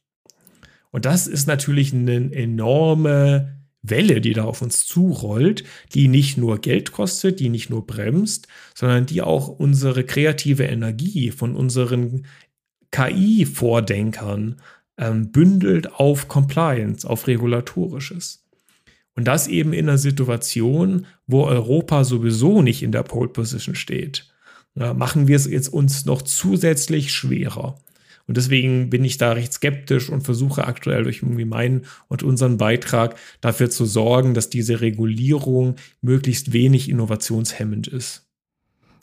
Und 0.90 1.06
das 1.06 1.26
ist 1.26 1.46
natürlich 1.46 1.94
eine 1.94 2.32
enorme 2.34 3.56
Welle, 3.82 4.20
die 4.20 4.34
da 4.34 4.44
auf 4.44 4.60
uns 4.60 4.84
zurollt, 4.84 5.64
die 5.94 6.08
nicht 6.08 6.36
nur 6.36 6.60
Geld 6.60 6.92
kostet, 6.92 7.40
die 7.40 7.48
nicht 7.48 7.70
nur 7.70 7.86
bremst, 7.86 8.46
sondern 8.74 9.06
die 9.06 9.22
auch 9.22 9.48
unsere 9.48 10.04
kreative 10.04 10.64
Energie 10.64 11.30
von 11.30 11.56
unseren 11.56 12.26
KI-Vordenkern 12.90 14.60
ähm, 14.98 15.32
bündelt 15.32 15.94
auf 15.94 16.28
Compliance, 16.28 17.08
auf 17.08 17.26
Regulatorisches. 17.26 18.44
Und 19.16 19.24
das 19.24 19.48
eben 19.48 19.72
in 19.72 19.88
einer 19.88 19.98
Situation, 19.98 21.06
wo 21.26 21.44
Europa 21.44 22.04
sowieso 22.04 22.62
nicht 22.62 22.82
in 22.82 22.92
der 22.92 23.02
Pole 23.02 23.28
Position 23.28 23.74
steht. 23.74 24.32
Ja, 24.74 24.94
machen 24.94 25.28
wir 25.28 25.36
es 25.36 25.46
jetzt 25.46 25.68
uns 25.68 26.04
noch 26.06 26.22
zusätzlich 26.22 27.12
schwerer. 27.12 27.78
Und 28.26 28.36
deswegen 28.36 28.90
bin 28.90 29.04
ich 29.04 29.18
da 29.18 29.32
recht 29.32 29.52
skeptisch 29.52 30.08
und 30.08 30.22
versuche 30.22 30.64
aktuell 30.64 31.02
durch 31.02 31.22
irgendwie 31.22 31.44
meinen 31.44 31.86
und 32.06 32.22
unseren 32.22 32.58
Beitrag 32.58 33.16
dafür 33.40 33.70
zu 33.70 33.84
sorgen, 33.84 34.34
dass 34.34 34.48
diese 34.48 34.80
Regulierung 34.80 35.74
möglichst 36.00 36.52
wenig 36.52 36.88
innovationshemmend 36.88 37.88
ist. 37.88 38.29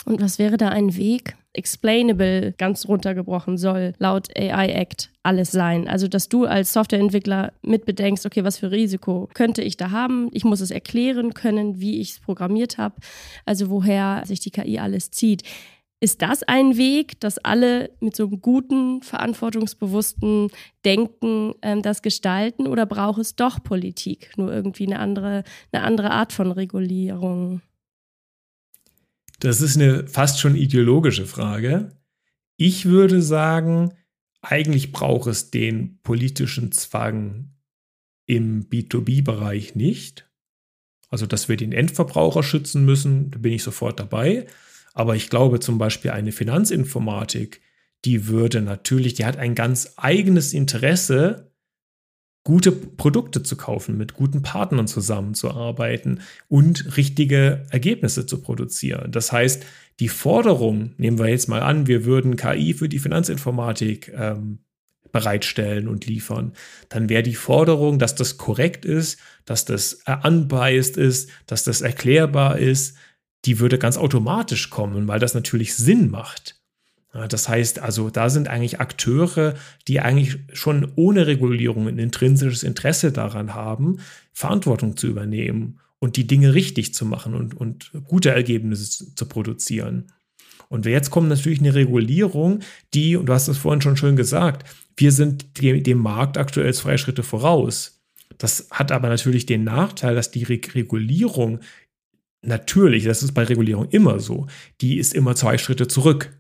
Und 0.08 0.22
was 0.22 0.40
wäre 0.40 0.56
da 0.56 0.70
ein 0.70 0.96
Weg? 0.96 1.36
Explainable, 1.52 2.54
ganz 2.58 2.88
runtergebrochen, 2.88 3.58
soll 3.58 3.92
laut 3.98 4.30
AI 4.38 4.70
Act 4.70 5.12
alles 5.22 5.52
sein. 5.52 5.90
Also, 5.90 6.08
dass 6.08 6.30
du 6.30 6.46
als 6.46 6.72
Softwareentwickler 6.72 7.52
mitbedenkst, 7.62 8.26
okay, 8.26 8.46
was 8.46 8.58
für 8.58 8.72
Risiko 8.72 9.28
könnte 9.34 9.62
ich 9.62 9.76
da 9.76 9.92
haben? 9.92 10.30
Ich 10.32 10.46
muss 10.46 10.62
es 10.62 10.72
erklären 10.72 11.34
können, 11.34 11.82
wie 11.82 12.00
ich 12.00 12.12
es 12.12 12.20
programmiert 12.22 12.78
habe, 12.78 12.96
also 13.46 13.70
woher 13.70 14.24
sich 14.26 14.40
die 14.40 14.52
KI 14.52 14.80
alles 14.80 15.12
zieht. 15.12 15.44
Ist 16.00 16.22
das 16.22 16.42
ein 16.44 16.78
Weg, 16.78 17.20
dass 17.20 17.38
alle 17.38 17.90
mit 18.00 18.16
so 18.16 18.28
einem 18.28 18.40
guten, 18.40 19.02
verantwortungsbewussten 19.02 20.52
Denken 20.86 21.54
ähm, 21.62 21.82
das 21.82 22.02
gestalten 22.02 22.66
oder 22.66 22.86
braucht 22.86 23.20
es 23.20 23.36
doch 23.36 23.62
Politik, 23.62 24.32
nur 24.38 24.54
irgendwie 24.54 24.86
eine 24.86 25.00
andere, 25.00 25.44
eine 25.74 25.84
andere 25.84 26.12
Art 26.12 26.32
von 26.32 26.54
Regulierung? 26.54 27.62
Das 29.40 29.62
ist 29.62 29.76
eine 29.78 30.08
fast 30.08 30.40
schon 30.40 30.56
ideologische 30.56 31.26
Frage. 31.26 31.92
Ich 32.56 32.86
würde 32.86 33.22
sagen, 33.22 33.94
eigentlich 34.42 34.92
braucht 34.92 35.28
es 35.28 35.52
den 35.52 36.00
politischen 36.02 36.72
Zwang 36.72 37.52
im 38.26 38.68
B2B-Bereich 38.70 39.76
nicht. 39.76 40.30
Also, 41.10 41.26
dass 41.26 41.48
wir 41.48 41.56
den 41.56 41.72
Endverbraucher 41.72 42.44
schützen 42.44 42.84
müssen, 42.84 43.32
da 43.32 43.40
bin 43.40 43.54
ich 43.54 43.64
sofort 43.64 44.00
dabei. 44.00 44.48
Aber 44.94 45.16
ich 45.16 45.30
glaube 45.30 45.60
zum 45.60 45.78
Beispiel 45.78 46.12
eine 46.12 46.32
Finanzinformatik, 46.32 47.62
die 48.04 48.28
würde 48.28 48.62
natürlich, 48.62 49.14
die 49.14 49.26
hat 49.26 49.38
ein 49.38 49.56
ganz 49.56 49.94
eigenes 49.98 50.54
Interesse, 50.54 51.52
gute 52.48 52.72
Produkte 52.72 53.44
zu 53.44 53.58
kaufen, 53.58 53.98
mit 53.98 54.14
guten 54.14 54.42
Partnern 54.42 54.88
zusammenzuarbeiten 54.88 56.22
und 56.48 56.96
richtige 56.96 57.66
Ergebnisse 57.72 58.26
zu 58.26 58.42
produzieren. 58.42 59.12
Das 59.12 59.34
heißt, 59.34 59.66
die 60.00 60.08
Forderung, 60.08 60.94
nehmen 60.96 61.20
wir 61.20 61.28
jetzt 61.28 61.50
mal 61.50 61.62
an, 61.62 61.88
wir 61.88 62.06
würden 62.06 62.38
KI 62.38 62.74
für 62.74 62.88
die 62.88 63.00
Finanzinformatik 63.00 64.14
ähm, 64.16 64.60
bereitstellen 65.12 65.90
und 65.90 66.06
liefern, 66.06 66.54
dann 66.88 67.10
wäre 67.10 67.22
die 67.22 67.36
Forderung, 67.36 68.00
dass 68.00 68.16
das 68.16 68.38
korrekt 68.38 68.86
ist, 68.86 69.20
dass 69.44 69.66
das 69.66 70.06
unbiased 70.24 70.96
ist, 70.96 71.30
dass 71.48 71.66
das 71.66 71.82
erklärbar 71.82 72.60
ist, 72.60 72.96
die 73.44 73.60
würde 73.60 73.78
ganz 73.78 73.98
automatisch 73.98 74.70
kommen, 74.70 75.10
weil 75.10 75.20
das 75.20 75.34
natürlich 75.34 75.76
Sinn 75.76 76.10
macht. 76.10 76.57
Das 77.28 77.50
heißt 77.50 77.80
also, 77.80 78.10
da 78.10 78.30
sind 78.30 78.48
eigentlich 78.48 78.80
Akteure, 78.80 79.56
die 79.88 80.00
eigentlich 80.00 80.40
schon 80.54 80.92
ohne 80.96 81.26
Regulierung 81.26 81.88
ein 81.88 82.00
intrinsisches 82.00 82.64
Interesse 82.64 83.12
daran 83.12 83.54
haben, 83.54 84.00
Verantwortung 84.34 84.98
zu 84.98 85.08
übernehmen 85.08 85.80
und 86.00 86.16
die 86.16 86.28
Dinge 86.28 86.54
richtig 86.54 86.94
zu 86.94 87.06
machen 87.06 87.34
und, 87.34 87.56
und 87.56 87.92
gute 88.06 88.30
Ergebnisse 88.30 89.16
zu 89.16 89.26
produzieren. 89.26 90.12
Und 90.70 90.86
jetzt 90.86 91.12
kommt 91.12 91.30
natürlich 91.30 91.60
eine 91.60 91.74
Regulierung, 91.74 92.60
die, 92.94 93.16
und 93.16 93.28
du 93.28 93.34
hast 93.34 93.48
es 93.48 93.58
vorhin 93.58 93.82
schon 93.82 93.98
schön 93.98 94.16
gesagt, 94.16 94.70
wir 94.98 95.12
sind 95.12 95.58
dem 95.62 95.98
Markt 96.00 96.38
aktuell 96.38 96.74
zwei 96.74 96.98
Schritte 96.98 97.24
voraus. 97.24 98.02
Das 98.38 98.68
hat 98.72 98.92
aber 98.92 99.10
natürlich 99.10 99.46
den 99.46 99.64
Nachteil, 99.64 100.14
dass 100.14 100.32
die 100.32 100.44
Regulierung 100.44 101.62
natürlich, 102.42 103.06
das 103.06 103.24
ist 103.24 103.34
bei 103.34 103.44
Regulierung 103.44 103.90
immer 103.90 104.20
so, 104.20 104.48
die 104.82 104.98
ist 104.98 105.14
immer 105.14 105.36
zwei 105.36 105.58
Schritte 105.58 105.88
zurück. 105.88 106.37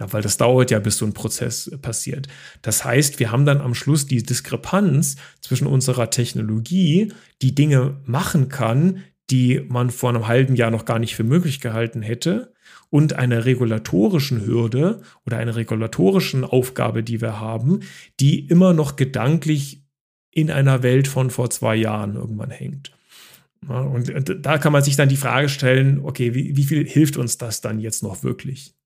Ja, 0.00 0.12
weil 0.12 0.22
das 0.22 0.36
dauert 0.36 0.70
ja, 0.70 0.78
bis 0.78 0.96
so 0.96 1.06
ein 1.06 1.12
Prozess 1.12 1.70
passiert. 1.82 2.28
Das 2.62 2.84
heißt, 2.84 3.18
wir 3.18 3.32
haben 3.32 3.44
dann 3.44 3.60
am 3.60 3.74
Schluss 3.74 4.06
die 4.06 4.22
Diskrepanz 4.22 5.16
zwischen 5.40 5.66
unserer 5.66 6.10
Technologie, 6.10 7.12
die 7.42 7.54
Dinge 7.54 8.00
machen 8.04 8.48
kann, 8.48 9.02
die 9.30 9.60
man 9.68 9.90
vor 9.90 10.10
einem 10.10 10.28
halben 10.28 10.54
Jahr 10.54 10.70
noch 10.70 10.84
gar 10.84 10.98
nicht 10.98 11.16
für 11.16 11.24
möglich 11.24 11.60
gehalten 11.60 12.02
hätte, 12.02 12.52
und 12.90 13.14
einer 13.14 13.44
regulatorischen 13.44 14.46
Hürde 14.46 15.02
oder 15.26 15.38
einer 15.38 15.56
regulatorischen 15.56 16.44
Aufgabe, 16.44 17.02
die 17.02 17.20
wir 17.20 17.38
haben, 17.40 17.80
die 18.20 18.46
immer 18.46 18.72
noch 18.72 18.96
gedanklich 18.96 19.84
in 20.30 20.50
einer 20.50 20.82
Welt 20.82 21.08
von 21.08 21.30
vor 21.30 21.50
zwei 21.50 21.76
Jahren 21.76 22.14
irgendwann 22.14 22.50
hängt. 22.50 22.92
Und, 23.66 24.10
und, 24.10 24.46
da 24.46 24.58
kann 24.58 24.72
man 24.72 24.82
sich 24.82 24.96
dann 24.96 25.08
die 25.08 25.16
Frage 25.16 25.48
stellen, 25.48 26.00
okay, 26.00 26.34
wie, 26.34 26.56
wie 26.56 26.64
viel 26.64 26.86
hilft 26.86 27.16
uns 27.16 27.38
das 27.38 27.60
dann 27.60 27.80
jetzt 27.80 28.02
noch 28.02 28.22
wirklich? 28.22 28.77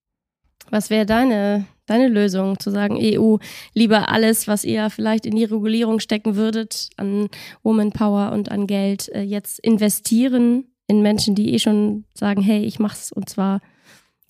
Was 0.73 0.89
wäre 0.89 1.05
deine, 1.05 1.67
deine 1.85 2.09
Lösung, 2.09 2.59
zu 2.59 2.71
sagen, 2.71 2.97
EU, 2.99 3.37
lieber 3.75 4.09
alles, 4.09 4.49
was 4.49 4.65
ihr 4.65 4.89
vielleicht 4.89 5.27
in 5.27 5.37
die 5.37 5.45
Regulierung 5.45 6.01
stecken 6.01 6.35
würdet, 6.35 6.89
an 6.97 7.29
Woman 7.63 7.93
Power 7.93 8.33
und 8.33 8.51
an 8.51 8.67
Geld, 8.67 9.11
äh, 9.11 9.21
jetzt 9.21 9.59
investieren 9.59 10.65
in 10.87 11.03
Menschen, 11.03 11.35
die 11.35 11.53
eh 11.53 11.59
schon 11.59 12.05
sagen, 12.15 12.41
hey, 12.41 12.65
ich 12.65 12.79
mach's 12.79 13.13
und 13.13 13.29
zwar 13.29 13.61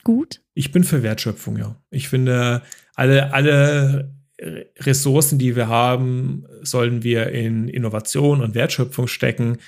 gut? 0.03 0.40
Ich 0.55 0.72
bin 0.72 0.82
für 0.82 1.05
Wertschöpfung, 1.05 1.59
ja. 1.59 1.76
Ich 1.90 2.09
finde, 2.09 2.62
alle, 2.97 3.32
alle 3.32 4.12
Ressourcen, 4.80 5.38
die 5.38 5.55
wir 5.55 5.68
haben, 5.68 6.45
sollen 6.62 7.05
wir 7.05 7.28
in 7.28 7.68
Innovation 7.68 8.43
und 8.43 8.57
Wertschöpfung 8.57 9.07
stecken. 9.07 9.59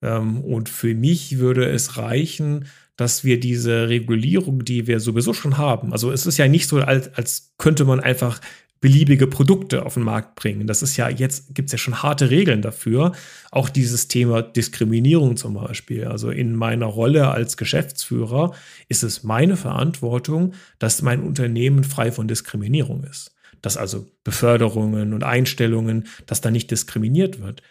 Ähm, 0.00 0.42
und 0.42 0.68
für 0.68 0.94
mich 0.94 1.38
würde 1.38 1.68
es 1.68 1.96
reichen, 1.96 2.66
dass 3.00 3.24
wir 3.24 3.40
diese 3.40 3.88
Regulierung, 3.88 4.64
die 4.64 4.86
wir 4.86 5.00
sowieso 5.00 5.32
schon 5.32 5.56
haben, 5.56 5.92
also 5.92 6.12
es 6.12 6.26
ist 6.26 6.36
ja 6.36 6.48
nicht 6.48 6.68
so, 6.68 6.78
als, 6.78 7.14
als 7.14 7.54
könnte 7.56 7.84
man 7.84 7.98
einfach 7.98 8.40
beliebige 8.80 9.26
Produkte 9.26 9.84
auf 9.84 9.94
den 9.94 10.02
Markt 10.04 10.36
bringen. 10.36 10.66
Das 10.66 10.82
ist 10.82 10.96
ja 10.96 11.08
jetzt, 11.08 11.54
gibt 11.54 11.68
es 11.68 11.72
ja 11.72 11.78
schon 11.78 12.02
harte 12.02 12.30
Regeln 12.30 12.62
dafür. 12.62 13.12
Auch 13.50 13.68
dieses 13.68 14.08
Thema 14.08 14.42
Diskriminierung 14.42 15.36
zum 15.36 15.54
Beispiel. 15.54 16.06
Also 16.06 16.30
in 16.30 16.56
meiner 16.56 16.86
Rolle 16.86 17.28
als 17.28 17.58
Geschäftsführer 17.58 18.54
ist 18.88 19.02
es 19.02 19.22
meine 19.22 19.56
Verantwortung, 19.56 20.54
dass 20.78 21.02
mein 21.02 21.22
Unternehmen 21.22 21.84
frei 21.84 22.10
von 22.10 22.26
Diskriminierung 22.26 23.04
ist. 23.04 23.34
Dass 23.60 23.76
also 23.76 24.06
Beförderungen 24.24 25.12
und 25.12 25.24
Einstellungen, 25.24 26.06
dass 26.24 26.40
da 26.40 26.50
nicht 26.50 26.70
diskriminiert 26.70 27.42
wird. 27.42 27.62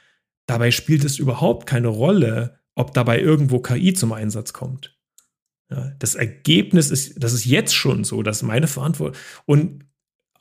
Dabei 0.45 0.69
spielt 0.69 1.03
es 1.03 1.17
überhaupt 1.17 1.65
keine 1.65 1.87
Rolle, 1.87 2.59
ob 2.75 2.93
dabei 2.93 3.19
irgendwo 3.19 3.59
KI 3.59 3.93
zum 3.93 4.13
Einsatz 4.13 4.53
kommt. 4.53 4.98
Ja, 5.69 5.91
das 5.99 6.15
Ergebnis 6.15 6.89
ist, 6.89 7.21
das 7.21 7.33
ist 7.33 7.45
jetzt 7.45 7.75
schon 7.75 8.03
so, 8.03 8.23
dass 8.23 8.41
meine 8.41 8.67
Verantwortung 8.67 9.19
und 9.45 9.85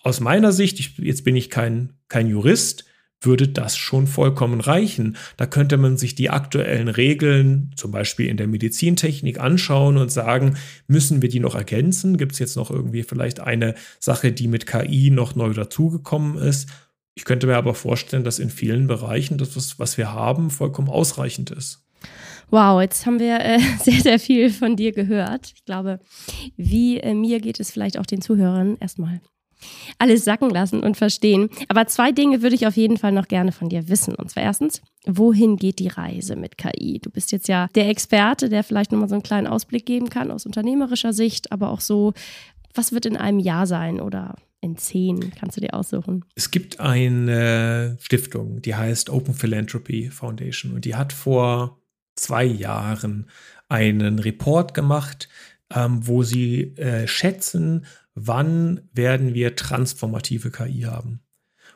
aus 0.03 0.21
meiner 0.21 0.53
Sicht, 0.53 0.81
ich, 0.81 0.97
jetzt 0.99 1.25
bin 1.25 1.37
ich 1.37 1.51
kein, 1.51 1.93
kein 2.09 2.29
Jurist, 2.29 2.85
würde 3.21 3.49
das 3.49 3.77
schon 3.77 4.07
vollkommen 4.07 4.61
reichen. 4.61 5.17
Da 5.37 5.47
könnte 5.47 5.77
man 5.77 5.97
sich 5.97 6.15
die 6.15 6.31
aktuellen 6.31 6.89
Regeln, 6.89 7.73
zum 7.75 7.91
Beispiel 7.91 8.27
in 8.27 8.37
der 8.37 8.47
Medizintechnik, 8.47 9.41
anschauen 9.41 9.97
und 9.97 10.13
sagen, 10.13 10.57
müssen 10.87 11.21
wir 11.21 11.29
die 11.29 11.41
noch 11.41 11.57
ergänzen? 11.57 12.17
Gibt 12.17 12.33
es 12.33 12.39
jetzt 12.39 12.57
noch 12.57 12.71
irgendwie 12.71 13.03
vielleicht 13.03 13.41
eine 13.41 13.75
Sache, 13.99 14.33
die 14.33 14.47
mit 14.47 14.67
KI 14.67 15.11
noch 15.11 15.35
neu 15.35 15.53
dazugekommen 15.53 16.39
ist? 16.39 16.69
Ich 17.15 17.25
könnte 17.25 17.49
mir 17.49 17.57
aber 17.57 17.75
vorstellen, 17.75 18.23
dass 18.23 18.39
in 18.39 18.51
vielen 18.51 18.87
Bereichen 18.87 19.39
das, 19.39 19.81
was 19.81 19.99
wir 19.99 20.13
haben, 20.13 20.51
vollkommen 20.51 20.89
ausreichend 20.89 21.51
ist. 21.51 21.85
Wow, 22.51 22.81
jetzt 22.81 23.05
haben 23.05 23.21
wir 23.21 23.41
äh, 23.41 23.59
sehr, 23.81 24.01
sehr 24.01 24.19
viel 24.19 24.51
von 24.51 24.77
dir 24.77 24.93
gehört. 24.93 25.53
Ich 25.55 25.65
glaube, 25.65 26.01
wie 26.57 26.99
äh, 26.99 27.15
mir 27.15 27.41
geht 27.41 27.61
es 27.61 27.71
vielleicht 27.71 27.99
auch 27.99 28.07
den 28.07 28.23
Zuhörern 28.23 28.77
erstmal 28.81 29.21
alles 29.99 30.25
sacken 30.25 30.51
lassen 30.51 30.83
und 30.83 30.97
verstehen. 30.97 31.51
Aber 31.69 31.87
zwei 31.87 32.13
Dinge 32.13 32.43
würde 32.43 32.55
ich 32.55 32.67
auf 32.67 32.77
jeden 32.77 32.97
Fall 32.97 33.13
noch 33.13 33.27
gerne 33.27 33.53
von 33.53 33.69
dir 33.69 33.89
wissen. 33.89 34.15
Und 34.15 34.31
zwar 34.31 34.45
erstens, 34.45 34.81
wohin 35.05 35.57
geht 35.57 35.81
die 35.81 35.89
Reise 35.89 36.37
mit 36.37 36.59
KI? 36.59 37.01
Du 37.03 37.11
bist 37.11 37.33
jetzt 37.33 37.49
ja 37.49 37.69
der 37.75 37.89
Experte, 37.89 38.49
der 38.49 38.63
vielleicht 38.63 38.93
nochmal 38.93 39.09
so 39.09 39.17
einen 39.17 39.25
kleinen 39.25 39.47
Ausblick 39.49 39.85
geben 39.85 40.11
kann 40.11 40.31
aus 40.31 40.47
unternehmerischer 40.47 41.13
Sicht, 41.13 41.51
aber 41.51 41.71
auch 41.71 41.81
so, 41.81 42.13
was 42.75 42.93
wird 42.93 43.07
in 43.07 43.17
einem 43.17 43.41
Jahr 43.41 43.67
sein 43.67 44.01
oder 44.01 44.37
in 44.61 44.77
zehn? 44.77 45.33
Kannst 45.39 45.57
du 45.57 45.61
dir 45.61 45.75
aussuchen? 45.75 46.25
Es 46.35 46.51
gibt 46.51 46.79
eine 46.81 47.97
Stiftung, 48.01 48.63
die 48.63 48.75
heißt 48.75 49.11
Open 49.11 49.35
Philanthropy 49.35 50.11
Foundation 50.11 50.73
und 50.75 50.85
die 50.85 50.95
hat 50.95 51.13
vor 51.13 51.81
zwei 52.19 52.45
Jahren 52.45 53.27
einen 53.69 54.19
Report 54.19 54.75
gemacht, 54.75 55.29
ähm, 55.75 56.07
wo 56.07 56.23
sie 56.23 56.77
äh, 56.77 57.07
schätzen, 57.07 57.87
wann 58.15 58.81
werden 58.93 59.35
wir 59.35 59.57
transformative 59.57 60.51
KI 60.51 60.83
haben. 60.83 61.21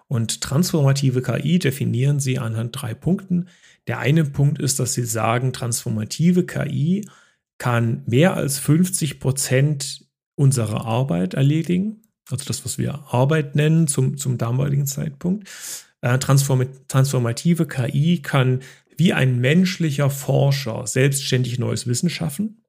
Und 0.09 0.41
transformative 0.43 1.23
KI 1.23 1.59
definieren 1.59 2.21
sie 2.21 2.39
anhand 2.39 2.81
drei 2.81 2.95
Punkten. 2.95 3.49
Der 3.87 3.99
eine 3.99 4.25
Punkt 4.25 4.61
ist, 4.61 4.79
dass 4.79 4.95
sie 4.95 5.05
sagen, 5.05 5.53
transformative 5.53 6.45
KI 6.45 7.09
kann 7.59 8.03
mehr 8.07 8.35
als 8.35 8.59
50 8.59 9.21
Prozent 9.21 10.07
unserer 10.35 10.85
Arbeit 10.85 11.35
erledigen. 11.35 12.03
Also 12.31 12.45
das, 12.45 12.65
was 12.65 12.79
wir 12.79 13.05
Arbeit 13.11 13.55
nennen 13.55 13.87
zum, 13.89 14.17
zum 14.17 14.39
damaligen 14.39 14.87
Zeitpunkt. 14.87 15.49
Äh, 16.01 16.19
transformative 16.19 17.67
KI 17.67 18.21
kann 18.21 18.61
wie 18.97 19.13
ein 19.13 19.41
menschlicher 19.41 20.11
Forscher 20.11 20.87
selbstständig 20.87 21.59
neues 21.59 21.87
Wissen 21.87 22.11
schaffen. 22.11 22.65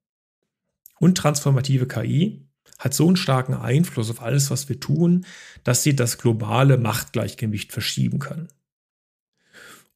Und 1.00 1.18
transformative 1.18 1.88
KI 1.88 2.48
hat 2.80 2.94
so 2.94 3.08
einen 3.08 3.16
starken 3.16 3.54
Einfluss 3.54 4.10
auf 4.10 4.22
alles, 4.22 4.52
was 4.52 4.70
wir 4.70 4.80
tun, 4.80 5.26
dass 5.64 5.84
sie 5.84 5.96
das 5.96 6.18
globale 6.18 6.78
Machtgleichgewicht 6.78 7.72
verschieben 7.72 8.20
kann. 8.20 8.50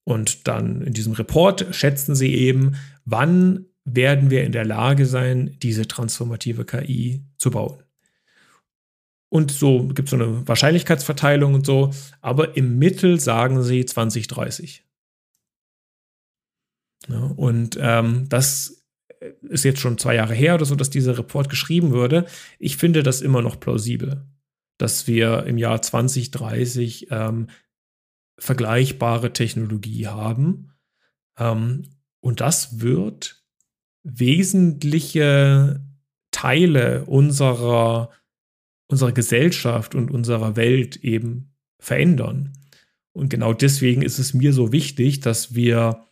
Und 0.03 0.47
dann 0.47 0.81
in 0.81 0.93
diesem 0.93 1.13
Report 1.13 1.67
schätzen 1.71 2.15
sie 2.15 2.33
eben, 2.33 2.77
wann 3.03 3.65
werden 3.83 4.29
wir 4.29 4.43
in 4.43 4.53
der 4.53 4.65
Lage 4.65 5.05
sein, 5.05 5.57
diese 5.61 5.87
transformative 5.87 6.65
KI 6.65 7.23
zu 7.37 7.51
bauen. 7.51 7.83
Und 9.29 9.51
so 9.51 9.87
gibt 9.87 10.07
es 10.07 10.11
so 10.11 10.15
eine 10.15 10.47
Wahrscheinlichkeitsverteilung 10.47 11.53
und 11.53 11.65
so, 11.65 11.91
aber 12.21 12.55
im 12.55 12.79
Mittel 12.79 13.19
sagen 13.19 13.63
sie 13.63 13.85
2030. 13.85 14.86
Ja, 17.07 17.19
und 17.35 17.77
ähm, 17.79 18.27
das 18.29 18.85
ist 19.41 19.65
jetzt 19.65 19.79
schon 19.79 19.97
zwei 19.97 20.15
Jahre 20.15 20.33
her 20.33 20.55
oder 20.55 20.65
so, 20.65 20.75
dass 20.75 20.89
dieser 20.89 21.17
Report 21.17 21.49
geschrieben 21.49 21.91
wurde. 21.91 22.25
Ich 22.59 22.77
finde 22.77 23.03
das 23.03 23.21
immer 23.21 23.41
noch 23.41 23.59
plausibel, 23.59 24.25
dass 24.77 25.07
wir 25.07 25.45
im 25.45 25.57
Jahr 25.57 25.81
2030 25.81 27.07
ähm, 27.11 27.47
vergleichbare 28.39 29.33
Technologie 29.33 30.07
haben. 30.07 30.71
Ähm, 31.37 31.89
und 32.19 32.41
das 32.41 32.79
wird 32.79 33.43
wesentliche 34.03 35.83
Teile 36.31 37.05
unserer, 37.05 38.11
unserer 38.87 39.11
Gesellschaft 39.11 39.95
und 39.95 40.11
unserer 40.11 40.55
Welt 40.55 40.97
eben 40.97 41.55
verändern. 41.79 42.53
Und 43.11 43.29
genau 43.29 43.53
deswegen 43.53 44.03
ist 44.03 44.19
es 44.19 44.33
mir 44.33 44.53
so 44.53 44.71
wichtig, 44.71 45.21
dass 45.21 45.55
wir 45.55 46.06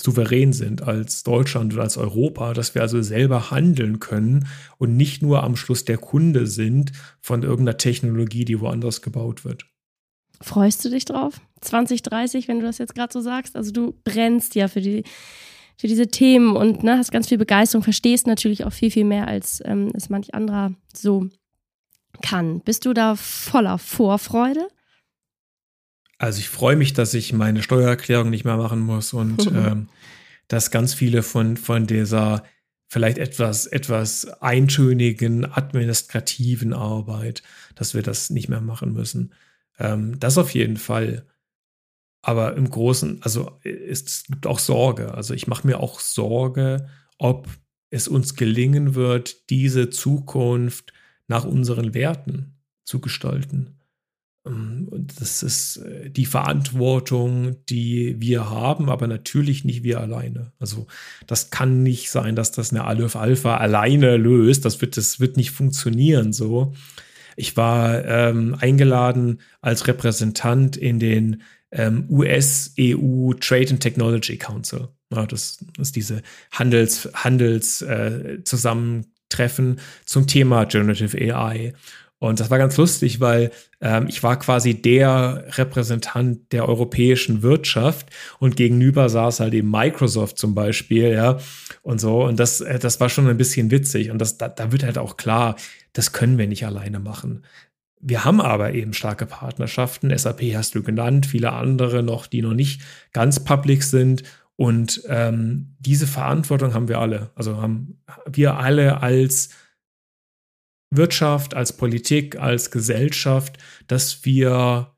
souverän 0.00 0.52
sind 0.52 0.82
als 0.82 1.22
Deutschland 1.22 1.72
und 1.74 1.80
als 1.80 1.96
Europa, 1.96 2.52
dass 2.52 2.74
wir 2.74 2.82
also 2.82 3.00
selber 3.00 3.50
handeln 3.50 4.00
können 4.00 4.46
und 4.78 4.96
nicht 4.96 5.22
nur 5.22 5.42
am 5.42 5.56
Schluss 5.56 5.84
der 5.84 5.98
Kunde 5.98 6.46
sind 6.46 6.92
von 7.20 7.42
irgendeiner 7.42 7.78
Technologie, 7.78 8.44
die 8.44 8.60
woanders 8.60 9.02
gebaut 9.02 9.44
wird. 9.44 9.66
Freust 10.40 10.84
du 10.84 10.90
dich 10.90 11.04
drauf? 11.04 11.40
2030, 11.60 12.48
wenn 12.48 12.60
du 12.60 12.66
das 12.66 12.78
jetzt 12.78 12.94
gerade 12.94 13.12
so 13.12 13.20
sagst? 13.20 13.56
Also 13.56 13.70
du 13.70 13.94
brennst 14.04 14.54
ja 14.54 14.68
für 14.68 14.80
die 14.80 15.04
für 15.76 15.88
diese 15.88 16.06
Themen 16.06 16.56
und 16.56 16.84
ne, 16.84 16.98
hast 16.98 17.10
ganz 17.10 17.28
viel 17.28 17.38
Begeisterung, 17.38 17.82
verstehst 17.82 18.26
natürlich 18.26 18.64
auch 18.64 18.72
viel, 18.72 18.90
viel 18.90 19.04
mehr, 19.04 19.26
als 19.26 19.60
ähm, 19.64 19.90
es 19.94 20.08
manch 20.08 20.32
anderer 20.34 20.72
so 20.94 21.28
kann. 22.22 22.60
Bist 22.60 22.86
du 22.86 22.92
da 22.92 23.16
voller 23.16 23.78
Vorfreude? 23.78 24.68
Also 26.24 26.38
ich 26.38 26.48
freue 26.48 26.76
mich, 26.76 26.94
dass 26.94 27.12
ich 27.12 27.34
meine 27.34 27.62
Steuererklärung 27.62 28.30
nicht 28.30 28.46
mehr 28.46 28.56
machen 28.56 28.80
muss 28.80 29.12
und 29.12 29.46
ähm, 29.54 29.90
dass 30.48 30.70
ganz 30.70 30.94
viele 30.94 31.22
von, 31.22 31.58
von 31.58 31.86
dieser 31.86 32.44
vielleicht 32.88 33.18
etwas, 33.18 33.66
etwas 33.66 34.26
eintönigen 34.40 35.44
administrativen 35.44 36.72
Arbeit, 36.72 37.42
dass 37.74 37.92
wir 37.92 38.02
das 38.02 38.30
nicht 38.30 38.48
mehr 38.48 38.62
machen 38.62 38.94
müssen. 38.94 39.34
Ähm, 39.78 40.18
das 40.18 40.38
auf 40.38 40.54
jeden 40.54 40.78
Fall. 40.78 41.26
Aber 42.22 42.56
im 42.56 42.70
Großen, 42.70 43.20
also 43.22 43.60
es 43.62 44.24
gibt 44.24 44.46
auch 44.46 44.60
Sorge. 44.60 45.12
Also 45.12 45.34
ich 45.34 45.46
mache 45.46 45.66
mir 45.66 45.80
auch 45.80 46.00
Sorge, 46.00 46.88
ob 47.18 47.48
es 47.90 48.08
uns 48.08 48.34
gelingen 48.34 48.94
wird, 48.94 49.50
diese 49.50 49.90
Zukunft 49.90 50.94
nach 51.26 51.44
unseren 51.44 51.92
Werten 51.92 52.62
zu 52.84 53.00
gestalten. 53.00 53.73
Ähm, 54.46 54.88
das 55.18 55.42
ist 55.42 55.78
äh, 55.78 56.10
die 56.10 56.26
Verantwortung, 56.26 57.56
die 57.66 58.16
wir 58.18 58.50
haben, 58.50 58.88
aber 58.88 59.06
natürlich 59.06 59.64
nicht 59.64 59.82
wir 59.82 60.00
alleine. 60.00 60.52
Also 60.58 60.86
das 61.26 61.50
kann 61.50 61.82
nicht 61.82 62.10
sein, 62.10 62.36
dass 62.36 62.52
das 62.52 62.70
eine 62.70 62.84
Aleph 62.84 63.16
Alpha 63.16 63.56
alleine 63.56 64.16
löst. 64.16 64.64
Das 64.64 64.80
wird, 64.80 64.96
das 64.96 65.20
wird 65.20 65.36
nicht 65.36 65.50
funktionieren 65.50 66.32
so. 66.32 66.74
Ich 67.36 67.56
war 67.56 68.04
ähm, 68.04 68.56
eingeladen 68.60 69.40
als 69.60 69.86
Repräsentant 69.86 70.76
in 70.76 71.00
den 71.00 71.42
ähm, 71.72 72.06
US-EU 72.08 73.32
Trade 73.34 73.70
and 73.70 73.80
Technology 73.80 74.38
Council. 74.38 74.88
Ja, 75.10 75.26
das 75.26 75.58
ist 75.78 75.96
diese 75.96 76.22
Handels, 76.52 77.08
Handels 77.12 77.82
äh, 77.82 78.38
zum 80.06 80.26
Thema 80.26 80.64
Generative 80.64 81.16
AI. 81.34 81.74
Und 82.28 82.40
das 82.40 82.50
war 82.50 82.58
ganz 82.58 82.76
lustig, 82.76 83.20
weil 83.20 83.50
ähm, 83.80 84.06
ich 84.08 84.22
war 84.22 84.38
quasi 84.38 84.80
der 84.80 85.44
Repräsentant 85.58 86.52
der 86.52 86.68
europäischen 86.68 87.42
Wirtschaft 87.42 88.08
und 88.38 88.56
gegenüber 88.56 89.08
saß 89.08 89.40
halt 89.40 89.52
eben 89.52 89.70
Microsoft 89.70 90.38
zum 90.38 90.54
Beispiel, 90.54 91.12
ja, 91.12 91.38
und 91.82 92.00
so. 92.00 92.24
Und 92.24 92.40
das, 92.40 92.60
äh, 92.60 92.78
das 92.78 92.98
war 93.00 93.08
schon 93.08 93.28
ein 93.28 93.36
bisschen 93.36 93.70
witzig. 93.70 94.10
Und 94.10 94.18
das, 94.18 94.38
da, 94.38 94.48
da 94.48 94.72
wird 94.72 94.84
halt 94.84 94.96
auch 94.96 95.16
klar, 95.16 95.56
das 95.92 96.12
können 96.12 96.38
wir 96.38 96.48
nicht 96.48 96.64
alleine 96.64 96.98
machen. 96.98 97.44
Wir 98.00 98.24
haben 98.24 98.40
aber 98.40 98.72
eben 98.72 98.92
starke 98.94 99.26
Partnerschaften. 99.26 100.16
SAP 100.16 100.42
hast 100.54 100.74
du 100.74 100.82
genannt, 100.82 101.26
viele 101.26 101.52
andere 101.52 102.02
noch, 102.02 102.26
die 102.26 102.42
noch 102.42 102.54
nicht 102.54 102.82
ganz 103.12 103.44
public 103.44 103.82
sind. 103.82 104.22
Und 104.56 105.02
ähm, 105.08 105.74
diese 105.78 106.06
Verantwortung 106.06 106.74
haben 106.74 106.88
wir 106.88 107.00
alle. 107.00 107.30
Also 107.34 107.56
haben 107.60 107.98
wir 108.26 108.56
alle 108.58 109.02
als 109.02 109.50
Wirtschaft, 110.96 111.54
als 111.54 111.76
Politik, 111.76 112.36
als 112.36 112.70
Gesellschaft, 112.70 113.58
dass 113.86 114.24
wir 114.24 114.94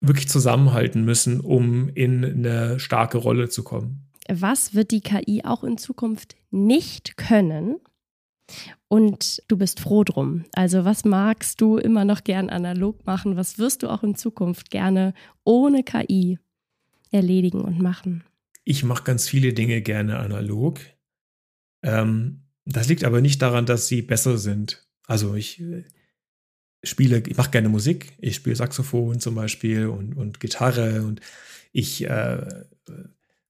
wirklich 0.00 0.28
zusammenhalten 0.28 1.04
müssen, 1.04 1.40
um 1.40 1.88
in 1.88 2.24
eine 2.24 2.78
starke 2.78 3.18
Rolle 3.18 3.48
zu 3.48 3.64
kommen. 3.64 4.08
Was 4.28 4.74
wird 4.74 4.90
die 4.90 5.00
KI 5.00 5.42
auch 5.44 5.64
in 5.64 5.78
Zukunft 5.78 6.36
nicht 6.50 7.16
können? 7.16 7.76
Und 8.88 9.42
du 9.48 9.58
bist 9.58 9.80
froh 9.80 10.04
drum. 10.04 10.44
Also 10.52 10.84
was 10.84 11.04
magst 11.04 11.60
du 11.60 11.76
immer 11.76 12.04
noch 12.04 12.24
gern 12.24 12.48
analog 12.48 13.04
machen? 13.06 13.36
Was 13.36 13.58
wirst 13.58 13.82
du 13.82 13.88
auch 13.88 14.02
in 14.02 14.14
Zukunft 14.14 14.70
gerne 14.70 15.12
ohne 15.44 15.82
KI 15.82 16.38
erledigen 17.10 17.60
und 17.60 17.80
machen? 17.80 18.24
Ich 18.64 18.84
mache 18.84 19.04
ganz 19.04 19.28
viele 19.28 19.52
Dinge 19.52 19.82
gerne 19.82 20.18
analog. 20.18 20.80
Ähm, 21.82 22.44
das 22.64 22.88
liegt 22.88 23.04
aber 23.04 23.20
nicht 23.20 23.40
daran, 23.40 23.66
dass 23.66 23.88
sie 23.88 24.02
besser 24.02 24.38
sind. 24.38 24.87
Also 25.08 25.34
ich 25.34 25.60
äh, 25.60 25.84
spiele, 26.84 27.22
ich 27.26 27.36
mache 27.36 27.50
gerne 27.50 27.68
Musik. 27.68 28.12
Ich 28.18 28.36
spiele 28.36 28.54
Saxophon 28.54 29.18
zum 29.18 29.34
Beispiel 29.34 29.86
und, 29.86 30.16
und 30.16 30.38
Gitarre 30.38 31.02
und 31.02 31.20
ich 31.72 32.04
äh, 32.04 32.64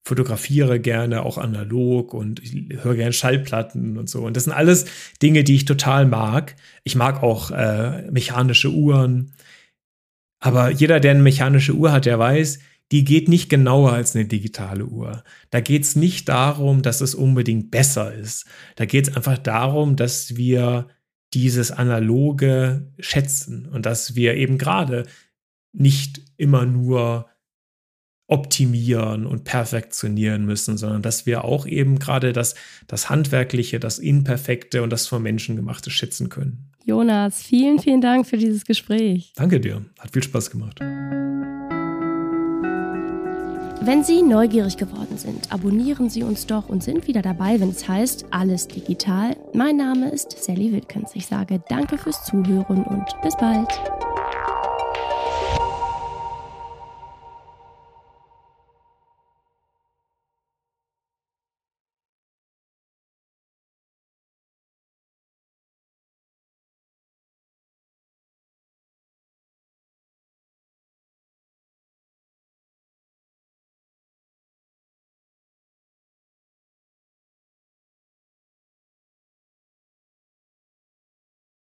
fotografiere 0.05 0.81
gerne 0.81 1.23
auch 1.23 1.37
analog 1.37 2.15
und 2.15 2.41
ich 2.41 2.83
höre 2.83 2.95
gerne 2.95 3.13
Schallplatten 3.13 3.99
und 3.99 4.09
so. 4.09 4.25
Und 4.25 4.37
das 4.37 4.45
sind 4.45 4.55
alles 4.55 4.87
Dinge, 5.21 5.45
die 5.45 5.57
ich 5.57 5.67
total 5.67 6.07
mag. 6.07 6.57
Ich 6.85 6.97
mag 6.97 7.23
auch 7.23 7.51
äh, 7.51 8.11
mechanische 8.11 8.71
Uhren. 8.71 9.35
Aber 10.41 10.71
jeder, 10.71 11.01
der 11.01 11.11
eine 11.11 11.23
mechanische 11.23 11.75
Uhr 11.75 11.93
hat, 11.93 12.07
der 12.07 12.19
weiß, 12.19 12.61
die 12.91 13.05
geht 13.05 13.29
nicht 13.29 13.51
genauer 13.51 13.93
als 13.93 14.15
eine 14.17 14.25
digitale 14.25 14.87
Uhr. 14.87 15.25
Da 15.51 15.61
geht 15.61 15.83
es 15.83 15.95
nicht 15.95 16.29
darum, 16.29 16.81
dass 16.81 17.03
es 17.03 17.15
unbedingt 17.15 17.71
besser 17.71 18.15
ist. 18.15 18.47
Da 18.77 18.87
geht 18.87 19.09
es 19.09 19.17
einfach 19.17 19.37
darum, 19.37 19.97
dass 19.97 20.37
wir 20.37 20.89
dieses 21.35 21.71
Analoge 21.71 22.93
schätzen 22.99 23.67
und 23.67 23.87
dass 23.87 24.15
wir 24.15 24.35
eben 24.35 24.59
gerade 24.59 25.07
nicht 25.73 26.23
immer 26.37 26.65
nur 26.65 27.27
optimieren 28.29 29.27
und 29.27 29.45
perfektionieren 29.45 30.45
müssen, 30.45 30.77
sondern 30.77 31.01
dass 31.01 31.25
wir 31.25 31.45
auch 31.45 31.67
eben 31.67 31.99
gerade 31.99 32.33
das, 32.33 32.55
das 32.87 33.09
Handwerkliche, 33.09 33.81
das 33.81 33.99
Imperfekte 33.99 34.83
und 34.83 34.91
das 34.91 35.07
vom 35.07 35.23
Menschen 35.23 35.57
gemachte 35.57 35.91
schätzen 35.91 36.29
können. 36.29 36.71
Jonas, 36.85 37.43
vielen, 37.43 37.79
vielen 37.79 38.01
Dank 38.01 38.27
für 38.27 38.37
dieses 38.37 38.65
Gespräch. 38.65 39.33
Danke 39.37 39.61
dir, 39.61 39.85
hat 39.99 40.13
viel 40.13 40.23
Spaß 40.23 40.51
gemacht. 40.51 40.81
Wenn 43.89 44.05
Sie 44.05 44.21
neugierig 44.21 44.77
geworden 44.77 45.17
sind, 45.17 45.51
abonnieren 45.51 46.11
Sie 46.11 46.23
uns 46.23 46.47
doch 46.47 46.69
und 46.69 46.85
sind 46.85 47.07
wieder 47.07 47.23
dabei, 47.23 47.59
wenn 47.59 47.71
es 47.71 47.89
heißt 47.89 48.27
Alles 48.31 48.69
digital. 48.69 49.35
Mein 49.55 49.79
Name 49.79 50.11
ist 50.11 50.45
Sally 50.45 50.71
Wilkens. 50.73 51.13
Ich 51.15 51.25
sage 51.25 51.59
danke 51.71 51.97
fürs 51.97 52.23
Zuhören 52.23 52.85
und 52.85 53.07
bis 53.23 53.35
bald. 53.39 53.81